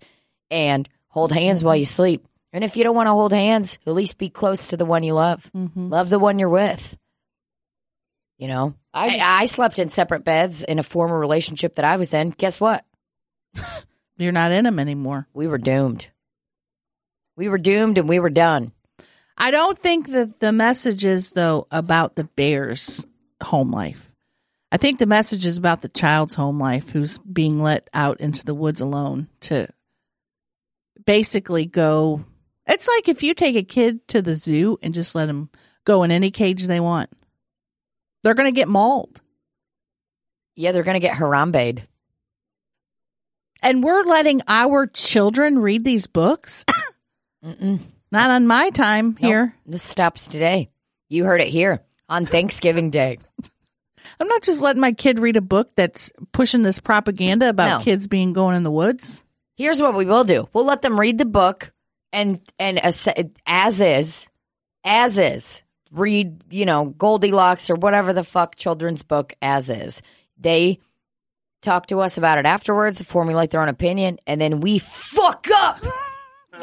and 0.52 0.88
hold 1.08 1.32
hands 1.32 1.64
while 1.64 1.74
you 1.74 1.84
sleep? 1.84 2.24
And 2.52 2.62
if 2.62 2.76
you 2.76 2.84
don't 2.84 2.94
want 2.94 3.08
to 3.08 3.12
hold 3.12 3.32
hands, 3.32 3.76
at 3.84 3.92
least 3.92 4.16
be 4.16 4.30
close 4.30 4.68
to 4.68 4.76
the 4.76 4.84
one 4.84 5.02
you 5.02 5.14
love. 5.14 5.50
Mm-hmm. 5.52 5.88
Love 5.88 6.10
the 6.10 6.20
one 6.20 6.38
you're 6.38 6.48
with. 6.48 6.96
You 8.38 8.46
know, 8.46 8.74
I, 8.92 9.18
I 9.20 9.46
slept 9.46 9.80
in 9.80 9.90
separate 9.90 10.22
beds 10.22 10.62
in 10.62 10.78
a 10.78 10.84
former 10.84 11.18
relationship 11.18 11.74
that 11.74 11.84
I 11.84 11.96
was 11.96 12.14
in. 12.14 12.30
Guess 12.30 12.60
what? 12.60 12.84
You're 14.18 14.32
not 14.32 14.52
in 14.52 14.64
them 14.64 14.78
anymore. 14.78 15.26
We 15.34 15.48
were 15.48 15.58
doomed. 15.58 16.08
We 17.36 17.48
were 17.48 17.58
doomed 17.58 17.98
and 17.98 18.08
we 18.08 18.20
were 18.20 18.30
done. 18.30 18.70
I 19.36 19.50
don't 19.50 19.76
think 19.76 20.08
that 20.10 20.38
the 20.38 20.52
message 20.52 21.04
is 21.04 21.32
though 21.32 21.66
about 21.72 22.14
the 22.14 22.24
bear's 22.24 23.04
home 23.44 23.70
life. 23.70 24.12
I 24.72 24.76
think 24.76 24.98
the 24.98 25.06
message 25.06 25.46
is 25.46 25.56
about 25.56 25.82
the 25.82 25.88
child's 25.88 26.34
home 26.34 26.58
life 26.58 26.90
who's 26.90 27.18
being 27.18 27.62
let 27.62 27.88
out 27.94 28.20
into 28.20 28.44
the 28.44 28.54
woods 28.54 28.80
alone 28.80 29.28
to 29.42 29.68
basically 31.06 31.66
go. 31.66 32.24
It's 32.66 32.88
like 32.88 33.08
if 33.08 33.22
you 33.22 33.34
take 33.34 33.54
a 33.54 33.62
kid 33.62 34.06
to 34.08 34.20
the 34.20 34.34
zoo 34.34 34.78
and 34.82 34.92
just 34.92 35.14
let 35.14 35.26
them 35.26 35.48
go 35.84 36.02
in 36.02 36.10
any 36.10 36.30
cage 36.30 36.64
they 36.64 36.80
want. 36.80 37.10
They're 38.24 38.34
going 38.34 38.52
to 38.52 38.58
get 38.58 38.68
mauled. 38.68 39.20
Yeah, 40.56 40.72
they're 40.72 40.82
going 40.82 41.00
to 41.00 41.06
get 41.06 41.16
harambeed. 41.16 41.84
And 43.62 43.84
we're 43.84 44.04
letting 44.04 44.42
our 44.48 44.86
children 44.86 45.58
read 45.58 45.84
these 45.84 46.06
books? 46.06 46.64
Not 47.42 48.30
on 48.30 48.46
my 48.46 48.70
time 48.70 49.16
here. 49.16 49.54
This 49.66 49.82
stops 49.82 50.26
today. 50.26 50.70
You 51.08 51.24
heard 51.24 51.40
it 51.40 51.48
here 51.48 51.80
on 52.08 52.26
Thanksgiving 52.26 52.90
Day. 52.90 53.18
I'm 54.20 54.28
not 54.28 54.42
just 54.42 54.60
letting 54.62 54.80
my 54.80 54.92
kid 54.92 55.18
read 55.18 55.36
a 55.36 55.40
book 55.40 55.70
that's 55.76 56.12
pushing 56.32 56.62
this 56.62 56.78
propaganda 56.78 57.48
about 57.48 57.78
No. 57.78 57.84
kids 57.84 58.06
being 58.06 58.32
going 58.32 58.56
in 58.56 58.62
the 58.62 58.70
woods. 58.70 59.24
Here's 59.56 59.80
what 59.80 59.94
we 59.94 60.04
will 60.04 60.24
do. 60.24 60.48
We'll 60.52 60.64
let 60.64 60.82
them 60.82 60.98
read 61.00 61.18
the 61.18 61.24
book 61.24 61.72
and 62.12 62.40
and 62.58 62.78
as, 62.78 63.08
as 63.46 63.80
is, 63.80 64.28
as 64.84 65.18
is. 65.18 65.62
Read, 65.90 66.42
you 66.50 66.64
know, 66.64 66.86
Goldilocks 66.86 67.70
or 67.70 67.76
whatever 67.76 68.12
the 68.12 68.24
fuck 68.24 68.56
children's 68.56 69.02
book 69.04 69.32
as 69.40 69.70
is. 69.70 70.02
They 70.36 70.80
talk 71.62 71.86
to 71.86 72.00
us 72.00 72.18
about 72.18 72.38
it 72.38 72.46
afterwards, 72.46 73.00
formulate 73.00 73.50
their 73.50 73.62
own 73.62 73.68
opinion, 73.68 74.18
and 74.26 74.40
then 74.40 74.60
we 74.60 74.78
fuck 74.80 75.46
up 75.54 75.78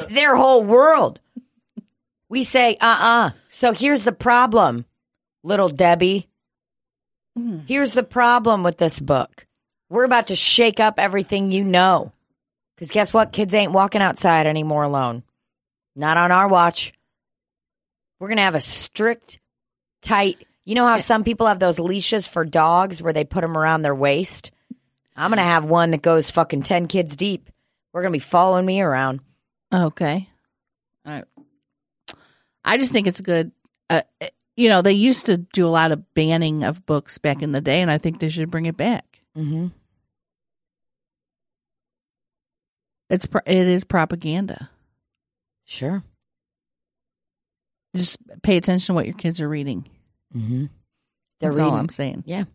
their 0.10 0.36
whole 0.36 0.64
world. 0.66 1.20
We 2.30 2.44
say, 2.44 2.78
uh 2.80 2.98
uh 3.02 3.30
So 3.48 3.74
here's 3.74 4.04
the 4.04 4.12
problem, 4.12 4.86
little 5.44 5.70
Debbie. 5.70 6.28
Here's 7.68 7.94
the 7.94 8.04
problem 8.04 8.64
with 8.64 8.78
this 8.78 9.00
book. 9.00 9.46
We're 9.89 10.04
about 10.06 10.28
to 10.28 10.36
shake 10.36 10.80
up 10.80 10.96
everything 10.98 11.52
you 11.52 11.64
know. 11.64 12.12
Because 12.76 12.92
guess 12.92 13.14
what? 13.14 13.32
Kids 13.32 13.54
ain't 13.54 13.72
walking 13.72 14.02
outside 14.02 14.48
anymore 14.48 14.84
alone. 14.84 15.24
Not 15.96 16.18
on 16.18 16.32
our 16.32 16.48
watch. 16.48 16.94
We're 18.20 18.28
going 18.28 18.38
to 18.38 18.44
have 18.44 18.56
a 18.56 18.62
strict, 18.62 19.39
tight. 20.02 20.46
You 20.66 20.76
know 20.76 20.86
how 20.86 20.98
some 20.98 21.24
people 21.24 21.48
have 21.48 21.60
those 21.60 21.80
leashes 21.80 22.28
for 22.28 22.46
dogs 22.46 23.02
where 23.02 23.14
they 23.14 23.24
put 23.24 23.42
them 23.42 23.58
around 23.58 23.82
their 23.82 23.96
waist? 23.96 24.52
I'm 25.16 25.30
going 25.30 25.38
to 25.38 25.44
have 25.44 25.66
one 25.66 25.92
that 25.92 26.02
goes 26.02 26.30
fucking 26.32 26.64
10 26.64 26.88
kids 26.88 27.16
deep. 27.16 27.50
We're 27.94 28.02
going 28.02 28.14
to 28.14 28.16
be 28.16 28.20
following 28.20 28.66
me 28.66 28.82
around. 28.82 29.22
Okay. 29.74 30.30
All 31.06 31.14
right. 31.14 31.26
I 32.64 32.78
just 32.78 32.94
think 32.94 33.08
it's 33.08 33.22
good. 33.22 33.52
Uh, 33.89 34.02
you 34.56 34.70
know, 34.70 34.82
they 34.82 34.93
used 34.93 35.28
to 35.28 35.38
do 35.38 35.68
a 35.68 35.70
lot 35.70 35.91
of 35.91 36.14
banning 36.14 36.64
of 36.64 36.86
books 36.86 37.18
back 37.18 37.41
in 37.41 37.52
the 37.52 37.62
day, 37.62 37.82
and 37.82 37.89
I 37.89 37.97
think 37.97 38.20
they 38.20 38.30
should 38.30 38.52
bring 38.52 38.66
it 38.66 38.78
back. 38.78 39.22
Mm-hmm. 39.38 39.68
It's 43.10 43.26
pro- 43.26 43.41
it 43.45 43.68
is 43.68 43.84
propaganda. 43.84 44.70
Sure. 45.66 46.04
Just 47.95 48.18
pay 48.41 48.58
attention 48.58 48.93
to 48.93 48.95
what 48.95 49.06
your 49.06 49.16
kids 49.16 49.41
are 49.41 49.49
reading. 49.49 49.88
Mm-hmm. 50.36 50.66
They're 51.39 51.49
That's 51.49 51.60
reading, 51.60 51.74
all 51.74 51.80
I'm 51.80 51.89
saying. 51.89 52.24
Yeah. 52.26 52.45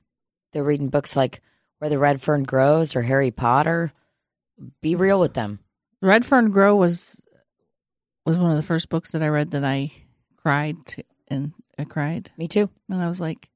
They're 0.53 0.65
reading 0.65 0.89
books 0.89 1.15
like 1.17 1.43
Where 1.79 1.91
the 1.91 1.99
Red 1.99 2.23
Fern 2.23 2.45
Grows 2.45 2.97
or 2.97 3.03
Harry 3.03 3.31
Potter. 3.31 3.93
Be 4.81 4.95
real 4.95 5.21
with 5.21 5.35
them. 5.35 5.59
Red 6.01 6.25
Fern 6.25 6.51
Grow 6.51 6.77
was 6.77 7.27
was 8.25 8.39
one 8.39 8.51
of 8.51 8.57
the 8.57 8.63
first 8.63 8.89
books 8.89 9.13
that 9.13 9.23
I 9.23 9.29
read 9.29 9.51
that 9.53 9.65
I 9.65 9.93
cried 10.37 10.77
to, 10.87 11.05
and 11.29 11.53
I 11.79 11.85
cried, 11.85 12.31
Me 12.37 12.49
too. 12.49 12.71
and 12.89 13.01
I 13.03 13.07
was 13.07 13.21
like, 13.21 13.49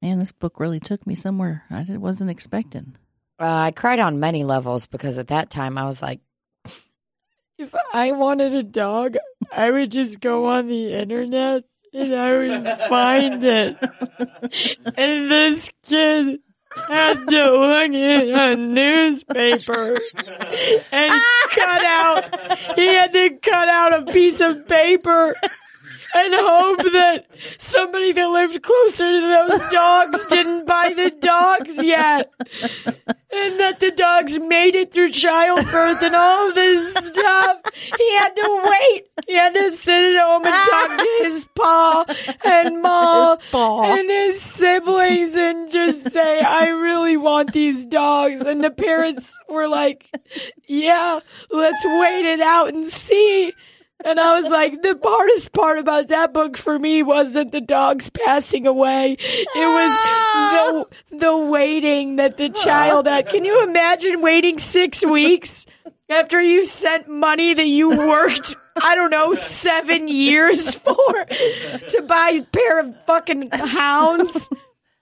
"Man, 0.00 0.18
this 0.18 0.32
book 0.32 0.58
really 0.58 0.80
took 0.80 1.06
me 1.06 1.14
somewhere 1.14 1.64
I 1.70 1.84
wasn't 1.96 2.30
expecting." 2.30 2.96
Uh, 3.40 3.44
I 3.68 3.70
cried 3.70 4.00
on 4.00 4.18
many 4.18 4.42
levels 4.42 4.86
because 4.86 5.16
at 5.18 5.28
that 5.28 5.50
time 5.50 5.78
I 5.78 5.84
was 5.84 6.02
like, 6.02 6.20
if 7.58 7.74
I 7.94 8.12
wanted 8.12 8.54
a 8.54 8.62
dog, 8.62 9.16
I 9.52 9.70
would 9.70 9.90
just 9.90 10.20
go 10.20 10.46
on 10.46 10.66
the 10.66 10.94
internet 10.94 11.64
and 11.94 12.14
I 12.14 12.36
would 12.36 12.68
find 12.88 13.44
it. 13.44 13.76
and 14.96 15.30
this 15.30 15.70
kid 15.84 16.40
had 16.88 17.14
to 17.28 17.50
look 17.50 17.92
in 17.92 18.30
a 18.34 18.56
newspaper 18.56 19.94
and 20.92 21.12
cut 21.50 21.84
out, 21.84 22.74
he 22.76 22.86
had 22.86 23.12
to 23.12 23.30
cut 23.40 23.68
out 23.68 24.02
a 24.02 24.12
piece 24.12 24.40
of 24.40 24.66
paper 24.66 25.34
and 26.14 26.34
hope 26.34 26.82
that 26.92 27.26
somebody 27.58 28.12
that 28.12 28.28
lived 28.28 28.62
closer 28.62 29.12
to 29.12 29.20
those 29.20 29.70
dogs 29.70 30.26
didn't 30.28 30.66
buy 30.66 30.92
the 30.94 31.10
dogs 31.20 31.82
yet. 31.82 32.32
And 33.30 33.60
that 33.60 33.78
the 33.78 33.90
dogs 33.90 34.40
made 34.40 34.74
it 34.74 34.90
through 34.92 35.10
childbirth 35.10 36.02
and 36.02 36.14
all 36.14 36.52
this 36.54 36.94
stuff. 36.94 37.60
He 37.74 38.16
had 38.16 38.34
to 38.34 38.62
wait. 38.70 39.04
He 39.26 39.34
had 39.34 39.52
to 39.52 39.70
sit 39.72 40.16
at 40.16 40.24
home 40.24 40.46
and 40.46 40.54
talk 40.54 40.98
to 40.98 41.18
his 41.22 41.48
pa 41.54 42.04
and 42.46 42.80
ma 42.80 43.36
and 43.52 44.08
his 44.08 44.40
siblings 44.40 45.36
and 45.36 45.70
just 45.70 46.10
say, 46.10 46.40
I 46.40 46.68
really 46.68 47.18
want 47.18 47.52
these 47.52 47.84
dogs. 47.84 48.46
And 48.46 48.64
the 48.64 48.70
parents 48.70 49.36
were 49.48 49.68
like, 49.68 50.10
yeah, 50.66 51.20
let's 51.50 51.84
wait 51.84 52.24
it 52.24 52.40
out 52.40 52.68
and 52.72 52.86
see. 52.86 53.52
And 54.04 54.20
I 54.20 54.40
was 54.40 54.50
like, 54.50 54.80
the 54.82 54.98
hardest 55.02 55.52
part 55.52 55.78
about 55.78 56.08
that 56.08 56.32
book 56.32 56.56
for 56.56 56.78
me 56.78 57.02
wasn't 57.02 57.50
the 57.50 57.60
dogs 57.60 58.10
passing 58.10 58.66
away. 58.66 59.16
It 59.18 59.18
was 59.18 59.92
the 59.92 60.08
ah. 60.10 60.84
the 61.10 61.50
waiting 61.50 62.16
that 62.16 62.36
the 62.36 62.50
child 62.50 63.06
had. 63.06 63.28
Can 63.28 63.44
you 63.44 63.64
imagine 63.64 64.20
waiting 64.20 64.58
six 64.58 65.04
weeks 65.04 65.66
after 66.08 66.40
you 66.40 66.64
sent 66.64 67.08
money 67.08 67.54
that 67.54 67.66
you 67.66 67.90
worked, 67.90 68.54
I 68.80 68.94
don't 68.94 69.10
know, 69.10 69.34
seven 69.34 70.06
years 70.06 70.74
for 70.76 70.94
to 70.94 72.04
buy 72.06 72.30
a 72.30 72.42
pair 72.44 72.78
of 72.80 73.04
fucking 73.04 73.50
hounds? 73.52 74.48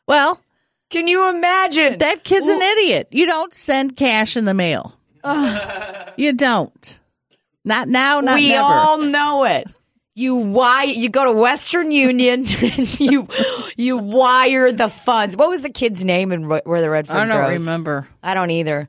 Well, 0.08 0.40
Can 0.88 1.06
you 1.06 1.28
imagine? 1.28 1.98
that 1.98 2.24
kid's 2.24 2.48
an 2.48 2.62
idiot. 2.62 3.08
You 3.10 3.26
don't 3.26 3.52
send 3.52 3.96
cash 3.96 4.36
in 4.36 4.44
the 4.46 4.54
mail. 4.54 4.94
you 6.16 6.32
don't. 6.32 7.00
Not 7.66 7.88
now. 7.88 8.20
Not 8.20 8.36
we 8.36 8.48
never. 8.48 8.64
all 8.64 8.98
know 8.98 9.44
it. 9.44 9.70
You 10.14 10.36
wire. 10.36 10.86
You 10.86 11.10
go 11.10 11.24
to 11.26 11.32
Western 11.32 11.90
Union. 11.90 12.46
and 12.62 13.00
you 13.00 13.28
you 13.76 13.98
wire 13.98 14.72
the 14.72 14.88
funds. 14.88 15.36
What 15.36 15.50
was 15.50 15.60
the 15.62 15.68
kid's 15.68 16.04
name 16.04 16.32
and 16.32 16.48
where 16.48 16.80
the 16.80 16.88
red 16.88 17.10
I 17.10 17.26
don't 17.26 17.36
grows? 17.36 17.60
remember. 17.60 18.08
I 18.22 18.32
don't 18.32 18.50
either. 18.50 18.88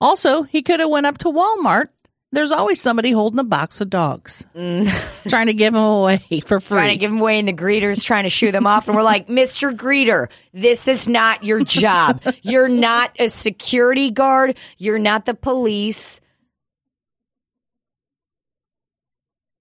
Also, 0.00 0.42
he 0.42 0.60
could 0.62 0.80
have 0.80 0.90
went 0.90 1.06
up 1.06 1.18
to 1.18 1.32
Walmart. 1.32 1.86
There's 2.32 2.50
always 2.50 2.80
somebody 2.80 3.12
holding 3.12 3.38
a 3.38 3.44
box 3.44 3.80
of 3.80 3.88
dogs, 3.88 4.44
trying 5.28 5.46
to 5.46 5.54
give 5.54 5.72
them 5.72 5.84
away 5.84 6.18
for 6.44 6.58
free. 6.58 6.78
Mm. 6.78 6.80
Trying 6.80 6.90
to 6.90 6.96
give 6.98 7.10
them 7.12 7.20
away, 7.20 7.38
and 7.38 7.46
the 7.46 7.52
greeters 7.52 8.04
trying 8.04 8.24
to 8.24 8.28
shoo 8.28 8.50
them 8.50 8.66
off. 8.66 8.88
And 8.88 8.96
we're 8.96 9.04
like, 9.04 9.28
Mister 9.30 9.70
Greeter, 9.70 10.26
this 10.52 10.88
is 10.88 11.06
not 11.06 11.44
your 11.44 11.62
job. 11.62 12.20
You're 12.42 12.68
not 12.68 13.12
a 13.20 13.28
security 13.28 14.10
guard. 14.10 14.56
You're 14.78 14.98
not 14.98 15.26
the 15.26 15.34
police. 15.34 16.20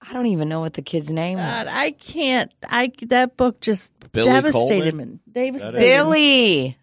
I 0.07 0.13
don't 0.13 0.25
even 0.27 0.49
know 0.49 0.59
what 0.59 0.73
the 0.73 0.81
kid's 0.81 1.09
name 1.09 1.37
was. 1.37 1.45
God, 1.45 1.67
I 1.69 1.91
can't. 1.91 2.51
I 2.69 2.91
that 3.03 3.37
book 3.37 3.61
just 3.61 3.93
Billy 4.11 4.25
devastated 4.25 4.91
Coleman? 4.91 5.19
me. 5.25 5.31
Davis 5.31 5.61
Billy. 5.63 6.77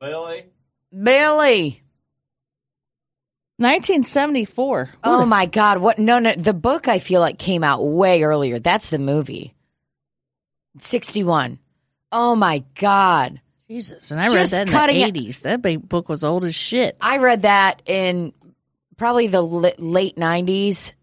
Billy. 0.00 0.42
Billy. 0.92 1.82
1974. 3.58 4.90
Oh 5.02 5.24
my 5.24 5.46
God! 5.46 5.78
What? 5.78 5.98
No, 5.98 6.18
no. 6.18 6.34
The 6.34 6.52
book 6.52 6.88
I 6.88 6.98
feel 6.98 7.20
like 7.22 7.38
came 7.38 7.64
out 7.64 7.82
way 7.82 8.22
earlier. 8.22 8.58
That's 8.58 8.90
the 8.90 8.98
movie. 8.98 9.54
Sixty-one. 10.78 11.58
Oh 12.12 12.36
my 12.36 12.64
God! 12.78 13.40
Jesus! 13.66 14.10
And 14.10 14.20
I 14.20 14.28
Just 14.28 14.52
read 14.52 14.68
that 14.68 14.90
in 14.90 14.96
the 14.96 15.02
it- 15.02 15.14
80s. 15.14 15.42
That 15.42 15.88
book 15.88 16.10
was 16.10 16.22
old 16.22 16.44
as 16.44 16.54
shit. 16.54 16.96
I 17.00 17.16
read 17.16 17.42
that 17.42 17.80
in 17.86 18.34
probably 18.98 19.26
the 19.28 19.40
late 19.42 20.18
nineties, 20.18 20.94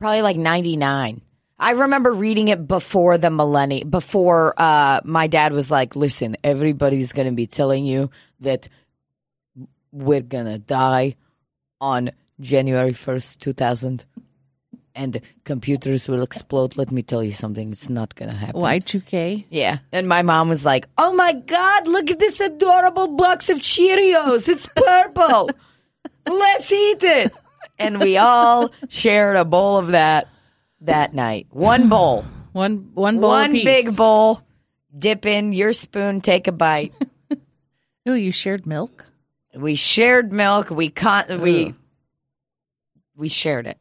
probably 0.00 0.22
like 0.22 0.36
ninety-nine. 0.36 1.22
I 1.60 1.72
remember 1.72 2.10
reading 2.10 2.48
it 2.48 2.66
before 2.66 3.18
the 3.18 3.30
millennium, 3.30 3.90
before 3.90 4.54
uh, 4.56 5.02
my 5.04 5.26
dad 5.26 5.52
was 5.52 5.70
like, 5.70 5.94
listen, 5.94 6.38
everybody's 6.42 7.12
going 7.12 7.28
to 7.28 7.34
be 7.34 7.46
telling 7.46 7.84
you 7.84 8.10
that 8.40 8.66
we're 9.92 10.22
going 10.22 10.46
to 10.46 10.58
die 10.58 11.16
on 11.78 12.12
January 12.40 12.92
1st, 12.92 13.40
2000. 13.40 14.06
And 14.94 15.20
computers 15.44 16.08
will 16.08 16.22
explode. 16.22 16.78
Let 16.78 16.90
me 16.90 17.02
tell 17.02 17.22
you 17.22 17.32
something. 17.32 17.70
It's 17.70 17.90
not 17.90 18.14
going 18.14 18.30
to 18.30 18.36
happen. 18.36 18.60
Y2K. 18.60 19.44
Yeah. 19.50 19.78
And 19.92 20.08
my 20.08 20.22
mom 20.22 20.48
was 20.48 20.64
like, 20.64 20.88
oh 20.96 21.14
my 21.14 21.34
God, 21.34 21.88
look 21.88 22.10
at 22.10 22.18
this 22.18 22.40
adorable 22.40 23.08
box 23.08 23.50
of 23.50 23.58
Cheerios. 23.58 24.48
It's 24.48 24.66
purple. 24.66 25.50
Let's 26.26 26.72
eat 26.72 27.02
it. 27.02 27.32
And 27.80 28.00
we 28.00 28.16
all 28.18 28.70
shared 28.88 29.36
a 29.36 29.44
bowl 29.44 29.78
of 29.78 29.88
that 29.88 30.28
that 30.82 31.14
night. 31.14 31.46
One 31.50 31.88
bowl. 31.88 32.24
One 32.52 32.90
one 32.94 33.20
bowl 33.20 33.30
One 33.30 33.52
big 33.52 33.96
bowl. 33.96 34.42
Dip 34.96 35.24
in 35.24 35.52
your 35.52 35.72
spoon, 35.72 36.20
take 36.20 36.48
a 36.48 36.52
bite. 36.52 36.92
Oh, 38.06 38.14
you 38.14 38.32
shared 38.32 38.66
milk? 38.66 39.06
We 39.54 39.74
shared 39.74 40.32
milk. 40.32 40.70
We 40.70 40.88
con- 40.88 41.40
we 41.42 41.74
we 43.14 43.28
shared 43.28 43.66
it. 43.66 43.78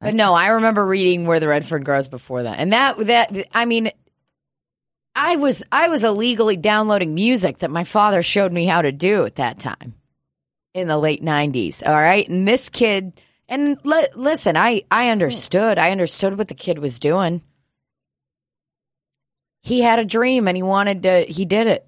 But 0.00 0.14
no, 0.14 0.34
I 0.34 0.48
remember 0.48 0.86
reading 0.86 1.26
Where 1.26 1.40
the 1.40 1.48
Red 1.48 1.64
Fern 1.64 1.82
Grows 1.82 2.08
before 2.08 2.44
that, 2.44 2.58
and 2.58 2.72
that 2.72 2.98
that 2.98 3.48
I 3.52 3.64
mean, 3.64 3.90
I 5.16 5.36
was 5.36 5.64
I 5.72 5.88
was 5.88 6.04
illegally 6.04 6.56
downloading 6.56 7.14
music 7.14 7.58
that 7.58 7.70
my 7.70 7.84
father 7.84 8.22
showed 8.22 8.52
me 8.52 8.66
how 8.66 8.82
to 8.82 8.92
do 8.92 9.24
at 9.24 9.36
that 9.36 9.58
time 9.58 9.94
in 10.74 10.88
the 10.88 10.98
late 10.98 11.22
'90s. 11.22 11.86
All 11.86 11.94
right, 11.94 12.28
and 12.28 12.46
this 12.46 12.68
kid, 12.68 13.20
and 13.48 13.78
li- 13.84 14.08
listen, 14.14 14.56
I 14.56 14.82
I 14.90 15.08
understood. 15.10 15.78
I 15.78 15.90
understood 15.90 16.38
what 16.38 16.48
the 16.48 16.54
kid 16.54 16.78
was 16.78 16.98
doing. 16.98 17.42
He 19.62 19.80
had 19.80 19.98
a 19.98 20.04
dream 20.04 20.48
and 20.48 20.56
he 20.56 20.62
wanted 20.62 21.02
to. 21.02 21.24
He 21.28 21.44
did 21.44 21.66
it. 21.66 21.86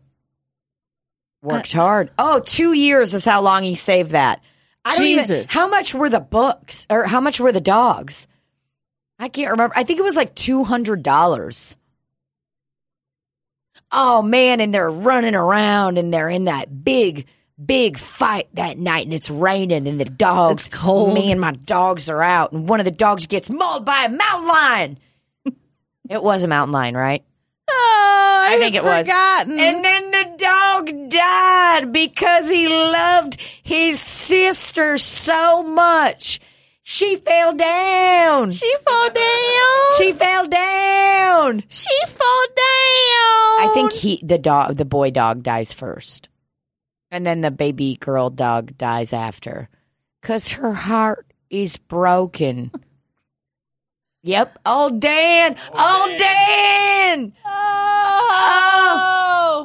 Worked 1.43 1.72
hard. 1.72 2.11
Oh, 2.18 2.41
two 2.41 2.72
years 2.74 3.14
is 3.14 3.24
how 3.24 3.41
long 3.41 3.62
he 3.62 3.74
saved 3.74 4.11
that. 4.11 4.43
I 4.85 4.97
don't 4.97 5.07
even. 5.07 5.24
Jesus. 5.24 5.51
How 5.51 5.68
much 5.68 5.95
were 5.95 6.11
the 6.11 6.20
books, 6.20 6.87
or 6.91 7.05
how 7.05 7.20
much 7.20 7.41
were 7.41 7.53
the 7.53 7.61
dogs? 7.61 8.26
I 9.18 9.28
can't 9.28 9.51
remember. 9.51 9.74
I 9.76 9.85
think 9.85 9.99
it 9.99 10.03
was 10.05 10.16
like 10.16 10.35
two 10.35 10.64
hundred 10.64 11.03
dollars. 11.03 11.76
Oh 13.93 14.22
man, 14.22 14.61
and 14.61 14.72
they're 14.72 14.91
running 14.91 15.35
around 15.35 15.99
and 15.99 16.12
they're 16.12 16.28
in 16.28 16.45
that 16.45 16.85
big, 16.85 17.26
big 17.65 17.99
fight 17.99 18.49
that 18.55 18.79
night, 18.79 19.07
and 19.07 19.15
it's 19.15 19.31
raining, 19.31 19.87
and 19.87 20.01
the 20.01 20.05
dogs. 20.05 20.67
It's 20.67 20.77
cold. 20.77 21.15
Me 21.15 21.31
and 21.31 21.41
my 21.41 21.53
dogs 21.53 22.09
are 22.09 22.23
out, 22.23 22.53
and 22.53 22.69
one 22.69 22.81
of 22.81 22.85
the 22.85 22.91
dogs 22.91 23.27
gets 23.27 23.51
mauled 23.51 23.85
by 23.85 24.05
a 24.05 24.09
mountain 24.09 24.49
lion. 24.49 24.99
it 26.09 26.23
was 26.23 26.43
a 26.45 26.49
mountain 26.49 26.73
lion, 26.73 26.97
right? 26.97 27.23
Oh, 27.69 28.47
I, 28.51 28.55
I 28.55 28.59
think 28.59 28.75
it 28.75 28.85
was. 28.85 29.09
And 29.09 29.85
then 29.85 30.11
the 30.11 30.37
dog 30.37 31.11
died 31.11 31.93
because 31.93 32.49
he 32.51 32.69
loved 32.69 33.37
his 33.63 34.01
sister 34.01 34.99
so 34.99 35.63
much. 35.63 36.41
She 36.83 37.15
fell 37.15 37.55
down. 37.55 38.51
she 38.51 38.75
fell 38.85 39.11
down. 39.11 39.97
She 39.97 40.13
fell 40.13 40.47
down. 40.49 41.63
she 41.69 42.07
fell 42.07 42.45
down. 42.57 43.61
I 43.61 43.71
think 43.75 43.93
he 43.93 44.21
the 44.25 44.39
dog 44.39 44.77
the 44.77 44.85
boy 44.85 45.11
dog 45.11 45.45
dies 45.45 45.73
first. 45.73 46.30
And 47.11 47.27
then 47.27 47.41
the 47.41 47.51
baby 47.51 47.97
girl 47.99 48.31
dog 48.31 48.79
dies 48.79 49.13
after. 49.13 49.69
Cause 50.23 50.53
her 50.53 50.75
heart 50.75 51.27
is 51.49 51.77
broken. 51.77 52.71
yep. 54.23 54.59
Oh 54.65 54.91
Dan. 54.91 55.57
Oh, 55.73 56.07
oh 56.09 56.19
Dan. 56.19 57.33
Oh! 57.45 57.49
oh. 57.49 59.21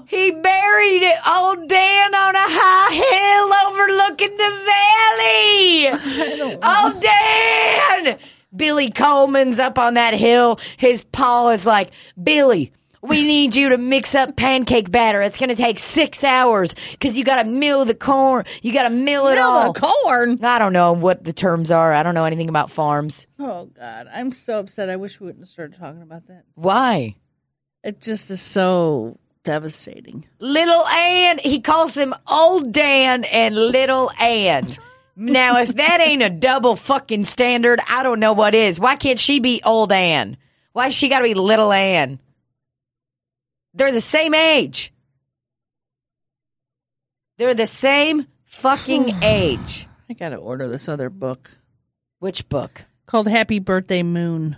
He 0.07 0.31
buried 0.31 1.03
it, 1.03 1.17
old 1.27 1.67
Dan, 1.67 2.15
on 2.15 2.35
a 2.35 2.47
high 2.47 2.93
hill 2.93 3.53
overlooking 3.67 4.37
the 4.37 4.51
valley. 5.21 6.55
Old 6.63 7.01
Dan! 7.01 8.19
Billy 8.55 8.91
Coleman's 8.91 9.59
up 9.59 9.79
on 9.79 9.95
that 9.95 10.13
hill. 10.13 10.59
His 10.77 11.03
paw 11.03 11.49
is 11.49 11.65
like, 11.65 11.91
Billy, 12.21 12.71
we 13.07 13.21
need 13.25 13.55
you 13.55 13.69
to 13.69 13.77
mix 13.77 14.15
up 14.15 14.35
pancake 14.35 14.91
batter. 14.91 15.21
It's 15.21 15.37
going 15.37 15.49
to 15.49 15.55
take 15.55 15.79
six 15.79 16.23
hours 16.23 16.75
because 16.91 17.17
you 17.17 17.23
got 17.23 17.43
to 17.43 17.49
mill 17.49 17.85
the 17.85 17.95
corn. 17.95 18.45
You 18.61 18.73
got 18.73 18.83
to 18.83 18.89
mill 18.89 19.27
it 19.27 19.35
Mill 19.35 19.43
all. 19.43 19.73
the 19.73 19.79
corn. 19.79 20.43
I 20.43 20.59
don't 20.59 20.73
know 20.73 20.93
what 20.93 21.23
the 21.23 21.33
terms 21.33 21.71
are. 21.71 21.93
I 21.93 22.03
don't 22.03 22.15
know 22.15 22.25
anything 22.25 22.49
about 22.49 22.69
farms. 22.71 23.27
Oh 23.39 23.65
God, 23.65 24.07
I'm 24.11 24.31
so 24.31 24.59
upset. 24.59 24.89
I 24.89 24.95
wish 24.95 25.19
we 25.19 25.27
wouldn't 25.27 25.43
have 25.43 25.49
started 25.49 25.77
talking 25.79 26.01
about 26.01 26.27
that. 26.27 26.43
Why? 26.55 27.15
It 27.83 28.01
just 28.01 28.29
is 28.31 28.41
so 28.41 29.19
devastating. 29.43 30.25
Little 30.39 30.85
Ann. 30.87 31.37
He 31.37 31.61
calls 31.61 31.95
him 31.95 32.13
Old 32.27 32.71
Dan 32.71 33.23
and 33.25 33.55
Little 33.55 34.11
Ann. 34.19 34.67
Now, 35.15 35.59
if 35.59 35.75
that 35.75 36.01
ain't 36.01 36.23
a 36.23 36.29
double 36.29 36.75
fucking 36.75 37.23
standard, 37.23 37.79
I 37.87 38.03
don't 38.03 38.19
know 38.19 38.33
what 38.33 38.53
is. 38.53 38.79
Why 38.79 38.95
can't 38.97 39.19
she 39.19 39.39
be 39.39 39.61
Old 39.63 39.91
Ann? 39.91 40.35
Why 40.73 40.89
she 40.89 41.07
got 41.07 41.19
to 41.19 41.23
be 41.23 41.35
Little 41.35 41.71
Ann? 41.71 42.19
They're 43.75 43.91
the 43.91 44.01
same 44.01 44.33
age. 44.33 44.91
They're 47.37 47.53
the 47.53 47.65
same 47.65 48.25
fucking 48.45 49.09
age. 49.21 49.87
I 50.09 50.13
gotta 50.13 50.37
order 50.37 50.67
this 50.67 50.87
other 50.87 51.09
book 51.09 51.51
Which 52.19 52.47
book? 52.49 52.83
called 53.05 53.27
Happy 53.27 53.59
Birthday 53.59 54.01
Moon. 54.03 54.57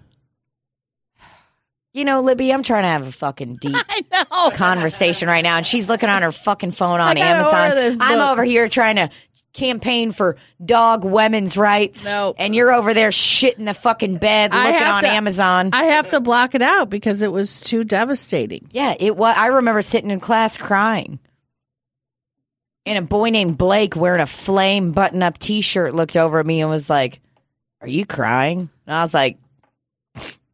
You 1.94 2.06
know, 2.06 2.22
Libby, 2.22 2.54
I'm 2.54 2.62
trying 2.62 2.84
to 2.84 2.90
have 2.90 3.08
a 3.08 3.12
fucking 3.12 3.54
deep 3.60 3.76
know. 4.32 4.52
conversation 4.54 5.28
right 5.28 5.42
now, 5.42 5.58
and 5.58 5.66
she's 5.66 5.90
looking 5.90 6.10
on 6.10 6.22
her 6.22 6.32
fucking 6.32 6.72
phone 6.72 7.00
on 7.00 7.16
gotta 7.16 7.22
Amazon. 7.22 7.62
order 7.64 7.76
this 7.76 7.98
I'm 8.00 8.20
book. 8.20 8.30
over 8.30 8.44
here 8.44 8.68
trying 8.68 8.98
to 8.98 9.10
campaign 9.54 10.12
for 10.12 10.38
dog 10.64 11.04
women's 11.04 11.58
rights, 11.58 12.06
Nope. 12.12 12.36
and 12.40 12.54
you're 12.56 12.72
over 12.72 12.94
there 12.94 13.10
shitting 13.10 13.66
the 13.66 13.74
fucking 13.74 14.18
bed 14.18 14.52
I 14.54 14.72
looking 14.72 14.88
on 14.88 15.02
to- 15.04 15.08
Amazon. 15.10 15.70
I 15.74 15.86
have 15.86 16.10
to 16.10 16.20
block 16.20 16.54
it 16.56 16.62
out 16.62 16.90
because 16.90 17.22
it 17.22 17.32
was 17.32 17.60
too 17.62 17.84
devastating. 17.84 18.70
yeah, 18.72 18.96
it 19.00 19.16
was. 19.16 19.36
I 19.38 19.48
remember 19.48 19.82
sitting 19.82 20.12
in 20.12 20.20
class 20.20 20.58
crying. 20.58 21.20
And 22.86 23.04
a 23.04 23.08
boy 23.08 23.32
named 23.32 23.58
Blake 23.58 23.96
wearing 23.98 24.22
a 24.22 24.26
flame 24.28 24.92
button 24.94 25.22
up 25.22 25.38
t 25.38 25.60
shirt 25.62 25.94
looked 25.94 26.16
over 26.16 26.40
at 26.40 26.46
me 26.46 26.62
and 26.62 26.70
was 26.70 26.90
like, 26.90 27.20
Are 27.82 27.88
you 27.88 28.06
crying? 28.06 28.70
And 28.86 28.96
I 28.96 29.02
was 29.02 29.14
like, 29.14 29.38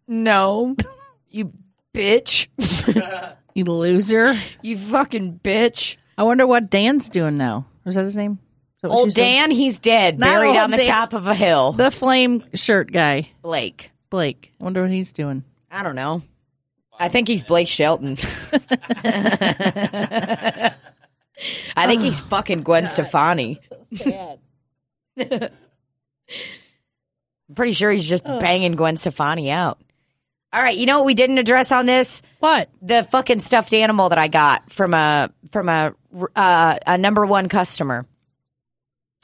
No, 0.07 0.75
you 1.29 1.51
bitch. 1.93 2.47
You 3.55 3.65
loser. 3.65 4.33
you 4.63 4.75
fucking 4.79 5.39
bitch. 5.43 5.97
I 6.17 6.23
wonder 6.23 6.47
what 6.47 6.71
Dan's 6.71 7.07
doing 7.09 7.37
now. 7.37 7.67
Was 7.85 7.93
that 7.93 8.03
his 8.03 8.17
name? 8.17 8.39
Is 8.83 8.91
Old 8.91 9.07
she 9.07 9.11
said? 9.11 9.21
Dan, 9.21 9.51
he's 9.51 9.79
dead, 9.79 10.19
Not 10.19 10.25
buried 10.41 10.57
on 10.57 10.71
the 10.71 10.77
Dan. 10.77 10.85
top 10.87 11.13
of 11.13 11.27
a 11.27 11.33
hill. 11.35 11.71
The 11.71 11.89
flame 11.91 12.43
shirt 12.53 12.91
guy, 12.91 13.29
Blake. 13.41 13.91
Blake. 14.09 14.51
I 14.59 14.63
wonder 14.63 14.81
what 14.81 14.91
he's 14.91 15.11
doing. 15.11 15.43
I 15.71 15.83
don't 15.83 15.95
know. 15.95 16.21
I 16.99 17.09
think 17.09 17.27
he's 17.27 17.43
Blake 17.43 17.67
Shelton. 17.67 18.17
I 21.75 21.87
think 21.87 22.01
he's 22.01 22.21
fucking 22.21 22.61
Gwen 22.61 22.87
Stefani. 22.87 23.59
I'm 25.19 25.49
pretty 27.55 27.73
sure 27.73 27.91
he's 27.91 28.07
just 28.07 28.23
banging 28.25 28.73
Gwen 28.73 28.97
Stefani 28.97 29.49
out. 29.51 29.79
All 30.51 30.61
right, 30.61 30.77
you 30.77 30.85
know 30.85 30.99
what 30.99 31.05
we 31.07 31.15
didn't 31.15 31.39
address 31.39 31.71
on 31.71 31.87
this? 31.87 32.21
What? 32.39 32.69
The 32.81 33.03
fucking 33.03 33.39
stuffed 33.39 33.73
animal 33.73 34.09
that 34.09 34.19
I 34.19 34.27
got 34.27 34.71
from 34.71 34.93
a 34.93 35.31
from 35.49 35.67
a 35.67 35.95
uh, 36.35 36.75
a 36.85 36.97
number 36.97 37.25
one 37.25 37.49
customer. 37.49 38.05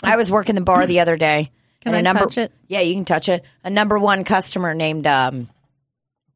I 0.03 0.15
was 0.15 0.31
working 0.31 0.55
the 0.55 0.61
bar 0.61 0.85
the 0.87 1.01
other 1.01 1.17
day. 1.17 1.51
Can 1.81 1.93
and 1.93 1.95
I 1.95 1.99
a 1.99 2.03
number, 2.03 2.25
touch 2.25 2.37
it? 2.37 2.51
Yeah, 2.67 2.81
you 2.81 2.93
can 2.93 3.05
touch 3.05 3.29
it. 3.29 3.45
A 3.63 3.69
number 3.69 3.97
one 3.97 4.25
customer 4.25 4.73
named 4.73 5.07
um, 5.07 5.47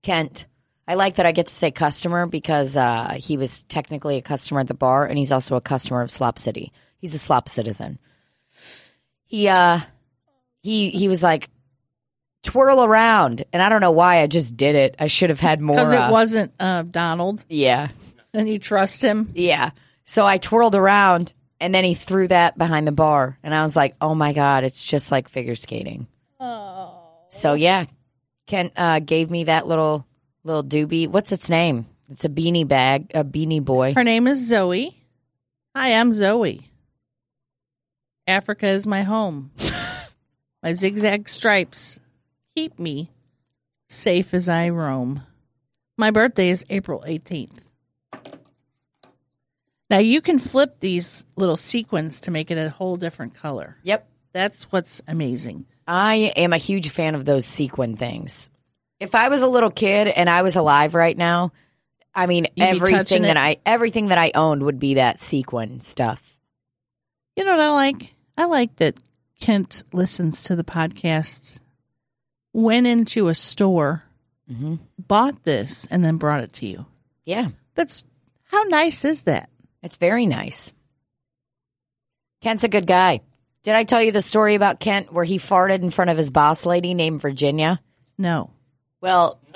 Kent. 0.01 0.45
I 0.87 0.95
like 0.95 1.15
that 1.15 1.25
I 1.25 1.33
get 1.33 1.47
to 1.47 1.53
say 1.53 1.69
customer 1.69 2.27
because 2.27 2.77
uh, 2.77 3.15
he 3.17 3.35
was 3.35 3.63
technically 3.63 4.15
a 4.17 4.21
customer 4.21 4.61
at 4.61 4.67
the 4.67 4.73
bar, 4.73 5.05
and 5.05 5.17
he's 5.17 5.33
also 5.33 5.57
a 5.57 5.61
customer 5.61 6.01
of 6.01 6.09
Slop 6.09 6.39
City. 6.39 6.71
He's 6.97 7.13
a 7.13 7.19
Slop 7.19 7.49
citizen. 7.49 7.99
He 9.25 9.49
uh, 9.49 9.79
he 10.61 10.91
he 10.91 11.09
was 11.09 11.23
like 11.23 11.49
twirl 12.43 12.83
around, 12.83 13.43
and 13.51 13.61
I 13.61 13.69
don't 13.69 13.81
know 13.81 13.91
why 13.91 14.21
I 14.21 14.27
just 14.27 14.55
did 14.55 14.75
it. 14.75 14.95
I 14.99 15.07
should 15.07 15.29
have 15.29 15.39
had 15.39 15.59
more. 15.59 15.75
Because 15.75 15.93
uh, 15.93 16.07
it 16.07 16.11
wasn't 16.11 16.53
uh, 16.59 16.83
Donald, 16.83 17.43
yeah, 17.49 17.89
and 18.33 18.47
you 18.47 18.59
trust 18.59 19.01
him. 19.01 19.29
yeah. 19.33 19.71
So 20.05 20.25
I 20.25 20.37
twirled 20.37 20.75
around, 20.75 21.33
and 21.63 21.73
then 21.73 21.85
he 21.85 21.93
threw 21.93 22.27
that 22.27 22.57
behind 22.57 22.85
the 22.85 22.91
bar, 22.91 23.39
and 23.41 23.55
I 23.55 23.63
was 23.63 23.73
like, 23.73 23.95
"Oh 24.01 24.13
my 24.13 24.33
god, 24.33 24.65
it's 24.65 24.83
just 24.83 25.13
like 25.13 25.29
figure 25.29 25.55
skating." 25.55 26.07
Oh. 26.37 26.99
So 27.29 27.53
yeah, 27.53 27.85
Kent 28.47 28.73
uh, 28.75 28.99
gave 28.99 29.31
me 29.31 29.45
that 29.45 29.65
little 29.65 30.05
little 30.43 30.63
doobie. 30.63 31.07
What's 31.07 31.31
its 31.31 31.49
name? 31.49 31.87
It's 32.09 32.25
a 32.25 32.29
beanie 32.29 32.67
bag, 32.67 33.11
a 33.13 33.23
beanie 33.23 33.63
boy. 33.63 33.93
Her 33.93 34.03
name 34.03 34.27
is 34.27 34.45
Zoe. 34.45 34.93
Hi, 35.73 35.93
I'm 35.93 36.11
Zoe. 36.11 36.69
Africa 38.27 38.67
is 38.67 38.85
my 38.85 39.03
home. 39.03 39.51
my 40.63 40.73
zigzag 40.73 41.29
stripes 41.29 42.01
keep 42.57 42.77
me 42.77 43.09
safe 43.87 44.33
as 44.33 44.49
I 44.49 44.67
roam. 44.67 45.23
My 45.97 46.11
birthday 46.11 46.49
is 46.49 46.65
April 46.69 47.05
18th. 47.07 47.59
Now 49.93 49.99
you 49.99 50.21
can 50.21 50.39
flip 50.39 50.79
these 50.79 51.23
little 51.35 51.55
sequins 51.55 52.21
to 52.21 52.31
make 52.31 52.49
it 52.49 52.57
a 52.57 52.71
whole 52.71 52.97
different 52.97 53.35
color. 53.35 53.77
Yep. 53.83 54.09
That's 54.31 54.63
what's 54.71 55.03
amazing. 55.07 55.67
I 55.87 56.33
am 56.35 56.51
a 56.51 56.57
huge 56.57 56.89
fan 56.89 57.13
of 57.13 57.25
those 57.25 57.45
sequin 57.45 57.95
things. 57.95 58.49
If 58.99 59.13
I 59.13 59.29
was 59.29 59.43
a 59.43 59.47
little 59.47 59.69
kid 59.69 60.07
and 60.07 60.31
I 60.31 60.41
was 60.41 60.55
alive 60.55 60.95
right 60.95 61.15
now, 61.15 61.51
I 62.15 62.25
mean 62.25 62.47
You'd 62.55 62.71
be 62.73 62.79
touching 62.79 62.95
everything 62.97 63.21
that 63.21 63.37
it? 63.37 63.39
I 63.39 63.57
everything 63.67 64.07
that 64.07 64.17
I 64.17 64.31
owned 64.33 64.63
would 64.63 64.79
be 64.79 64.95
that 64.95 65.19
sequin 65.19 65.79
stuff. 65.79 66.39
You 67.35 67.43
know 67.43 67.51
what 67.51 67.59
I 67.61 67.69
like? 67.69 68.15
I 68.35 68.45
like 68.45 68.75
that 68.77 68.97
Kent 69.39 69.83
listens 69.93 70.41
to 70.45 70.55
the 70.55 70.63
podcast, 70.63 71.59
went 72.51 72.87
into 72.87 73.27
a 73.27 73.35
store, 73.35 74.05
Mm-hmm. 74.51 74.75
bought 74.97 75.43
this, 75.43 75.85
and 75.91 76.03
then 76.03 76.17
brought 76.17 76.41
it 76.41 76.51
to 76.53 76.65
you. 76.67 76.87
Yeah, 77.25 77.49
That's 77.75 78.07
how 78.51 78.63
nice 78.63 79.05
is 79.05 79.23
that? 79.23 79.49
It's 79.83 79.97
very 79.97 80.25
nice. 80.25 80.73
Kent's 82.41 82.63
a 82.63 82.69
good 82.69 82.87
guy. 82.87 83.21
Did 83.63 83.75
I 83.75 83.83
tell 83.83 84.01
you 84.01 84.11
the 84.11 84.21
story 84.21 84.55
about 84.55 84.79
Kent 84.79 85.13
where 85.13 85.23
he 85.23 85.37
farted 85.37 85.81
in 85.83 85.89
front 85.89 86.09
of 86.09 86.17
his 86.17 86.31
boss 86.31 86.65
lady 86.65 86.93
named 86.93 87.21
Virginia? 87.21 87.79
No. 88.17 88.49
Well, 88.99 89.39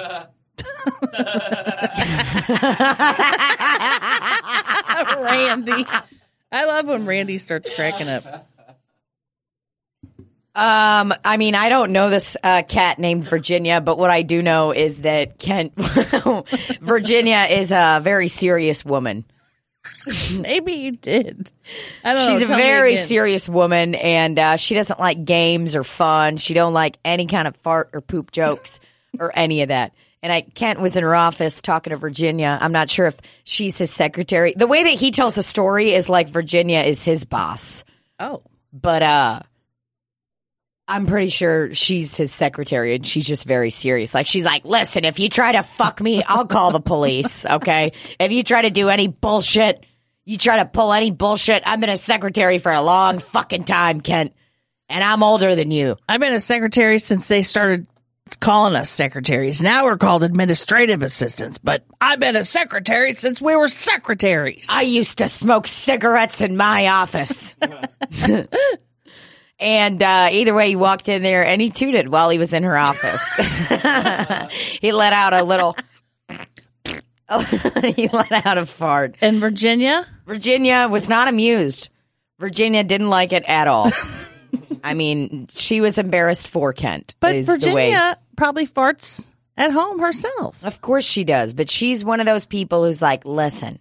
Randy. 5.18 5.86
I 6.52 6.66
love 6.66 6.88
when 6.88 7.06
Randy 7.06 7.38
starts 7.38 7.70
cracking 7.76 8.08
up. 8.08 8.26
Um, 10.56 11.14
I 11.24 11.38
mean, 11.38 11.54
I 11.54 11.70
don't 11.70 11.92
know 11.92 12.10
this 12.10 12.36
uh, 12.42 12.64
cat 12.68 12.98
named 12.98 13.26
Virginia, 13.26 13.80
but 13.80 13.98
what 13.98 14.10
I 14.10 14.24
do 14.24 14.42
know 14.42 14.72
is 14.72 15.04
that 15.04 15.38
Kent, 15.38 15.74
Virginia 16.82 17.46
is 17.50 17.72
a 17.72 18.00
very 18.02 18.28
serious 18.28 18.84
woman. 18.84 19.26
Maybe 20.40 20.74
you 20.74 20.92
did. 20.92 21.52
I 22.04 22.14
don't 22.14 22.28
She's 22.28 22.48
know. 22.48 22.56
a 22.56 22.58
very 22.58 22.96
serious 22.96 23.48
woman, 23.50 23.96
and 23.96 24.38
uh, 24.40 24.56
she 24.58 24.76
doesn't 24.76 25.00
like 25.00 25.26
games 25.26 25.76
or 25.76 25.84
fun. 25.84 26.38
She 26.38 26.54
don't 26.54 26.74
like 26.74 26.98
any 27.04 27.28
kind 27.28 27.48
of 27.48 27.56
fart 27.58 27.90
or 27.94 28.02
poop 28.02 28.32
jokes 28.32 28.80
or 29.20 29.32
any 29.36 29.62
of 29.62 29.70
that. 29.70 29.94
And 30.24 30.34
I 30.34 30.42
Kent 30.42 30.80
was 30.80 30.98
in 30.98 31.04
her 31.04 31.16
office 31.16 31.62
talking 31.62 31.92
to 31.92 31.98
Virginia. 31.98 32.58
I'm 32.60 32.72
not 32.72 32.90
sure 32.90 33.06
if 33.06 33.20
she's 33.44 33.78
his 33.78 33.92
secretary. 33.92 34.54
The 34.56 34.68
way 34.68 34.84
that 34.84 34.94
he 34.94 35.12
tells 35.12 35.36
the 35.36 35.44
story 35.44 35.94
is 35.94 36.10
like 36.10 36.28
Virginia 36.28 36.80
is 36.80 37.04
his 37.04 37.24
boss. 37.24 37.84
Oh, 38.20 38.42
but 38.74 39.04
uh 39.04 39.40
I'm 40.88 41.06
pretty 41.06 41.30
sure 41.30 41.74
she's 41.74 42.16
his 42.16 42.32
secretary 42.32 42.96
and 42.96 43.06
she's 43.06 43.28
just 43.28 43.46
very 43.46 43.70
serious. 43.72 44.14
Like 44.14 44.28
she's 44.28 44.46
like, 44.46 44.64
"Listen, 44.64 45.04
if 45.04 45.20
you 45.20 45.28
try 45.30 45.52
to 45.52 45.64
fuck 45.64 46.00
me, 46.00 46.24
I'll 46.24 46.46
call 46.46 46.72
the 46.72 46.80
police, 46.80 47.46
okay? 47.46 47.92
If 48.20 48.32
you 48.32 48.44
try 48.44 48.62
to 48.62 48.70
do 48.70 48.90
any 48.90 49.08
bullshit, 49.08 49.86
you 50.28 50.38
try 50.38 50.58
to 50.58 50.66
pull 50.66 50.94
any 50.94 51.12
bullshit, 51.12 51.64
I've 51.66 51.80
been 51.80 51.90
a 51.90 51.98
secretary 51.98 52.58
for 52.58 52.72
a 52.72 52.82
long 52.82 53.20
fucking 53.20 53.64
time, 53.64 54.02
Kent. 54.02 54.34
And 54.90 55.04
I'm 55.04 55.24
older 55.24 55.56
than 55.56 55.72
you. 55.72 55.98
I've 56.08 56.20
been 56.20 56.34
a 56.34 56.40
secretary 56.40 57.00
since 57.00 57.28
they 57.28 57.42
started 57.42 57.88
calling 58.40 58.76
us 58.76 58.90
secretaries. 58.90 59.62
Now 59.62 59.86
we're 59.86 59.98
called 59.98 60.24
administrative 60.24 61.02
assistants, 61.02 61.58
but 61.60 61.84
I've 62.00 62.20
been 62.20 62.36
a 62.36 62.44
secretary 62.44 63.14
since 63.14 63.42
we 63.42 63.56
were 63.56 63.68
secretaries. 63.68 64.68
I 64.70 64.82
used 64.82 65.20
to 65.20 65.30
smoke 65.30 65.68
cigarettes 65.68 66.42
in 66.42 66.58
my 66.58 66.88
office. 66.88 67.56
and 69.60 70.02
uh, 70.02 70.30
either 70.32 70.54
way, 70.54 70.70
he 70.70 70.76
walked 70.76 71.10
in 71.10 71.24
there 71.24 71.46
and 71.46 71.62
he 71.62 71.70
tooted 71.70 72.10
while 72.10 72.30
he 72.30 72.38
was 72.38 72.54
in 72.54 72.64
her 72.64 72.78
office. 72.78 73.24
he 74.82 74.92
let 74.92 75.14
out 75.14 75.34
a 75.34 75.44
little. 75.44 75.76
he 77.96 78.08
let 78.08 78.32
out 78.46 78.58
a 78.58 78.66
fart. 78.66 79.16
In 79.22 79.40
Virginia, 79.40 80.06
Virginia 80.26 80.88
was 80.90 81.10
not 81.10 81.28
amused. 81.28 81.90
Virginia 82.40 82.84
didn't 82.84 83.10
like 83.10 83.34
it 83.34 83.44
at 83.48 83.68
all. 83.68 83.92
I 84.84 84.94
mean, 84.94 85.48
she 85.50 85.82
was 85.82 85.98
embarrassed 85.98 86.48
for 86.48 86.72
Kent. 86.72 87.16
but 87.20 87.36
is 87.36 87.48
the 87.48 87.54
way- 87.54 87.58
Virginia 87.58 88.18
probably 88.36 88.68
farts 88.68 89.34
at 89.58 89.72
home 89.72 90.00
herself. 90.00 90.64
Of 90.64 90.82
course 90.82 91.04
she 91.04 91.24
does, 91.24 91.54
but 91.54 91.70
she's 91.70 92.06
one 92.06 92.20
of 92.20 92.26
those 92.26 92.46
people 92.46 92.86
who's 92.86 93.02
like, 93.02 93.26
listen, 93.26 93.80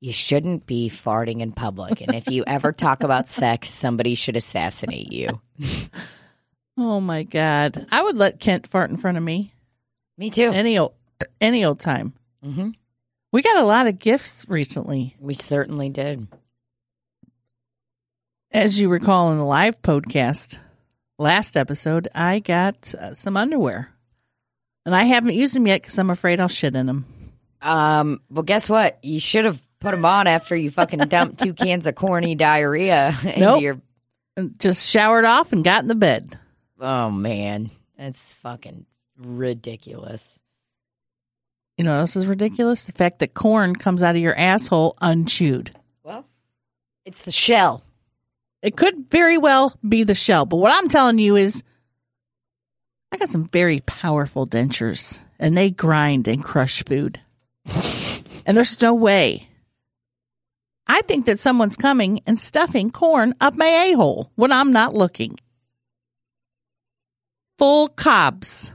you 0.00 0.12
shouldn't 0.12 0.66
be 0.66 0.88
farting 0.90 1.40
in 1.40 1.52
public. 1.52 2.00
And 2.00 2.14
if 2.14 2.28
you 2.30 2.44
ever 2.46 2.72
talk 2.72 3.02
about 3.02 3.28
sex, 3.28 3.68
somebody 3.70 4.14
should 4.14 4.36
assassinate 4.36 5.12
you. 5.12 5.40
Oh 6.78 7.00
my 7.00 7.22
god, 7.22 7.86
I 7.90 8.02
would 8.02 8.16
let 8.18 8.38
Kent 8.38 8.66
fart 8.66 8.90
in 8.90 8.98
front 8.98 9.16
of 9.16 9.22
me 9.24 9.54
Me 10.18 10.28
too. 10.28 10.50
any 10.52 10.76
old 10.78 10.92
any 11.40 11.64
old 11.64 11.80
time. 11.80 12.12
hmm 12.44 12.72
We 13.32 13.40
got 13.40 13.56
a 13.56 13.64
lot 13.64 13.86
of 13.86 13.98
gifts 13.98 14.44
recently. 14.46 15.16
We 15.18 15.32
certainly 15.32 15.88
did. 15.88 16.28
As 18.52 18.78
you 18.80 18.90
recall 18.90 19.32
in 19.32 19.38
the 19.38 19.44
live 19.44 19.80
podcast 19.82 20.58
last 21.18 21.56
episode, 21.56 22.08
I 22.14 22.38
got 22.40 22.94
uh, 22.94 23.14
some 23.14 23.36
underwear. 23.38 23.90
And 24.84 24.94
I 24.94 25.04
haven't 25.04 25.34
used 25.34 25.54
them 25.56 25.66
yet 25.66 25.80
because 25.82 25.98
I'm 25.98 26.10
afraid 26.10 26.40
I'll 26.40 26.48
shit 26.48 26.76
in 26.76 26.86
them. 26.86 27.06
Um, 27.60 28.20
well, 28.30 28.42
guess 28.44 28.68
what? 28.68 28.98
You 29.02 29.18
should 29.18 29.44
have 29.46 29.60
put 29.80 29.92
them 29.92 30.04
on 30.04 30.26
after 30.26 30.56
you 30.56 30.70
fucking 30.70 31.00
dumped 31.00 31.40
two 31.40 31.54
cans 31.54 31.86
of 31.86 31.94
corny 31.94 32.34
diarrhea 32.34 33.14
into 33.24 33.40
Nope. 33.40 33.62
your. 33.62 33.80
Just 34.58 34.88
showered 34.90 35.24
off 35.24 35.52
and 35.52 35.64
got 35.64 35.82
in 35.82 35.88
the 35.88 35.94
bed. 35.94 36.38
Oh 36.78 37.10
man, 37.10 37.70
that's 37.96 38.34
fucking 38.36 38.84
ridiculous. 39.16 40.38
You 41.78 41.84
know 41.84 41.92
what 41.92 42.00
else 42.00 42.16
is 42.16 42.26
ridiculous? 42.26 42.84
The 42.84 42.92
fact 42.92 43.18
that 43.20 43.34
corn 43.34 43.74
comes 43.76 44.02
out 44.02 44.14
of 44.16 44.20
your 44.22 44.34
asshole 44.36 44.96
unchewed. 45.00 45.70
Well, 46.02 46.26
it's 47.04 47.22
the 47.22 47.30
shell. 47.30 47.82
It 48.62 48.76
could 48.76 49.10
very 49.10 49.38
well 49.38 49.74
be 49.86 50.02
the 50.04 50.14
shell, 50.14 50.44
but 50.46 50.56
what 50.56 50.72
I'm 50.74 50.88
telling 50.88 51.18
you 51.18 51.36
is 51.36 51.62
I 53.12 53.16
got 53.18 53.28
some 53.28 53.46
very 53.48 53.80
powerful 53.80 54.46
dentures 54.46 55.20
and 55.38 55.56
they 55.56 55.70
grind 55.70 56.28
and 56.28 56.42
crush 56.42 56.82
food. 56.84 57.20
and 58.46 58.56
there's 58.56 58.80
no 58.82 58.94
way. 58.94 59.48
I 60.86 61.02
think 61.02 61.26
that 61.26 61.38
someone's 61.40 61.76
coming 61.76 62.20
and 62.26 62.38
stuffing 62.38 62.90
corn 62.90 63.34
up 63.40 63.54
my 63.56 63.66
a 63.66 63.92
hole 63.94 64.30
when 64.36 64.52
I'm 64.52 64.72
not 64.72 64.94
looking. 64.94 65.38
Full 67.58 67.88
cobs. 67.88 68.72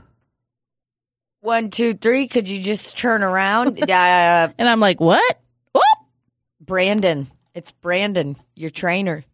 One, 1.40 1.70
two, 1.70 1.94
three. 1.94 2.28
Could 2.28 2.48
you 2.48 2.60
just 2.60 2.96
turn 2.98 3.22
around? 3.22 3.82
uh, 3.90 4.48
And 4.58 4.68
I'm 4.68 4.80
like, 4.80 5.00
what? 5.00 5.40
Whoop! 5.74 5.82
Brandon. 6.60 7.30
It's 7.54 7.70
Brandon, 7.70 8.36
your 8.54 8.70
trainer. 8.70 9.24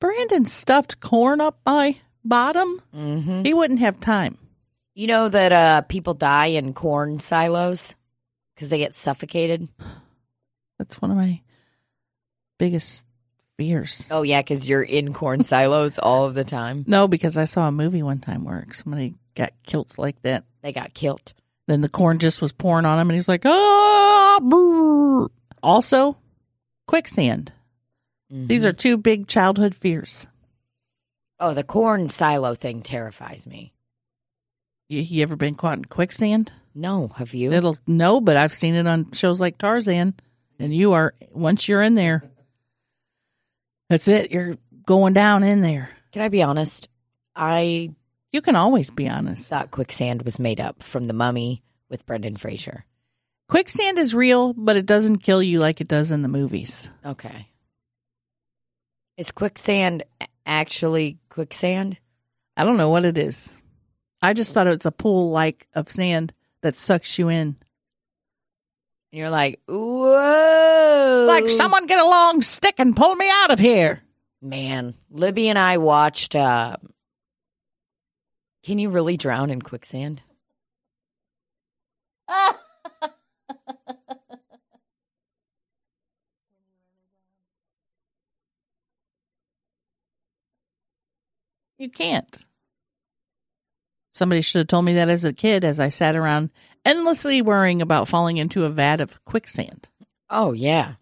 Brandon 0.00 0.44
stuffed 0.46 1.00
corn 1.00 1.40
up 1.40 1.58
my 1.66 1.96
bottom. 2.24 2.80
hmm 2.92 3.42
He 3.42 3.52
wouldn't 3.54 3.80
have 3.80 4.00
time. 4.00 4.36
You 4.94 5.06
know 5.06 5.28
that 5.28 5.52
uh, 5.52 5.82
people 5.82 6.14
die 6.14 6.46
in 6.46 6.72
corn 6.74 7.20
silos 7.20 7.94
because 8.54 8.68
they 8.70 8.78
get 8.78 8.94
suffocated. 8.94 9.68
That's 10.78 11.00
one 11.00 11.10
of 11.10 11.16
my 11.16 11.40
biggest 12.60 13.06
fears. 13.56 14.06
Oh 14.10 14.22
yeah, 14.22 14.42
because 14.42 14.68
you're 14.68 14.82
in 14.82 15.14
corn 15.14 15.42
silos 15.42 15.98
all 15.98 16.26
of 16.26 16.34
the 16.34 16.44
time. 16.44 16.84
No, 16.86 17.08
because 17.08 17.38
I 17.38 17.46
saw 17.46 17.66
a 17.66 17.72
movie 17.72 18.02
one 18.02 18.20
time 18.20 18.44
where 18.44 18.66
somebody 18.70 19.14
got 19.34 19.54
killed 19.66 19.96
like 19.96 20.20
that. 20.22 20.44
They 20.60 20.72
got 20.72 20.92
killed. 20.92 21.32
Then 21.66 21.80
the 21.80 21.88
corn 21.88 22.18
just 22.18 22.42
was 22.42 22.52
pouring 22.52 22.84
on 22.84 22.98
him, 22.98 23.08
and 23.08 23.14
he's 23.14 23.28
like, 23.28 23.46
ah. 23.46 24.38
brr." 24.42 25.28
Also, 25.62 26.18
quicksand. 26.86 27.52
These 28.32 28.64
are 28.64 28.72
two 28.72 28.96
big 28.96 29.26
childhood 29.26 29.74
fears. 29.74 30.28
Oh, 31.40 31.52
the 31.52 31.64
corn 31.64 32.08
silo 32.08 32.54
thing 32.54 32.82
terrifies 32.82 33.44
me. 33.44 33.72
You, 34.88 35.00
you 35.00 35.22
ever 35.22 35.34
been 35.34 35.56
caught 35.56 35.78
in 35.78 35.84
quicksand? 35.86 36.52
No, 36.72 37.08
have 37.16 37.34
you? 37.34 37.52
It'll 37.52 37.76
no, 37.88 38.20
but 38.20 38.36
I've 38.36 38.52
seen 38.52 38.76
it 38.76 38.86
on 38.86 39.10
shows 39.12 39.40
like 39.40 39.58
Tarzan, 39.58 40.14
and 40.60 40.74
you 40.74 40.92
are 40.92 41.14
once 41.32 41.68
you're 41.68 41.82
in 41.82 41.96
there, 41.96 42.29
that's 43.90 44.08
it. 44.08 44.30
You're 44.30 44.54
going 44.86 45.12
down 45.12 45.42
in 45.42 45.60
there. 45.60 45.90
Can 46.12 46.22
I 46.22 46.28
be 46.30 46.42
honest? 46.42 46.88
I 47.36 47.90
You 48.32 48.40
can 48.40 48.56
always 48.56 48.90
be 48.90 49.08
honest. 49.08 49.50
thought 49.50 49.70
quicksand 49.70 50.22
was 50.22 50.40
made 50.40 50.60
up 50.60 50.82
from 50.82 51.06
the 51.06 51.12
mummy 51.12 51.62
with 51.90 52.06
Brendan 52.06 52.36
Fraser. 52.36 52.86
Quicksand 53.48 53.98
is 53.98 54.14
real, 54.14 54.52
but 54.54 54.76
it 54.76 54.86
doesn't 54.86 55.18
kill 55.18 55.42
you 55.42 55.58
like 55.58 55.80
it 55.80 55.88
does 55.88 56.10
in 56.12 56.22
the 56.22 56.28
movies. 56.28 56.90
Okay. 57.04 57.48
Is 59.16 59.32
quicksand 59.32 60.04
a- 60.20 60.26
actually 60.46 61.18
quicksand? 61.28 61.98
I 62.56 62.64
don't 62.64 62.76
know 62.76 62.90
what 62.90 63.04
it 63.04 63.18
is. 63.18 63.60
I 64.22 64.32
just 64.34 64.54
thought 64.54 64.66
it 64.66 64.76
was 64.78 64.86
a 64.86 64.92
pool 64.92 65.30
like 65.30 65.66
of 65.74 65.88
sand 65.90 66.32
that 66.62 66.76
sucks 66.76 67.18
you 67.18 67.28
in. 67.28 67.56
And 69.12 69.18
you're 69.18 69.30
like, 69.30 69.60
whoa. 69.66 71.24
Like 71.28 71.48
someone 71.48 71.86
get 71.86 71.98
a 71.98 72.06
long 72.06 72.42
stick 72.42 72.76
and 72.78 72.96
pull 72.96 73.14
me 73.14 73.28
out 73.30 73.50
of 73.50 73.58
here. 73.58 74.00
Man, 74.40 74.94
Libby 75.10 75.48
and 75.48 75.58
I 75.58 75.78
watched. 75.78 76.34
Uh, 76.36 76.76
Can 78.62 78.78
you 78.78 78.90
really 78.90 79.16
drown 79.16 79.50
in 79.50 79.60
quicksand? 79.60 80.22
You 91.80 91.88
can't. 91.88 92.44
Somebody 94.12 94.42
should 94.42 94.58
have 94.58 94.66
told 94.66 94.84
me 94.84 94.94
that 94.94 95.08
as 95.08 95.24
a 95.24 95.32
kid 95.32 95.64
as 95.64 95.80
I 95.80 95.88
sat 95.88 96.14
around 96.14 96.50
endlessly 96.84 97.42
worrying 97.42 97.82
about 97.82 98.08
falling 98.08 98.36
into 98.36 98.64
a 98.64 98.70
vat 98.70 99.00
of 99.00 99.22
quicksand. 99.24 99.88
Oh 100.28 100.52
yeah. 100.52 100.94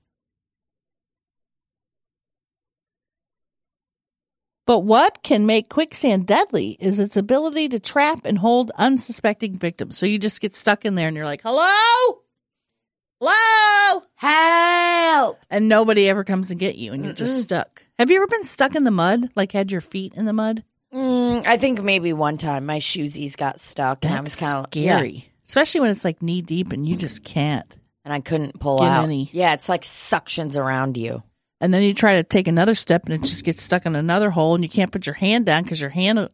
But 4.67 4.81
what 4.81 5.23
can 5.23 5.47
make 5.47 5.71
quicksand 5.71 6.27
deadly 6.27 6.77
is 6.79 7.01
its 7.01 7.17
ability 7.17 7.71
to 7.71 7.81
trap 7.81 8.27
and 8.27 8.37
hold 8.37 8.71
unsuspecting 8.77 9.55
victims. 9.57 9.97
So 9.97 10.05
you 10.05 10.19
just 10.19 10.43
get 10.43 10.55
stuck 10.55 10.85
in 10.85 10.95
there 10.95 11.09
and 11.09 11.17
you're 11.17 11.25
like, 11.25 11.41
hello? 11.43 12.21
Hello? 13.19 14.03
Help! 14.17 15.39
And 15.49 15.69
nobody 15.69 16.07
ever 16.09 16.23
comes 16.23 16.51
and 16.51 16.61
get 16.61 16.77
you 16.77 16.93
and 16.93 17.03
you're 17.03 17.15
just 17.15 17.41
stuck. 17.41 17.87
Have 17.99 18.11
you 18.11 18.17
ever 18.19 18.27
been 18.27 18.45
stuck 18.45 18.75
in 18.75 18.85
the 18.85 18.91
mud? 18.91 19.31
Like 19.35 19.53
had 19.53 19.73
your 19.73 19.81
feet 19.81 20.13
in 20.13 20.27
the 20.27 20.35
mud? 20.35 20.63
Mm, 20.93 21.47
I 21.47 21.57
think 21.57 21.83
maybe 21.83 22.13
one 22.13 22.37
time 22.37 22.67
my 22.67 22.79
shoesies 22.79 23.37
got 23.39 23.61
stuck 23.61 24.05
and 24.05 24.15
I 24.15 24.21
was 24.21 24.39
That's 24.39 24.53
kind 24.53 24.67
of 24.67 24.71
scary. 24.71 25.28
Especially 25.49 25.81
when 25.81 25.91
it's 25.91 26.05
like 26.05 26.23
knee 26.23 26.43
deep 26.43 26.73
and 26.73 26.87
you 26.89 26.97
just 26.97 27.25
can't. 27.25 27.79
and 28.05 28.13
I 28.13 28.21
couldn't 28.21 28.61
pull 28.61 28.79
Get 28.81 28.89
out. 28.89 29.05
any. 29.05 29.29
Yeah, 29.33 29.55
it's 29.55 29.69
like 29.69 29.83
suctions 29.83 30.57
around 30.57 30.97
you. 30.97 31.23
And 31.61 31.75
then 31.75 31.83
you 31.83 31.93
try 31.95 32.17
to 32.17 32.23
take 32.23 32.47
another 32.49 32.75
step 32.75 33.05
and 33.07 33.15
it 33.15 33.23
just 33.23 33.45
gets 33.45 33.61
stuck 33.63 33.85
in 33.87 33.97
another 33.97 34.31
hole 34.31 34.55
and 34.55 34.63
you 34.63 34.71
can't 34.71 34.93
put 34.93 35.07
your 35.07 35.15
hand 35.15 35.47
down 35.47 35.63
because 35.65 35.81
your 35.81 35.91
hand 35.91 36.19
uh, 36.19 36.29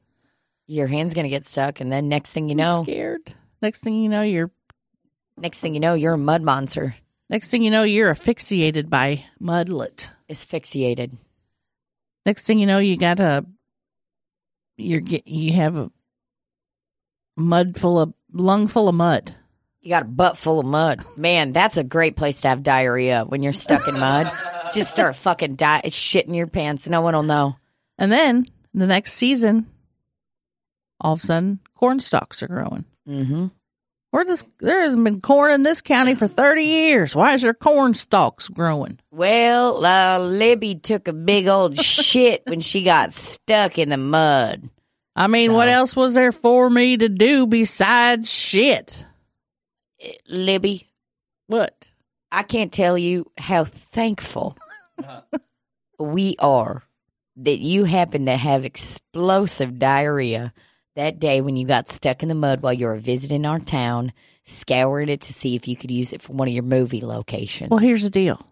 Your 0.66 0.86
hand's 0.86 1.14
gonna 1.14 1.28
get 1.30 1.44
stuck, 1.44 1.80
and 1.80 1.90
then 1.90 2.08
next 2.08 2.32
thing 2.32 2.48
you 2.48 2.54
know, 2.54 2.82
scared. 2.82 3.34
Next 3.62 3.82
thing 3.82 4.02
you 4.02 4.08
know, 4.10 4.22
you're 4.22 4.50
next 5.38 5.60
thing 5.60 5.74
you 5.74 5.80
know, 5.80 5.94
you're 5.94 6.14
a 6.14 6.18
mud 6.18 6.42
monster. 6.42 6.94
next 7.30 7.50
thing 7.50 7.62
you 7.64 7.70
know, 7.70 7.82
you're 7.84 8.10
asphyxiated 8.10 8.90
by 8.90 9.24
mudlet. 9.40 10.10
Asphyxiated. 10.28 11.16
Next 12.26 12.46
thing 12.46 12.58
you 12.58 12.66
know, 12.66 12.78
you 12.78 12.96
got 12.96 13.20
a 13.20 13.44
you're 14.76 15.00
get 15.00 15.26
you 15.26 15.52
have 15.54 15.78
a 15.78 15.90
mud 17.36 17.76
full 17.78 17.98
of 17.98 18.12
lung 18.34 18.66
full 18.66 18.88
of 18.88 18.94
mud. 18.94 19.34
You 19.80 19.90
got 19.90 20.02
a 20.02 20.06
butt 20.06 20.36
full 20.36 20.60
of 20.60 20.66
mud. 20.66 21.02
Man, 21.16 21.52
that's 21.52 21.76
a 21.76 21.84
great 21.84 22.16
place 22.16 22.40
to 22.40 22.48
have 22.48 22.62
diarrhea 22.62 23.24
when 23.26 23.42
you're 23.42 23.52
stuck 23.52 23.86
in 23.86 23.98
mud. 23.98 24.26
Just 24.72 24.90
start 24.90 25.14
fucking 25.16 25.56
di- 25.56 25.82
shitting 25.84 26.34
your 26.34 26.46
pants. 26.46 26.88
No 26.88 27.00
one 27.02 27.14
will 27.14 27.22
know. 27.22 27.56
And 27.98 28.10
then 28.10 28.46
the 28.72 28.86
next 28.86 29.12
season, 29.12 29.66
all 31.00 31.12
of 31.12 31.18
a 31.18 31.22
sudden, 31.22 31.60
corn 31.74 32.00
stalks 32.00 32.42
are 32.42 32.48
growing. 32.48 32.84
Mm-hmm. 33.08 33.46
Where 34.10 34.24
does 34.24 34.44
there 34.60 34.80
hasn't 34.80 35.02
been 35.02 35.20
corn 35.20 35.52
in 35.52 35.64
this 35.64 35.82
county 35.82 36.14
for 36.14 36.28
thirty 36.28 36.62
years? 36.62 37.16
Why 37.16 37.34
is 37.34 37.42
there 37.42 37.52
corn 37.52 37.94
stalks 37.94 38.48
growing? 38.48 39.00
Well, 39.10 39.84
uh, 39.84 40.20
Libby 40.20 40.76
took 40.76 41.08
a 41.08 41.12
big 41.12 41.48
old 41.48 41.78
shit 41.80 42.42
when 42.46 42.60
she 42.60 42.84
got 42.84 43.12
stuck 43.12 43.76
in 43.76 43.88
the 43.90 43.96
mud. 43.96 44.70
I 45.16 45.26
mean, 45.28 45.52
what 45.52 45.68
else 45.68 45.94
was 45.94 46.14
there 46.14 46.32
for 46.32 46.68
me 46.68 46.96
to 46.96 47.08
do 47.08 47.46
besides 47.46 48.32
shit? 48.32 49.06
Libby, 50.28 50.90
What? 51.46 51.90
I 52.32 52.42
can't 52.42 52.72
tell 52.72 52.98
you 52.98 53.30
how 53.38 53.64
thankful 53.64 54.58
we 56.00 56.34
are 56.40 56.82
that 57.36 57.58
you 57.58 57.84
happened 57.84 58.26
to 58.26 58.36
have 58.36 58.64
explosive 58.64 59.78
diarrhea 59.78 60.52
that 60.96 61.20
day 61.20 61.40
when 61.40 61.56
you 61.56 61.66
got 61.66 61.88
stuck 61.88 62.22
in 62.22 62.28
the 62.28 62.34
mud 62.34 62.60
while 62.60 62.72
you 62.72 62.86
were 62.86 62.96
visiting 62.96 63.46
our 63.46 63.60
town, 63.60 64.12
scouring 64.44 65.08
it 65.08 65.20
to 65.22 65.32
see 65.32 65.54
if 65.54 65.68
you 65.68 65.76
could 65.76 65.90
use 65.92 66.12
it 66.12 66.22
for 66.22 66.32
one 66.32 66.48
of 66.48 66.54
your 66.54 66.64
movie 66.64 67.00
locations. 67.02 67.70
Well, 67.70 67.78
here's 67.78 68.02
the 68.02 68.10
deal. 68.10 68.44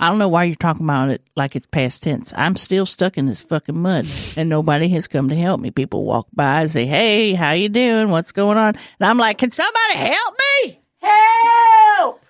I 0.00 0.08
don't 0.08 0.18
know 0.18 0.28
why 0.28 0.44
you're 0.44 0.56
talking 0.56 0.84
about 0.84 1.10
it 1.10 1.22
like 1.36 1.54
it's 1.54 1.66
past 1.66 2.02
tense. 2.02 2.34
I'm 2.36 2.56
still 2.56 2.84
stuck 2.84 3.16
in 3.16 3.26
this 3.26 3.42
fucking 3.42 3.78
mud, 3.78 4.06
and 4.36 4.48
nobody 4.48 4.88
has 4.88 5.06
come 5.06 5.28
to 5.28 5.36
help 5.36 5.60
me. 5.60 5.70
People 5.70 6.04
walk 6.04 6.26
by 6.32 6.62
and 6.62 6.70
say, 6.70 6.84
"Hey, 6.84 7.34
how 7.34 7.52
you 7.52 7.68
doing? 7.68 8.10
What's 8.10 8.32
going 8.32 8.58
on?" 8.58 8.74
And 8.74 9.08
I'm 9.08 9.18
like, 9.18 9.38
"Can 9.38 9.52
somebody 9.52 9.94
help 9.94 10.34
me?" 10.64 10.80
Help! 11.00 12.20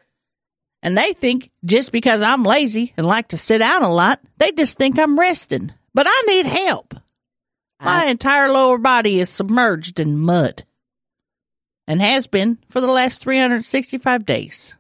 And 0.83 0.99
they 0.99 1.15
think 1.15 1.51
just 1.65 1.93
because 1.93 2.23
I'm 2.23 2.43
lazy 2.43 2.93
and 2.97 3.07
like 3.07 3.29
to 3.29 3.39
sit 3.39 3.59
down 3.59 3.83
a 3.83 3.93
lot, 3.93 4.21
they 4.37 4.53
just 4.53 4.77
think 4.77 4.99
I'm 4.99 5.19
resting. 5.19 5.73
But 5.95 6.07
I 6.09 6.23
need 6.27 6.47
help. 6.47 6.95
My 7.81 8.07
entire 8.07 8.51
lower 8.51 8.79
body 8.79 9.21
is 9.21 9.29
submerged 9.29 10.01
in 10.01 10.19
mud 10.19 10.65
and 11.87 12.01
has 12.01 12.27
been 12.27 12.59
for 12.69 12.81
the 12.81 12.87
last 12.87 13.23
365 13.23 14.25
days. 14.25 14.77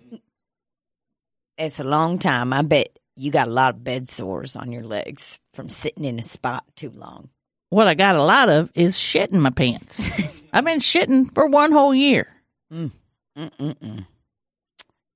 It's 1.58 1.80
a 1.80 1.84
long 1.84 2.18
time. 2.18 2.52
I 2.52 2.62
bet 2.62 2.98
you 3.16 3.30
got 3.30 3.48
a 3.48 3.52
lot 3.52 3.74
of 3.74 3.84
bed 3.84 4.08
sores 4.08 4.56
on 4.56 4.72
your 4.72 4.82
legs 4.82 5.40
from 5.52 5.68
sitting 5.68 6.04
in 6.04 6.18
a 6.18 6.22
spot 6.22 6.64
too 6.76 6.90
long. 6.90 7.28
What 7.70 7.86
I 7.88 7.94
got 7.94 8.16
a 8.16 8.22
lot 8.22 8.48
of 8.48 8.70
is 8.74 8.96
shitting 8.96 9.34
my 9.40 9.50
pants. 9.50 10.10
I've 10.52 10.64
been 10.64 10.78
shitting 10.80 11.32
for 11.34 11.46
one 11.46 11.72
whole 11.72 11.94
year. 11.94 12.28
Mm-mm-mm. 12.72 14.06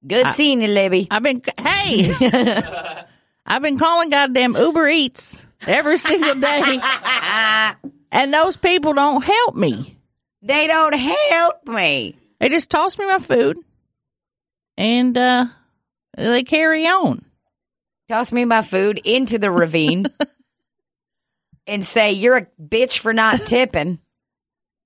Good 0.06 0.26
I- 0.26 0.32
seeing 0.32 0.62
you, 0.62 0.68
Libby. 0.68 1.08
I've 1.10 1.22
been, 1.22 1.42
hey, 1.60 2.12
I've 3.46 3.62
been 3.62 3.78
calling 3.78 4.10
goddamn 4.10 4.56
Uber 4.56 4.86
Eats 4.88 5.44
every 5.66 5.96
single 5.96 6.34
day, 6.34 6.78
and 8.12 8.32
those 8.32 8.56
people 8.56 8.92
don't 8.92 9.22
help 9.24 9.56
me. 9.56 9.96
they 10.42 10.66
don't 10.68 10.92
help 10.94 11.66
me. 11.66 12.16
They 12.38 12.48
just 12.48 12.70
toss 12.70 12.96
me 12.98 13.06
my 13.06 13.18
food, 13.18 13.58
and 14.76 15.16
uh, 15.18 15.46
they 16.16 16.42
carry 16.42 16.86
on. 16.86 17.24
Toss 18.08 18.32
me 18.32 18.44
my 18.44 18.62
food 18.62 19.00
into 19.04 19.38
the 19.38 19.50
ravine 19.50 20.06
and 21.66 21.84
say, 21.84 22.12
You're 22.12 22.36
a 22.36 22.46
bitch 22.60 22.98
for 22.98 23.12
not 23.12 23.46
tipping. 23.46 23.98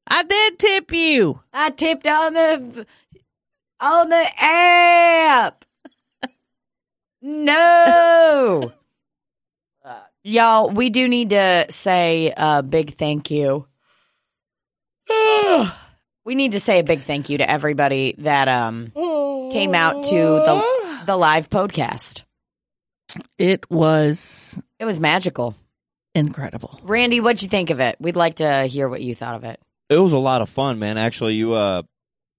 I 0.07 0.25
did 0.25 0.59
tip 0.59 0.93
you. 0.93 1.41
I 1.53 1.71
tipped 1.71 2.07
on 2.07 2.35
the 2.35 2.87
on 3.81 4.09
the 4.09 4.27
app. 4.39 5.65
No. 7.21 8.73
Y'all, 10.25 10.71
we 10.71 10.91
do 10.91 11.09
need 11.09 11.31
to 11.31 11.67
say 11.71 12.33
a 12.37 12.63
big 12.63 12.95
thank 12.95 13.31
you. 13.31 13.67
we 16.25 16.37
need 16.37 16.53
to 16.53 16.61
say 16.61 16.79
a 16.79 16.85
big 16.85 17.01
thank 17.01 17.29
you 17.29 17.39
to 17.39 17.51
everybody 17.51 18.15
that 18.19 18.49
um 18.49 18.93
came 19.53 19.75
out 19.75 20.05
to 20.05 20.17
the 20.17 20.82
the 21.07 21.17
live 21.17 21.49
podcast. 21.51 22.23
It 23.39 23.71
was 23.71 24.63
It 24.79 24.85
was 24.85 24.99
magical. 24.99 25.55
incredible. 26.15 26.79
Randy, 26.83 27.21
what'd 27.21 27.43
you 27.43 27.49
think 27.49 27.71
of 27.71 27.81
it? 27.81 27.97
We'd 28.01 28.17
like 28.17 28.37
to 28.37 28.65
hear 28.67 28.89
what 28.89 29.03
you 29.03 29.15
thought 29.15 29.35
of 29.35 29.45
it. 29.45 29.61
It 29.91 29.99
was 29.99 30.13
a 30.13 30.19
lot 30.19 30.41
of 30.43 30.49
fun, 30.49 30.79
man. 30.79 30.97
Actually, 30.99 31.35
you 31.35 31.53
uh 31.55 31.83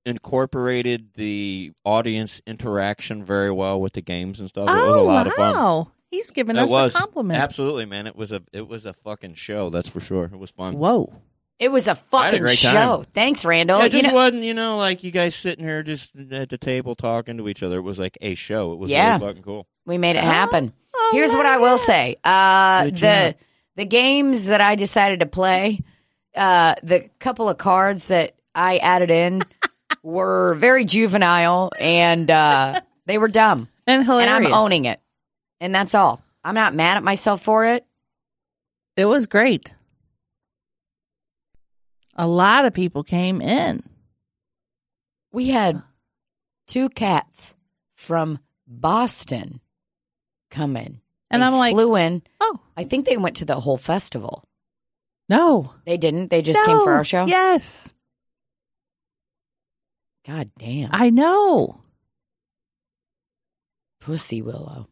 incorporated 0.06 1.10
the 1.16 1.72
audience 1.86 2.42
interaction 2.46 3.24
very 3.24 3.52
well 3.52 3.80
with 3.80 3.94
the 3.94 4.02
games 4.02 4.40
and 4.40 4.50
stuff. 4.50 4.68
It 4.70 4.74
was 4.74 4.80
a 4.82 5.00
Oh 5.00 5.06
lot 5.06 5.28
of 5.28 5.34
fun. 5.34 5.56
wow, 5.56 5.92
he's 6.12 6.32
giving 6.32 6.56
It 6.58 6.64
us 6.64 6.70
was 6.70 6.94
a 6.94 6.98
compliment. 6.98 7.40
Absolutely, 7.40 7.86
man. 7.86 8.08
It 8.08 8.16
was 8.16 8.32
a 8.32 8.42
it 8.52 8.68
was 8.68 8.86
a 8.86 8.94
fucking 8.94 9.36
show. 9.36 9.70
That's 9.70 9.88
for 9.90 10.02
sure. 10.02 10.26
It 10.26 10.38
was 10.38 10.50
fun. 10.50 10.78
Whoa. 10.78 11.14
It 11.60 11.72
was 11.72 11.88
a 11.88 11.92
I 11.92 11.94
had 11.94 11.98
a 11.98 12.02
fucking 12.10 12.40
great 12.42 12.58
show. 12.58 12.72
time. 12.74 13.04
Thanks, 13.14 13.46
Randall. 13.46 13.80
Yeah, 13.80 13.86
it 13.86 13.94
you 13.94 14.00
just 14.02 14.12
know, 14.12 14.16
wasn't, 14.16 14.44
you 14.44 14.54
know, 14.54 14.78
like 14.78 15.04
you 15.04 15.12
guys 15.12 15.36
sitting 15.36 15.64
here 15.64 15.82
just 15.84 16.12
at 16.32 16.50
the 16.50 16.58
table 16.58 16.96
talking 16.96 17.38
to 17.38 17.48
each 17.48 17.64
other. 17.64 17.78
It 17.78 17.82
was 17.84 18.00
like 18.00 18.18
a 18.22 18.36
show. 18.36 18.74
It 18.74 18.80
was 18.80 18.90
Yeah. 18.90 19.14
really 19.18 19.28
fucking 19.28 19.44
cool. 19.44 19.68
we 19.86 19.98
made 19.98 20.16
it 20.16 20.24
happen. 20.24 20.74
Oh, 20.96 21.10
Here's 21.14 21.34
what 21.34 21.46
I 21.46 21.58
will 21.58 21.78
say. 21.78 22.18
Uh, 22.24 22.86
Good 22.86 22.94
the 22.96 22.98
job. 22.98 23.36
the 23.76 23.86
games 23.86 24.48
that 24.48 24.62
I 24.62 24.76
decided 24.76 25.20
to 25.22 25.26
play, 25.26 25.80
uh, 26.36 26.76
the 26.84 27.10
couple 27.20 27.48
of 27.50 27.58
cards 27.58 28.08
that 28.10 28.36
I 28.56 28.78
added 28.78 29.10
in 29.10 29.42
were 30.04 30.56
very 30.56 30.86
juvenile 30.86 31.72
and 31.80 32.30
uh, 32.30 32.82
they 33.06 33.18
were 33.18 33.28
dumb. 33.30 33.70
and 33.88 34.04
hilarious. 34.06 34.36
And 34.36 34.48
I'm 34.48 34.54
owning 34.54 34.86
it. 34.86 35.00
And 35.62 35.74
that's 35.74 35.96
all. 35.96 36.22
I'm 36.44 36.56
not 36.56 36.74
mad 36.76 36.98
at 36.98 37.04
myself 37.04 37.42
for 37.42 37.66
it. 37.66 37.86
It 38.98 39.06
was 39.06 39.28
great. 39.28 39.74
A 42.16 42.28
lot 42.28 42.66
of 42.66 42.74
people 42.74 43.04
came 43.04 43.42
in. 43.42 43.82
We 45.32 45.50
had 45.50 45.82
two 46.68 46.90
cats 46.90 47.56
from 47.96 48.40
Boston 48.68 49.60
come 50.52 50.78
in. 50.78 51.02
And 51.32 51.42
They 51.42 51.48
I'm 51.48 51.54
like, 51.54 51.74
flew 51.74 51.96
in. 51.96 52.22
oh, 52.40 52.60
I 52.78 52.84
think 52.84 53.06
they 53.08 53.18
went 53.18 53.38
to 53.38 53.46
the 53.46 53.60
whole 53.60 53.78
festival. 53.78 54.44
no. 55.28 55.74
They 55.86 55.98
didn't. 55.98 56.30
They 56.30 56.42
just 56.44 56.64
came 56.64 56.78
for 56.84 56.92
our 56.94 57.04
show. 57.04 57.26
Yes. 57.26 57.94
God 60.28 60.50
damn. 60.60 60.90
I 60.94 61.10
know. 61.10 61.82
Pussy 64.00 64.42
Willow. 64.42 64.88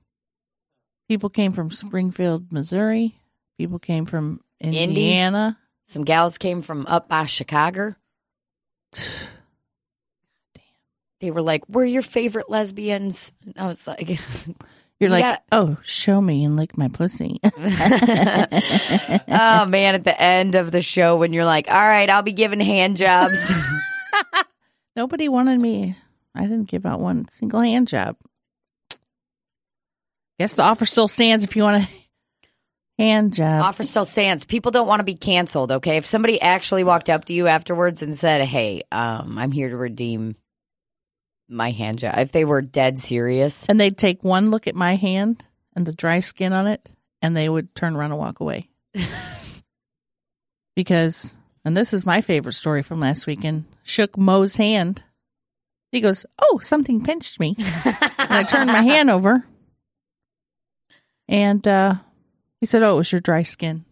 People 1.07 1.29
came 1.29 1.51
from 1.51 1.69
Springfield, 1.69 2.51
Missouri. 2.51 3.15
People 3.57 3.79
came 3.79 4.05
from 4.05 4.41
Indiana. 4.59 5.47
Indy? 5.47 5.57
Some 5.87 6.03
gals 6.03 6.37
came 6.37 6.61
from 6.61 6.85
up 6.87 7.09
by 7.09 7.25
Chicago. 7.25 7.95
they 11.19 11.31
were 11.31 11.41
like, 11.41 11.67
"We're 11.67 11.85
your 11.85 12.01
favorite 12.01 12.49
lesbians." 12.49 13.33
And 13.45 13.53
I 13.57 13.67
was 13.67 13.87
like, 13.87 14.19
You're 15.01 15.09
like, 15.09 15.41
oh, 15.51 15.77
show 15.81 16.21
me 16.21 16.45
and 16.45 16.55
lick 16.55 16.77
my 16.77 16.87
pussy. 16.87 17.39
"Oh 17.43 17.49
man!" 19.65 19.95
At 19.95 20.03
the 20.03 20.15
end 20.15 20.53
of 20.53 20.69
the 20.71 20.83
show, 20.83 21.17
when 21.17 21.33
you're 21.33 21.43
like, 21.43 21.67
"All 21.69 21.73
right, 21.73 22.07
I'll 22.07 22.21
be 22.21 22.33
giving 22.33 22.59
hand 22.59 22.97
jobs." 22.97 23.51
Nobody 24.95 25.27
wanted 25.27 25.59
me. 25.59 25.95
I 26.35 26.41
didn't 26.41 26.69
give 26.69 26.85
out 26.85 26.99
one 26.99 27.27
single 27.31 27.61
hand 27.61 27.87
job. 27.87 28.15
Guess 30.39 30.53
the 30.53 30.61
offer 30.61 30.85
still 30.85 31.07
stands 31.07 31.45
if 31.45 31.55
you 31.55 31.63
want 31.63 31.83
a 31.83 31.87
hand 33.01 33.33
job. 33.33 33.63
Offer 33.63 33.83
still 33.83 34.05
stands. 34.05 34.45
People 34.45 34.71
don't 34.71 34.87
want 34.87 34.99
to 34.99 35.05
be 35.05 35.15
canceled. 35.15 35.71
Okay, 35.71 35.97
if 35.97 36.05
somebody 36.05 36.41
actually 36.41 36.83
walked 36.83 37.09
up 37.09 37.25
to 37.25 37.33
you 37.33 37.47
afterwards 37.47 38.01
and 38.01 38.15
said, 38.15 38.47
"Hey, 38.47 38.83
um, 38.91 39.37
I'm 39.37 39.51
here 39.51 39.69
to 39.69 39.77
redeem 39.77 40.35
my 41.49 41.71
hand 41.71 41.99
job," 41.99 42.17
if 42.17 42.31
they 42.31 42.45
were 42.45 42.61
dead 42.61 42.99
serious, 42.99 43.67
and 43.67 43.79
they'd 43.79 43.97
take 43.97 44.23
one 44.23 44.51
look 44.51 44.67
at 44.67 44.75
my 44.75 44.95
hand 44.95 45.45
and 45.75 45.85
the 45.85 45.93
dry 45.93 46.19
skin 46.19 46.53
on 46.53 46.67
it, 46.67 46.93
and 47.21 47.35
they 47.35 47.49
would 47.49 47.73
turn 47.75 47.95
around 47.95 48.11
and 48.11 48.19
walk 48.19 48.39
away. 48.39 48.69
because, 50.75 51.35
and 51.65 51.75
this 51.75 51.93
is 51.93 52.05
my 52.05 52.21
favorite 52.21 52.53
story 52.53 52.81
from 52.81 52.99
last 52.99 53.27
weekend, 53.27 53.65
shook 53.83 54.17
Mo's 54.17 54.57
hand. 54.57 55.03
He 55.91 55.99
goes, 55.99 56.25
Oh, 56.41 56.59
something 56.59 57.03
pinched 57.03 57.39
me. 57.39 57.55
and 57.57 57.97
I 58.29 58.43
turned 58.43 58.67
my 58.67 58.81
hand 58.81 59.09
over. 59.09 59.45
And 61.27 61.65
uh, 61.65 61.95
he 62.61 62.65
said, 62.65 62.81
Oh, 62.83 62.93
it 62.93 62.97
was 62.99 63.11
your 63.11 63.19
dry 63.19 63.43
skin. 63.43 63.83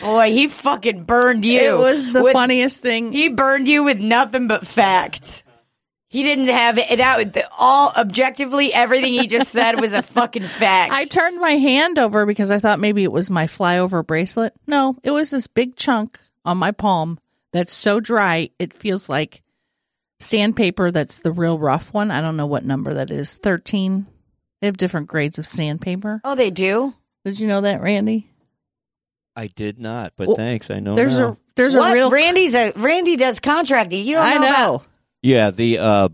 boy, 0.00 0.30
he 0.32 0.48
fucking 0.48 1.04
burned 1.04 1.44
you. 1.44 1.58
It 1.60 1.76
was 1.78 2.12
the 2.12 2.22
with- 2.22 2.32
funniest 2.32 2.80
thing. 2.82 3.12
He 3.12 3.28
burned 3.28 3.68
you 3.68 3.82
with 3.84 3.98
nothing 4.00 4.48
but 4.48 4.66
facts. 4.66 5.42
He 6.08 6.22
didn't 6.22 6.46
have 6.48 6.78
it. 6.78 6.96
That 6.98 7.48
all 7.58 7.92
objectively, 7.96 8.72
everything 8.72 9.14
he 9.14 9.26
just 9.26 9.48
said 9.50 9.80
was 9.80 9.94
a 9.94 10.02
fucking 10.02 10.42
fact. 10.44 10.92
I 10.92 11.06
turned 11.06 11.40
my 11.40 11.52
hand 11.52 11.98
over 11.98 12.24
because 12.24 12.52
I 12.52 12.60
thought 12.60 12.78
maybe 12.78 13.02
it 13.02 13.10
was 13.10 13.30
my 13.32 13.46
flyover 13.46 14.06
bracelet. 14.06 14.54
No, 14.68 14.96
it 15.02 15.10
was 15.10 15.30
this 15.32 15.48
big 15.48 15.74
chunk 15.74 16.20
on 16.44 16.56
my 16.56 16.70
palm 16.70 17.18
that's 17.52 17.72
so 17.72 17.98
dry 17.98 18.50
it 18.60 18.72
feels 18.72 19.08
like 19.08 19.42
sandpaper 20.20 20.92
that's 20.92 21.18
the 21.18 21.32
real 21.32 21.58
rough 21.58 21.92
one. 21.92 22.12
I 22.12 22.20
don't 22.20 22.36
know 22.36 22.46
what 22.46 22.64
number 22.64 22.94
that 22.94 23.10
is. 23.10 23.36
13. 23.38 24.06
They 24.64 24.68
have 24.68 24.78
different 24.78 25.08
grades 25.08 25.38
of 25.38 25.44
sandpaper. 25.44 26.22
oh, 26.24 26.34
they 26.34 26.50
do. 26.50 26.94
Did 27.26 27.38
you 27.38 27.46
know 27.46 27.60
that, 27.60 27.82
Randy? 27.82 28.30
I 29.36 29.48
did 29.48 29.78
not, 29.78 30.14
but 30.16 30.28
Well, 30.28 30.36
thanks. 30.38 30.70
I 30.70 30.80
know 30.80 30.94
There's 30.94 31.18
now. 31.18 31.32
a 31.32 31.36
there's 31.54 31.76
what? 31.76 31.90
a 31.90 31.94
real 31.94 32.10
Randy's 32.10 32.54
a 32.54 32.72
Randy 32.74 33.16
does 33.16 33.40
contracting. 33.40 34.06
You 34.06 34.14
don't 34.14 34.24
I 34.24 34.34
know. 34.36 34.40
know. 34.40 34.46
about- 34.76 34.86
yeah, 35.20 35.50
the 35.50 35.78
uh, 35.80 36.08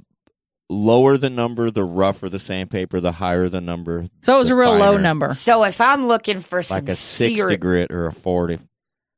lower 0.68 1.16
the 1.16 1.30
number, 1.30 1.70
the 1.70 1.84
rougher 1.84 2.28
the 2.28 2.40
sandpaper, 2.40 2.98
the 3.00 3.12
higher 3.12 3.48
the 3.48 3.60
number. 3.60 4.08
So 4.20 4.34
it 4.34 4.38
was 4.40 4.48
the 4.48 4.56
a 4.56 4.58
real 4.58 4.70
low 4.76 4.90
finer. 4.94 4.98
number. 5.02 5.28
So 5.34 5.62
if 5.62 5.80
I'm 5.80 6.08
looking 6.08 6.40
for 6.40 6.60
some 6.60 6.86
like 6.86 6.88
a 6.88 6.96
sixty 6.96 7.36
serious, 7.36 7.60
grit 7.60 7.92
or 7.92 8.06
a 8.06 8.12
forty. 8.12 8.58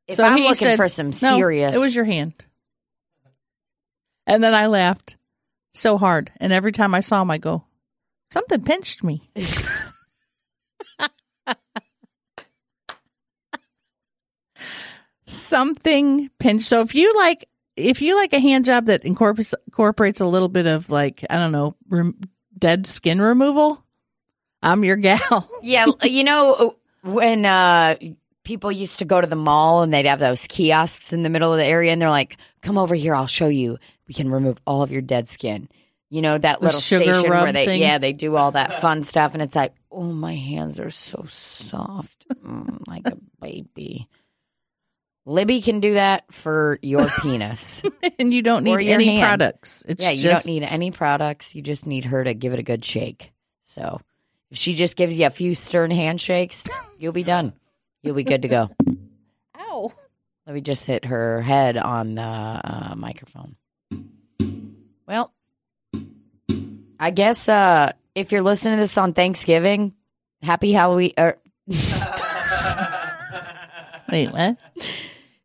if 0.09 0.15
so 0.17 0.25
I'm 0.25 0.37
he 0.37 0.43
looking 0.43 0.57
said, 0.57 0.77
for 0.77 0.89
some 0.89 1.07
"No, 1.07 1.13
serious, 1.39 1.75
it 1.75 1.79
was 1.79 1.97
your 1.97 2.05
hand. 2.05 2.35
And 4.27 4.45
then 4.45 4.53
I 4.53 4.67
laughed 4.67 5.17
so 5.73 5.97
hard. 5.97 6.31
And 6.37 6.53
every 6.53 6.73
time 6.73 6.95
I 6.95 7.01
saw 7.01 7.23
him, 7.23 7.31
I 7.31 7.39
go, 7.39 7.65
something 8.33 8.63
pinched 8.63 9.05
me. 9.05 9.23
something 15.25 16.31
pinched. 16.39 16.67
So 16.67 16.81
if 16.81 16.95
you 16.95 17.15
like, 17.17 17.47
if 17.77 18.01
you 18.03 18.17
like 18.17 18.33
a 18.33 18.41
hand 18.41 18.65
job 18.65 18.87
that 18.87 19.05
incorporates 19.05 19.55
incorporates 19.67 20.21
a 20.21 20.27
little 20.27 20.49
bit 20.49 20.67
of 20.67 20.89
like 20.91 21.25
I 21.29 21.37
don't 21.37 21.53
know, 21.53 21.77
rem- 21.89 22.19
dead 22.59 22.87
skin 22.87 23.21
removal, 23.21 23.85
I'm 24.63 24.83
your 24.85 24.97
gal. 24.97 25.49
yeah. 25.63 25.87
You 26.03 26.25
know 26.25 26.77
when 27.03 27.45
uh, 27.45 27.97
people 28.45 28.73
used 28.73 29.01
to 29.01 29.05
go 29.05 29.21
to 29.21 29.27
the 29.27 29.37
mall 29.37 29.83
and 29.83 29.93
they'd 29.93 30.07
have 30.07 30.21
those 30.21 30.47
kiosks 30.47 31.13
in 31.13 31.23
the 31.23 31.29
middle 31.31 31.53
of 31.53 31.59
the 31.59 31.67
area, 31.67 31.93
and 31.93 32.01
they're 32.01 32.09
like, 32.09 32.39
"Come 32.63 32.79
over 32.79 32.95
here, 32.95 33.15
I'll 33.15 33.27
show 33.27 33.49
you. 33.49 33.79
We 34.09 34.15
can 34.15 34.31
remove 34.31 34.59
all 34.67 34.83
of 34.83 34.91
your 34.91 35.03
dead 35.03 35.29
skin." 35.29 35.69
You 36.13 36.21
know 36.21 36.37
that 36.37 36.61
The 36.61 36.67
little 36.67 36.79
sugar 36.79 37.15
station 37.15 37.31
where 37.31 37.53
they 37.55 37.65
thing? 37.65 37.81
yeah 37.81 37.97
they 37.97 38.13
do 38.13 38.37
all 38.37 38.51
that 38.51 38.83
fun 38.83 39.03
stuff, 39.03 39.33
and 39.33 39.43
it's 39.43 39.57
like, 39.57 39.73
oh 39.91 40.13
my 40.13 40.35
hands 40.35 40.79
are 40.79 40.91
so 40.91 41.25
soft, 41.27 42.27
mm, 42.45 42.87
like 42.87 43.07
a 43.07 43.17
baby. 43.41 44.11
Libby 45.25 45.63
can 45.63 45.81
do 45.81 45.95
that 45.95 46.31
for 46.31 46.79
your 46.83 47.07
penis. 47.23 47.83
and 48.19 48.35
you 48.35 48.43
don't 48.43 48.63
need 48.63 48.87
any 48.91 49.07
hand. 49.07 49.23
products. 49.23 49.87
It's 49.89 50.05
yeah, 50.05 50.11
you 50.11 50.21
just, 50.21 50.45
don't 50.45 50.53
need 50.53 50.65
any 50.65 50.91
products. 50.91 51.55
You 51.55 51.63
just 51.63 51.87
need 51.87 52.05
her 52.05 52.23
to 52.23 52.35
give 52.35 52.53
it 52.53 52.59
a 52.59 52.63
good 52.63 52.85
shake. 52.85 53.33
So 53.65 53.99
if 54.51 54.59
she 54.59 54.75
just 54.75 54.99
gives 54.99 55.17
you 55.17 55.25
a 55.25 55.31
few 55.31 55.55
stern 55.55 55.91
handshakes, 55.91 56.67
you'll 56.99 57.15
be 57.15 57.25
done. 57.25 57.55
You'll 58.03 58.17
be 58.17 58.25
good 58.25 58.43
to 58.43 58.49
go. 58.49 58.71
Ow. 59.57 59.93
Let 60.47 60.55
me 60.55 60.61
just 60.61 60.87
hit 60.87 61.07
her 61.07 61.41
head 61.41 61.79
on 61.79 62.17
the 62.17 62.23
uh, 62.23 62.95
microphone. 62.99 63.57
Well, 65.07 65.33
I 67.03 67.11
guess 67.11 67.49
uh, 67.49 67.91
if 68.15 68.31
you're 68.31 68.43
listening 68.43 68.77
to 68.77 68.83
this 68.83 68.97
on 68.97 69.13
Thanksgiving, 69.13 69.93
happy 70.41 70.71
Halloween. 70.71 71.11
Er, 71.19 71.37
Wait, 74.09 74.31
what? 74.31 74.57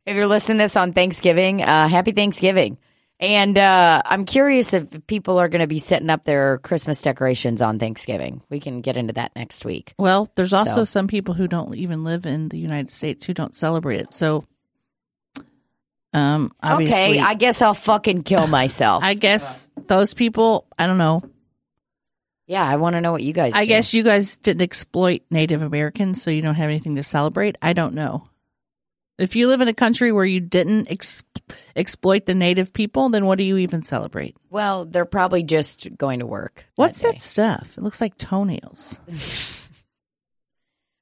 if 0.06 0.16
you're 0.16 0.28
listening 0.28 0.60
to 0.60 0.66
this 0.66 0.78
on 0.78 0.94
Thanksgiving, 0.94 1.64
uh, 1.64 1.88
happy 1.88 2.12
Thanksgiving. 2.12 2.78
And 3.20 3.58
uh, 3.58 4.04
I'm 4.06 4.26
curious 4.26 4.76
if 4.76 4.86
people 5.08 5.40
are 5.40 5.50
going 5.50 5.62
to 5.62 5.68
be 5.68 5.80
setting 5.80 6.12
up 6.12 6.26
their 6.26 6.60
Christmas 6.60 7.02
decorations 7.02 7.64
on 7.64 7.80
Thanksgiving. 7.80 8.44
We 8.52 8.60
can 8.60 8.82
get 8.82 8.96
into 8.96 9.14
that 9.14 9.36
next 9.36 9.66
week. 9.66 9.96
Well, 9.98 10.30
there's 10.36 10.54
also 10.54 10.82
So- 10.82 10.86
some 10.86 11.08
people 11.08 11.34
who 11.34 11.48
don't 11.48 11.76
even 11.76 12.04
live 12.04 12.28
in 12.28 12.50
the 12.50 12.60
United 12.60 12.92
States 12.92 13.26
who 13.26 13.34
don't 13.34 13.56
celebrate 13.56 14.02
it. 14.02 14.14
So, 14.14 14.44
um, 16.14 16.52
obviously, 16.62 17.18
okay, 17.18 17.20
I 17.20 17.34
guess 17.34 17.64
I'll 17.64 17.74
fucking 17.74 18.22
kill 18.22 18.46
myself. 18.46 19.04
I 19.04 19.16
guess 19.16 19.72
those 19.88 20.14
people, 20.14 20.68
I 20.78 20.86
don't 20.86 21.00
know. 21.00 21.24
Yeah, 22.48 22.66
I 22.66 22.78
want 22.78 22.96
to 22.96 23.02
know 23.02 23.12
what 23.12 23.24
you 23.24 23.34
guys. 23.34 23.54
I 23.54 23.66
do. 23.66 23.68
guess 23.68 23.94
you 23.94 24.04
guys 24.04 24.38
didn't 24.38 24.62
exploit 24.62 25.22
Native 25.30 25.62
Americans, 25.62 26.22
so 26.22 26.32
you 26.32 26.42
don't 26.42 26.56
have 26.56 26.70
anything 26.70 26.96
to 26.96 27.04
celebrate. 27.04 27.58
I 27.62 27.74
don't 27.74 27.94
know. 27.94 28.24
If 29.18 29.36
you 29.36 29.48
live 29.48 29.62
in 29.62 29.68
a 29.68 29.74
country 29.74 30.12
where 30.12 30.26
you 30.26 30.40
didn't 30.40 30.92
ex- 30.92 31.24
exploit 31.76 32.26
the 32.26 32.36
native 32.36 32.72
people, 32.72 33.10
then 33.10 33.26
what 33.26 33.38
do 33.38 33.44
you 33.44 33.58
even 33.58 33.84
celebrate? 33.84 34.38
Well, 34.50 34.86
they're 34.86 35.06
probably 35.06 35.44
just 35.44 35.98
going 35.98 36.20
to 36.20 36.26
work. 36.26 36.66
What's 36.76 37.02
that? 37.02 37.14
that 37.14 37.22
stuff? 37.22 37.78
It 37.78 37.84
looks 37.84 38.00
like 38.00 38.18
toenails. 38.18 39.00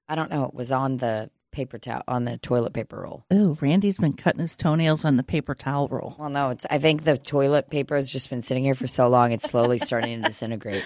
I 0.08 0.16
don't 0.16 0.32
know. 0.32 0.46
It 0.46 0.54
was 0.54 0.72
on 0.72 0.98
the 0.98 1.30
paper 1.52 1.78
towel 1.78 2.04
on 2.08 2.26
the 2.26 2.38
toilet 2.38 2.74
paper 2.74 3.02
roll. 3.02 3.26
Oh, 3.32 3.58
Randy's 3.62 3.98
been 3.98 4.14
cutting 4.14 4.42
his 4.42 4.56
toenails 4.56 5.06
on 5.06 5.16
the 5.16 5.24
paper 5.24 5.54
towel 5.54 5.88
roll. 5.90 6.16
Well, 6.18 6.30
no, 6.30 6.52
it's. 6.52 6.66
I 6.70 6.80
think 6.80 7.04
the 7.04 7.18
toilet 7.18 7.70
paper 7.70 7.96
has 7.96 8.12
just 8.12 8.30
been 8.30 8.42
sitting 8.42 8.64
here 8.64 8.76
for 8.76 8.88
so 8.88 9.08
long; 9.08 9.32
it's 9.32 9.50
slowly 9.50 9.78
starting 9.78 10.22
to 10.22 10.28
disintegrate. 10.28 10.86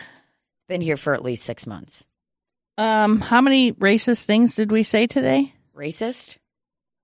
Been 0.69 0.81
here 0.81 0.97
for 0.97 1.15
at 1.15 1.23
least 1.23 1.45
six 1.45 1.65
months. 1.65 2.05
Um, 2.77 3.21
how 3.21 3.41
many 3.41 3.73
racist 3.73 4.25
things 4.25 4.53
did 4.53 4.71
we 4.71 4.83
say 4.83 5.07
today? 5.07 5.51
Racist? 5.75 6.37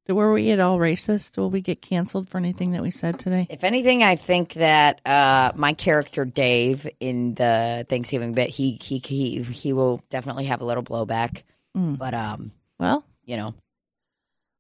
Were 0.07 0.32
we 0.32 0.51
at 0.51 0.59
all 0.59 0.78
racist? 0.78 1.36
Will 1.39 1.49
we 1.49 1.61
get 1.61 1.82
canceled 1.82 2.30
for 2.30 2.38
anything 2.38 2.74
that 2.74 2.84
we 2.84 2.91
said 2.91 3.18
today? 3.18 3.47
If 3.49 3.63
anything, 3.63 4.03
I 4.03 4.18
think 4.18 4.53
that 4.53 5.01
uh, 5.03 5.51
my 5.55 5.74
character 5.74 6.26
Dave 6.26 6.88
in 6.99 7.34
the 7.34 7.88
Thanksgiving 7.89 8.34
bit, 8.34 8.51
he 8.51 8.74
he 8.80 8.99
he 8.99 9.41
he 9.41 9.74
will 9.74 9.99
definitely 10.11 10.45
have 10.45 10.61
a 10.61 10.66
little 10.66 10.84
blowback. 10.84 11.41
Mm. 11.76 11.97
But 11.97 12.13
um, 12.13 12.51
Well, 12.80 13.03
you 13.24 13.36
know, 13.36 13.55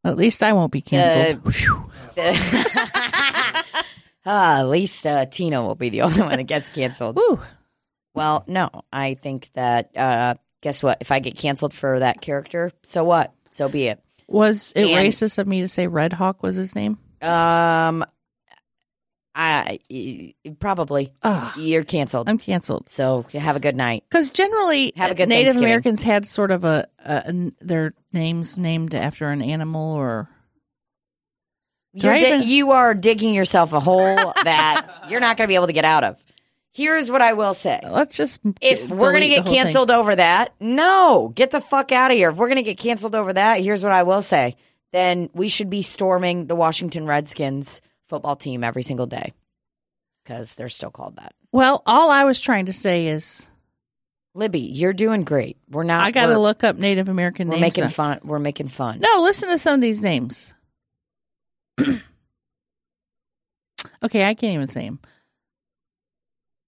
at 0.03 0.17
least 0.17 0.41
I 0.41 0.53
won't 0.53 0.71
be 0.71 0.81
canceled. 0.81 1.45
Whew. 1.53 1.91
Ah, 4.27 4.61
at 4.61 4.69
least 4.69 5.05
uh, 5.05 5.27
Tino 5.27 5.67
will 5.67 5.75
be 5.75 5.89
the 5.89 6.01
only 6.01 6.19
one 6.19 6.35
that 6.35 6.45
gets 6.45 6.69
canceled. 6.69 7.15
Whew. 7.15 7.39
Well, 8.15 8.43
no, 8.47 8.69
I 8.91 9.13
think 9.15 9.49
that 9.53 9.95
uh, 9.95 10.35
guess 10.61 10.81
what? 10.81 10.97
If 11.01 11.11
I 11.11 11.19
get 11.19 11.35
canceled 11.35 11.73
for 11.73 11.99
that 11.99 12.21
character, 12.21 12.71
so 12.83 13.03
what? 13.03 13.33
So 13.51 13.69
be 13.69 13.87
it. 13.87 13.99
Was 14.27 14.73
it 14.75 14.87
And- 14.87 15.07
racist 15.07 15.37
of 15.37 15.45
me 15.47 15.61
to 15.61 15.67
say 15.67 15.87
Red 15.87 16.13
Hawk 16.13 16.41
was 16.41 16.55
his 16.55 16.75
name? 16.75 16.97
Um, 17.21 18.03
I 19.37 19.79
probably 20.59 21.11
Ah, 21.21 21.53
you're 21.57 21.83
canceled. 21.83 22.29
I'm 22.29 22.37
canceled. 22.37 22.87
so 22.89 23.25
have 23.33 23.57
a 23.57 23.59
good 23.59 23.75
night. 23.75 24.03
Because 24.09 24.31
generally, 24.31 24.93
Have 24.95 25.11
a 25.11 25.15
good 25.15 25.27
Native 25.27 25.57
Americans 25.57 26.01
had 26.03 26.25
sort 26.25 26.51
of 26.51 26.63
a, 26.63 26.87
a 26.99 27.23
an- 27.27 27.55
their 27.59 27.93
names 28.13 28.57
named 28.57 28.95
after 28.95 29.29
an 29.29 29.41
animal 29.41 29.93
or 29.93 30.29
You're 31.93 32.13
di- 32.13 32.27
even- 32.35 32.47
you 32.47 32.71
are 32.71 32.93
digging 32.93 33.33
yourself 33.33 33.73
a 33.73 33.79
hole 33.81 34.33
that 34.43 35.05
you're 35.09 35.19
not 35.19 35.35
going 35.37 35.47
to 35.47 35.51
be 35.51 35.55
able 35.55 35.67
to 35.67 35.73
get 35.73 35.85
out 35.85 36.03
of. 36.05 36.23
Here's 36.75 37.09
what 37.09 37.21
I 37.21 37.33
will 37.33 37.53
say. 37.53 37.79
let's 37.89 38.17
just 38.17 38.41
If 38.61 38.89
we're 38.89 39.11
going 39.11 39.21
to 39.21 39.27
get 39.29 39.43
whole 39.43 39.53
thing. 39.53 39.63
canceled 39.63 39.91
over 39.91 40.13
that, 40.15 40.53
no, 40.59 41.31
get 41.33 41.51
the 41.51 41.61
fuck 41.61 41.91
out 41.93 42.11
of 42.11 42.17
here. 42.17 42.29
If 42.31 42.35
we're 42.35 42.47
going 42.49 42.57
to 42.57 42.63
get 42.63 42.77
canceled 42.77 43.15
over 43.15 43.31
that, 43.31 43.61
here's 43.61 43.81
what 43.81 43.93
I 43.93 44.03
will 44.03 44.21
say. 44.21 44.57
Then 44.91 45.29
we 45.33 45.47
should 45.47 45.69
be 45.69 45.81
storming 45.81 46.47
the 46.47 46.55
Washington 46.55 47.07
Redskins 47.07 47.81
football 48.03 48.35
team 48.35 48.63
every 48.63 48.83
single 48.83 49.07
day. 49.07 49.33
because 50.23 50.55
they're 50.55 50.69
still 50.69 50.91
called 50.91 51.15
that. 51.15 51.33
Well, 51.51 51.81
all 51.85 52.11
I 52.11 52.25
was 52.25 52.41
trying 52.41 52.65
to 52.65 52.73
say 52.73 53.07
is 53.07 53.49
Libby, 54.33 54.59
you're 54.59 54.91
doing 54.93 55.23
great. 55.23 55.55
We're 55.69 55.83
not. 55.83 56.03
I 56.05 56.11
got 56.11 56.25
to 56.27 56.37
look 56.37 56.65
up 56.65 56.75
Native 56.75 57.07
American 57.07 57.47
We're 57.47 57.53
names. 57.55 57.61
making 57.61 57.83
now. 57.85 57.89
fun. 57.89 58.19
We're 58.23 58.39
making 58.39 58.67
fun. 58.67 58.99
No, 58.99 59.21
listen 59.21 59.47
to 59.49 59.57
some 59.57 59.75
of 59.75 59.81
these 59.81 60.01
names. 60.01 60.53
okay, 64.03 64.25
I 64.25 64.33
can't 64.33 64.53
even 64.55 64.67
say 64.67 64.85
them. 64.85 64.99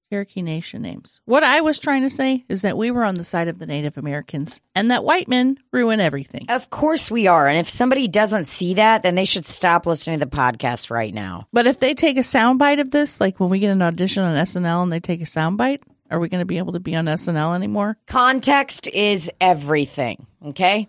Cherokee 0.10 0.42
Nation 0.42 0.82
names. 0.82 1.20
What 1.26 1.44
I 1.44 1.62
was 1.62 1.80
trying 1.80 2.04
to 2.04 2.10
say 2.10 2.46
is 2.48 2.62
that 2.62 2.78
we 2.78 2.92
were 2.92 3.04
on 3.04 3.16
the 3.16 3.24
side 3.24 3.48
of 3.48 3.60
the 3.60 3.66
Native 3.66 3.98
Americans 3.98 4.62
and 4.74 4.92
that 4.92 5.04
white 5.04 5.28
men 5.28 5.58
ruin 5.72 6.00
everything. 6.00 6.46
Of 6.50 6.70
course 6.70 7.12
we 7.12 7.28
are. 7.28 7.48
And 7.48 7.58
if 7.58 7.70
somebody 7.70 8.08
doesn't 8.08 8.46
see 8.46 8.76
that, 8.76 9.04
then 9.04 9.16
they 9.16 9.26
should 9.26 9.46
stop 9.46 9.86
listening 9.86 10.20
to 10.20 10.26
the 10.26 10.32
podcast 10.36 10.90
right 10.90 11.14
now. 11.14 11.48
But 11.52 11.68
if 11.68 11.80
they 11.80 11.94
take 11.94 12.18
a 12.18 12.22
soundbite 12.22 12.80
of 12.80 12.92
this, 12.92 13.20
like 13.20 13.40
when 13.40 13.50
we 13.50 13.60
get 13.60 13.72
an 13.72 13.82
audition 13.82 14.24
on 14.24 14.36
SNL 14.36 14.84
and 14.84 14.92
they 14.92 15.02
take 15.02 15.22
a 15.22 15.26
soundbite, 15.26 15.82
are 16.10 16.20
we 16.20 16.30
going 16.30 16.40
to 16.40 16.46
be 16.46 16.58
able 16.58 16.74
to 16.74 16.80
be 16.80 16.96
on 16.96 17.06
SNL 17.06 17.54
anymore? 17.54 17.98
Context 18.08 18.88
is 18.88 19.30
everything. 19.42 20.26
Okay. 20.46 20.88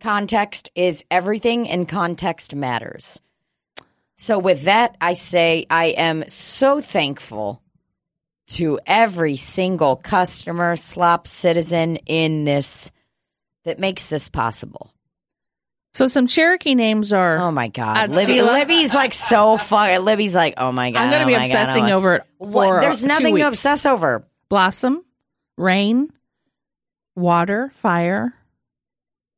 Context 0.00 0.70
is 0.74 1.04
everything, 1.10 1.68
and 1.68 1.88
context 1.88 2.54
matters. 2.54 3.20
So, 4.16 4.38
with 4.38 4.64
that, 4.64 4.96
I 5.00 5.14
say 5.14 5.66
I 5.70 5.86
am 5.86 6.28
so 6.28 6.80
thankful 6.82 7.62
to 8.46 8.78
every 8.86 9.36
single 9.36 9.96
customer, 9.96 10.76
slop 10.76 11.26
citizen 11.26 11.96
in 12.06 12.44
this 12.44 12.90
that 13.64 13.78
makes 13.78 14.08
this 14.08 14.28
possible. 14.28 14.90
So 15.94 16.08
some 16.08 16.26
Cherokee 16.26 16.74
names 16.74 17.12
are. 17.12 17.38
Oh 17.38 17.52
my 17.52 17.68
God. 17.68 18.10
Libby, 18.10 18.42
Libby's 18.42 18.92
like 18.92 19.14
so 19.14 19.56
fucking. 19.56 20.04
Libby's 20.04 20.34
like, 20.34 20.54
oh 20.56 20.72
my 20.72 20.90
God. 20.90 21.02
I'm 21.02 21.10
going 21.10 21.20
to 21.20 21.24
oh 21.24 21.28
be 21.28 21.32
my 21.34 21.38
God, 21.38 21.42
obsessing 21.44 21.84
oh 21.84 21.96
over 21.96 22.14
it 22.16 22.22
What? 22.38 22.66
for 22.66 22.80
There's 22.80 23.04
nothing 23.04 23.36
to 23.36 23.46
obsess 23.46 23.86
over. 23.86 24.26
Blossom, 24.48 25.04
rain, 25.56 26.10
water, 27.14 27.70
fire, 27.74 28.34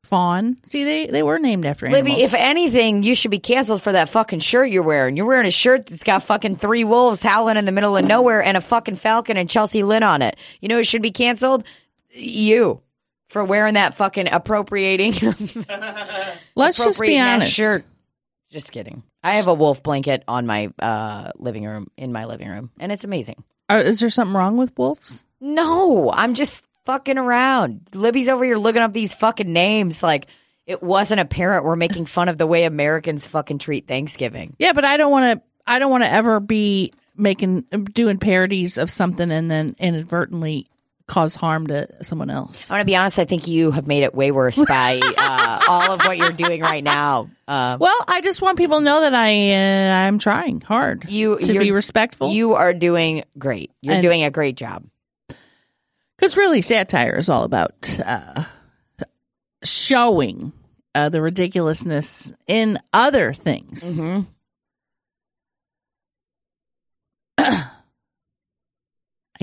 fawn. 0.07 0.57
See, 0.63 0.85
they 0.85 1.07
they 1.07 1.23
were 1.23 1.39
named 1.39 1.67
after 1.67 1.87
animals. 1.87 2.09
Libby, 2.09 2.23
if 2.23 2.33
anything, 2.35 3.03
you 3.03 3.15
should 3.15 3.31
be 3.31 3.39
canceled 3.39 3.83
for 3.83 3.93
that 3.93 4.09
fucking 4.09 4.41
shirt 4.41 4.71
you're 4.71 4.83
wearing. 4.83 5.17
You're 5.17 5.27
wearing 5.27 5.47
a 5.47 5.51
shirt 5.51 5.87
that's 5.87 6.05
got 6.05 6.23
fucking 6.23 6.57
three 6.57 6.85
wolves 6.85 7.23
howling 7.23 7.57
in 7.57 7.65
the 7.67 7.73
middle 7.73 7.97
of 7.97 8.05
nowhere 8.07 8.43
and 8.43 8.57
a 8.57 8.61
fucking 8.61 8.97
falcon 8.97 9.37
and 9.37 9.51
Chelsea 9.51 9.83
Lynn 9.83 10.03
on 10.03 10.23
it. 10.23 10.37
You 10.61 10.69
know 10.69 10.77
who 10.77 10.85
should 10.85 11.03
be 11.03 11.11
canceled? 11.11 11.65
You. 12.11 12.81
For 13.29 13.43
wearing 13.45 13.75
that 13.75 13.93
fucking 13.95 14.29
appropriating 14.33 15.13
Let's 16.55 16.79
just 16.79 17.01
be 17.01 17.19
honest. 17.19 17.51
shirt. 17.53 17.85
Just 18.51 18.71
kidding. 18.71 19.03
I 19.23 19.35
have 19.37 19.49
a 19.49 19.55
wolf 19.55 19.83
blanket 19.83 20.23
on 20.29 20.47
my 20.47 20.71
uh, 20.79 21.33
living 21.37 21.65
room 21.65 21.89
in 21.97 22.13
my 22.13 22.27
living 22.27 22.49
room, 22.49 22.71
and 22.79 22.93
it's 22.93 23.03
amazing. 23.03 23.43
Are, 23.69 23.81
is 23.81 23.99
there 23.99 24.11
something 24.11 24.37
wrong 24.37 24.57
with 24.57 24.79
wolves? 24.79 25.27
No, 25.41 26.13
I'm 26.13 26.35
just 26.35 26.65
fucking 26.87 27.19
around. 27.19 27.89
Libby's 27.95 28.29
over 28.29 28.45
here 28.45 28.57
looking 28.57 28.83
up 28.83 28.93
these 28.93 29.13
fucking 29.13 29.53
names 29.53 30.03
like 30.03 30.27
it 30.67 30.83
wasn't 30.83 31.21
apparent 31.21 31.65
we're 31.65 31.77
making 31.77 32.07
fun 32.07 32.29
of 32.29 32.39
the 32.39 32.47
way 32.47 32.65
Americans 32.65 33.27
fucking 33.27 33.59
treat 33.59 33.87
Thanksgiving. 33.87 34.57
Yeah, 34.59 34.73
but 34.73 34.85
I 34.85 34.97
don't 34.97 35.11
want 35.11 35.39
to. 35.41 35.47
I 35.67 35.79
don't 35.79 35.91
want 35.91 36.05
to 36.05 36.11
ever 36.13 36.41
be 36.41 36.93
making 37.17 37.63
doing 37.93 38.19
parodies 38.19 38.79
of 38.79 38.89
something 38.91 39.31
and 39.31 39.51
then 39.51 39.75
inadvertently 39.79 40.69
cause 41.09 41.37
harm 41.37 41.69
to 41.69 41.87
someone 42.05 42.31
else. 42.31 42.71
I 42.71 42.75
want 42.75 42.83
to 42.83 42.87
be 42.87 42.97
honest. 42.97 43.19
I 43.21 43.25
think 43.27 43.47
you 43.47 43.71
have 43.71 43.87
made 43.87 44.03
it 44.03 44.13
way 44.15 44.33
worse 44.33 44.59
by 44.65 45.01
uh, 45.19 45.61
all 45.69 45.93
of 45.93 46.01
what 46.05 46.19
you're 46.19 46.31
doing 46.33 46.61
right 46.63 46.83
now. 46.83 47.31
Uh, 47.47 47.79
Well, 47.81 47.97
I 48.09 48.21
just 48.23 48.43
want 48.43 48.59
people 48.59 48.79
to 48.79 48.85
know 48.85 49.01
that 49.03 49.15
I 49.15 49.53
uh, 49.53 50.07
I'm 50.07 50.19
trying 50.19 50.61
hard 50.61 51.07
you 51.09 51.39
to 51.39 51.59
be 51.59 51.71
respectful. 51.71 52.31
You 52.31 52.55
are 52.55 52.75
doing 52.75 53.23
great. 53.39 53.71
You're 53.83 53.95
And- 53.95 54.03
doing 54.03 54.25
a 54.25 54.31
great 54.31 54.57
job. 54.57 54.85
Because 56.17 56.37
really, 56.37 56.63
satire 56.63 57.17
is 57.17 57.29
all 57.29 57.45
about 57.45 57.99
uh, 58.05 58.45
showing 59.65 60.53
uh, 60.95 61.09
the 61.11 61.21
ridiculousness 61.21 62.33
in 62.47 62.79
other 62.93 63.33
things. 63.35 64.01
hmm 64.01 64.21
I 67.39 67.69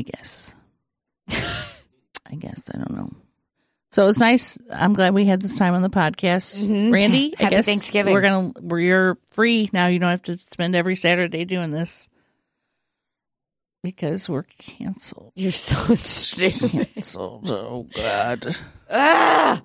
guess. 0.04 0.56
I 1.30 2.36
guess 2.38 2.70
I 2.74 2.78
don't 2.80 2.92
know. 2.96 3.12
So 3.92 4.08
it's 4.08 4.20
nice. 4.20 4.58
I'm 4.74 4.96
glad 4.96 5.14
we 5.14 5.26
had 5.26 5.40
this 5.42 5.60
time 5.60 5.76
on 5.76 5.84
the 5.84 5.90
podcast, 5.90 6.58
Mhm. 6.68 6.92
Randy. 6.92 7.36
I 7.38 7.44
Happy 7.44 7.56
guess 7.58 7.68
Thanksgiving. 7.68 8.14
We're 8.14 8.22
gonna. 8.22 8.52
We're 8.60 8.80
you're 8.80 9.18
free 9.32 9.70
now. 9.72 9.86
You 9.88 10.00
don't 10.00 10.10
have 10.10 10.24
to 10.24 10.38
spend 10.40 10.76
every 10.76 10.96
Saturday 10.96 11.46
doing 11.46 11.70
this 11.70 12.10
because 13.84 14.30
we're 14.30 14.44
canceled. 14.44 15.34
You're 15.36 15.52
so 15.52 15.94
stupid. 15.96 16.90
Canceled. 16.96 17.52
Oh 17.52 17.86
God. 17.94 18.48
Ah! 18.90 19.62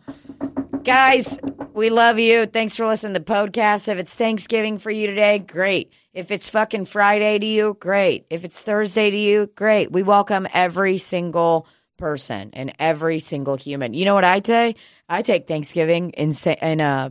Guys, 0.82 1.38
we 1.72 1.90
love 1.90 2.18
you. 2.18 2.46
Thanks 2.46 2.76
for 2.76 2.86
listening 2.86 3.14
to 3.14 3.20
the 3.20 3.24
podcast. 3.24 3.88
If 3.88 3.98
it's 3.98 4.14
Thanksgiving 4.14 4.78
for 4.78 4.90
you 4.90 5.06
today, 5.06 5.38
great. 5.38 5.92
If 6.12 6.30
it's 6.30 6.50
fucking 6.50 6.86
Friday 6.86 7.38
to 7.38 7.46
you, 7.46 7.76
great. 7.78 8.26
If 8.28 8.44
it's 8.44 8.60
Thursday 8.62 9.10
to 9.10 9.16
you, 9.16 9.50
great. 9.54 9.92
We 9.92 10.02
welcome 10.02 10.48
every 10.52 10.98
single 10.98 11.66
person 11.98 12.50
and 12.54 12.72
every 12.78 13.20
single 13.20 13.56
human. 13.56 13.94
You 13.94 14.04
know 14.04 14.14
what 14.14 14.24
I 14.24 14.40
say? 14.44 14.74
I 15.08 15.22
take 15.22 15.46
Thanksgiving 15.46 16.10
in 16.10 16.32
in 16.62 16.80
uh, 16.80 17.10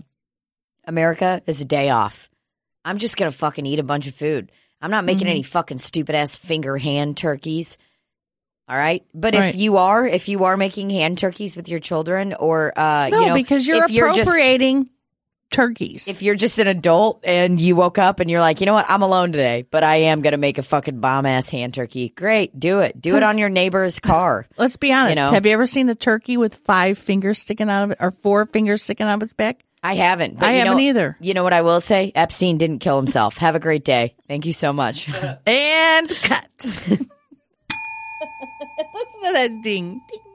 America 0.85 1.41
as 1.47 1.61
a 1.61 1.65
day 1.65 1.89
off. 1.89 2.29
I'm 2.83 2.97
just 2.97 3.17
gonna 3.17 3.31
fucking 3.31 3.65
eat 3.65 3.79
a 3.79 3.83
bunch 3.83 4.07
of 4.07 4.15
food. 4.15 4.51
I'm 4.81 4.91
not 4.91 5.05
making 5.05 5.27
Mhm. 5.27 5.31
any 5.31 5.43
fucking 5.43 5.79
stupid 5.79 6.15
ass 6.15 6.35
finger 6.35 6.77
hand 6.77 7.17
turkeys. 7.17 7.77
All 8.69 8.77
right, 8.77 9.03
but 9.13 9.33
Right. 9.33 9.53
if 9.55 9.59
you 9.59 9.77
are, 9.77 10.05
if 10.05 10.27
you 10.27 10.43
are 10.43 10.57
making 10.57 10.89
hand 10.89 11.17
turkeys 11.17 11.55
with 11.55 11.69
your 11.69 11.79
children, 11.79 12.33
or 12.33 12.73
uh, 12.77 13.07
No, 13.09 13.19
you 13.21 13.27
know, 13.29 13.33
because 13.33 13.65
you're 13.67 13.85
if 13.85 13.91
you're 13.91 14.09
just 14.09 14.21
appropriating 14.29 14.89
turkeys. 15.49 16.09
if 16.09 16.21
you're 16.21 16.35
just 16.35 16.59
an 16.59 16.67
adult 16.67 17.21
and 17.23 17.61
you 17.61 17.77
woke 17.77 17.97
up 17.97 18.19
and 18.19 18.29
you're 18.29 18.41
like, 18.41 18.59
you 18.59 18.65
know 18.65 18.73
what, 18.73 18.85
I'm 18.89 19.01
alone 19.01 19.31
today, 19.31 19.65
but 19.71 19.83
I 19.83 19.95
am 19.97 20.21
gonna 20.21 20.35
make 20.37 20.57
a 20.57 20.63
fucking 20.63 20.99
bomb 20.99 21.25
ass 21.25 21.47
hand 21.49 21.73
turkey. 21.75 22.09
Great, 22.09 22.59
do 22.59 22.79
it. 22.79 23.01
Do 23.01 23.15
it 23.15 23.23
on 23.23 23.37
your 23.37 23.49
neighbor's 23.49 23.99
car. 24.01 24.45
Let's 24.57 24.75
be 24.75 24.91
honest. 24.91 25.21
know? 25.21 25.31
Have 25.31 25.45
you 25.45 25.53
ever 25.53 25.65
seen 25.65 25.87
a 25.87 25.95
turkey 25.95 26.35
with 26.35 26.53
five 26.53 26.97
fingers 26.97 27.39
sticking 27.39 27.69
out 27.69 27.83
of 27.83 27.91
it, 27.91 27.97
or 28.01 28.11
four 28.11 28.45
fingers 28.45 28.83
sticking 28.83 29.07
out 29.07 29.15
of 29.15 29.23
its 29.23 29.33
back? 29.33 29.63
I 29.87 29.93
haven't. 29.95 30.43
I 30.43 30.51
haven't 30.51 30.73
know, 30.73 30.83
either. 30.83 31.15
You 31.21 31.33
know 31.33 31.43
what 31.43 31.53
I 31.53 31.61
will 31.61 31.79
say? 31.79 32.11
Epstein 32.13 32.57
didn't 32.57 32.79
kill 32.79 32.97
himself. 32.97 33.37
Have 33.37 33.55
a 33.55 33.59
great 33.59 33.85
day. 33.85 34.13
Thank 34.27 34.45
you 34.45 34.51
so 34.51 34.73
much. 34.73 35.07
And 35.07 36.09
cut. 36.23 36.49
Listen 38.93 39.21
to 39.23 39.33
that 39.33 39.61
ding. 39.63 40.01
Ding. 40.11 40.26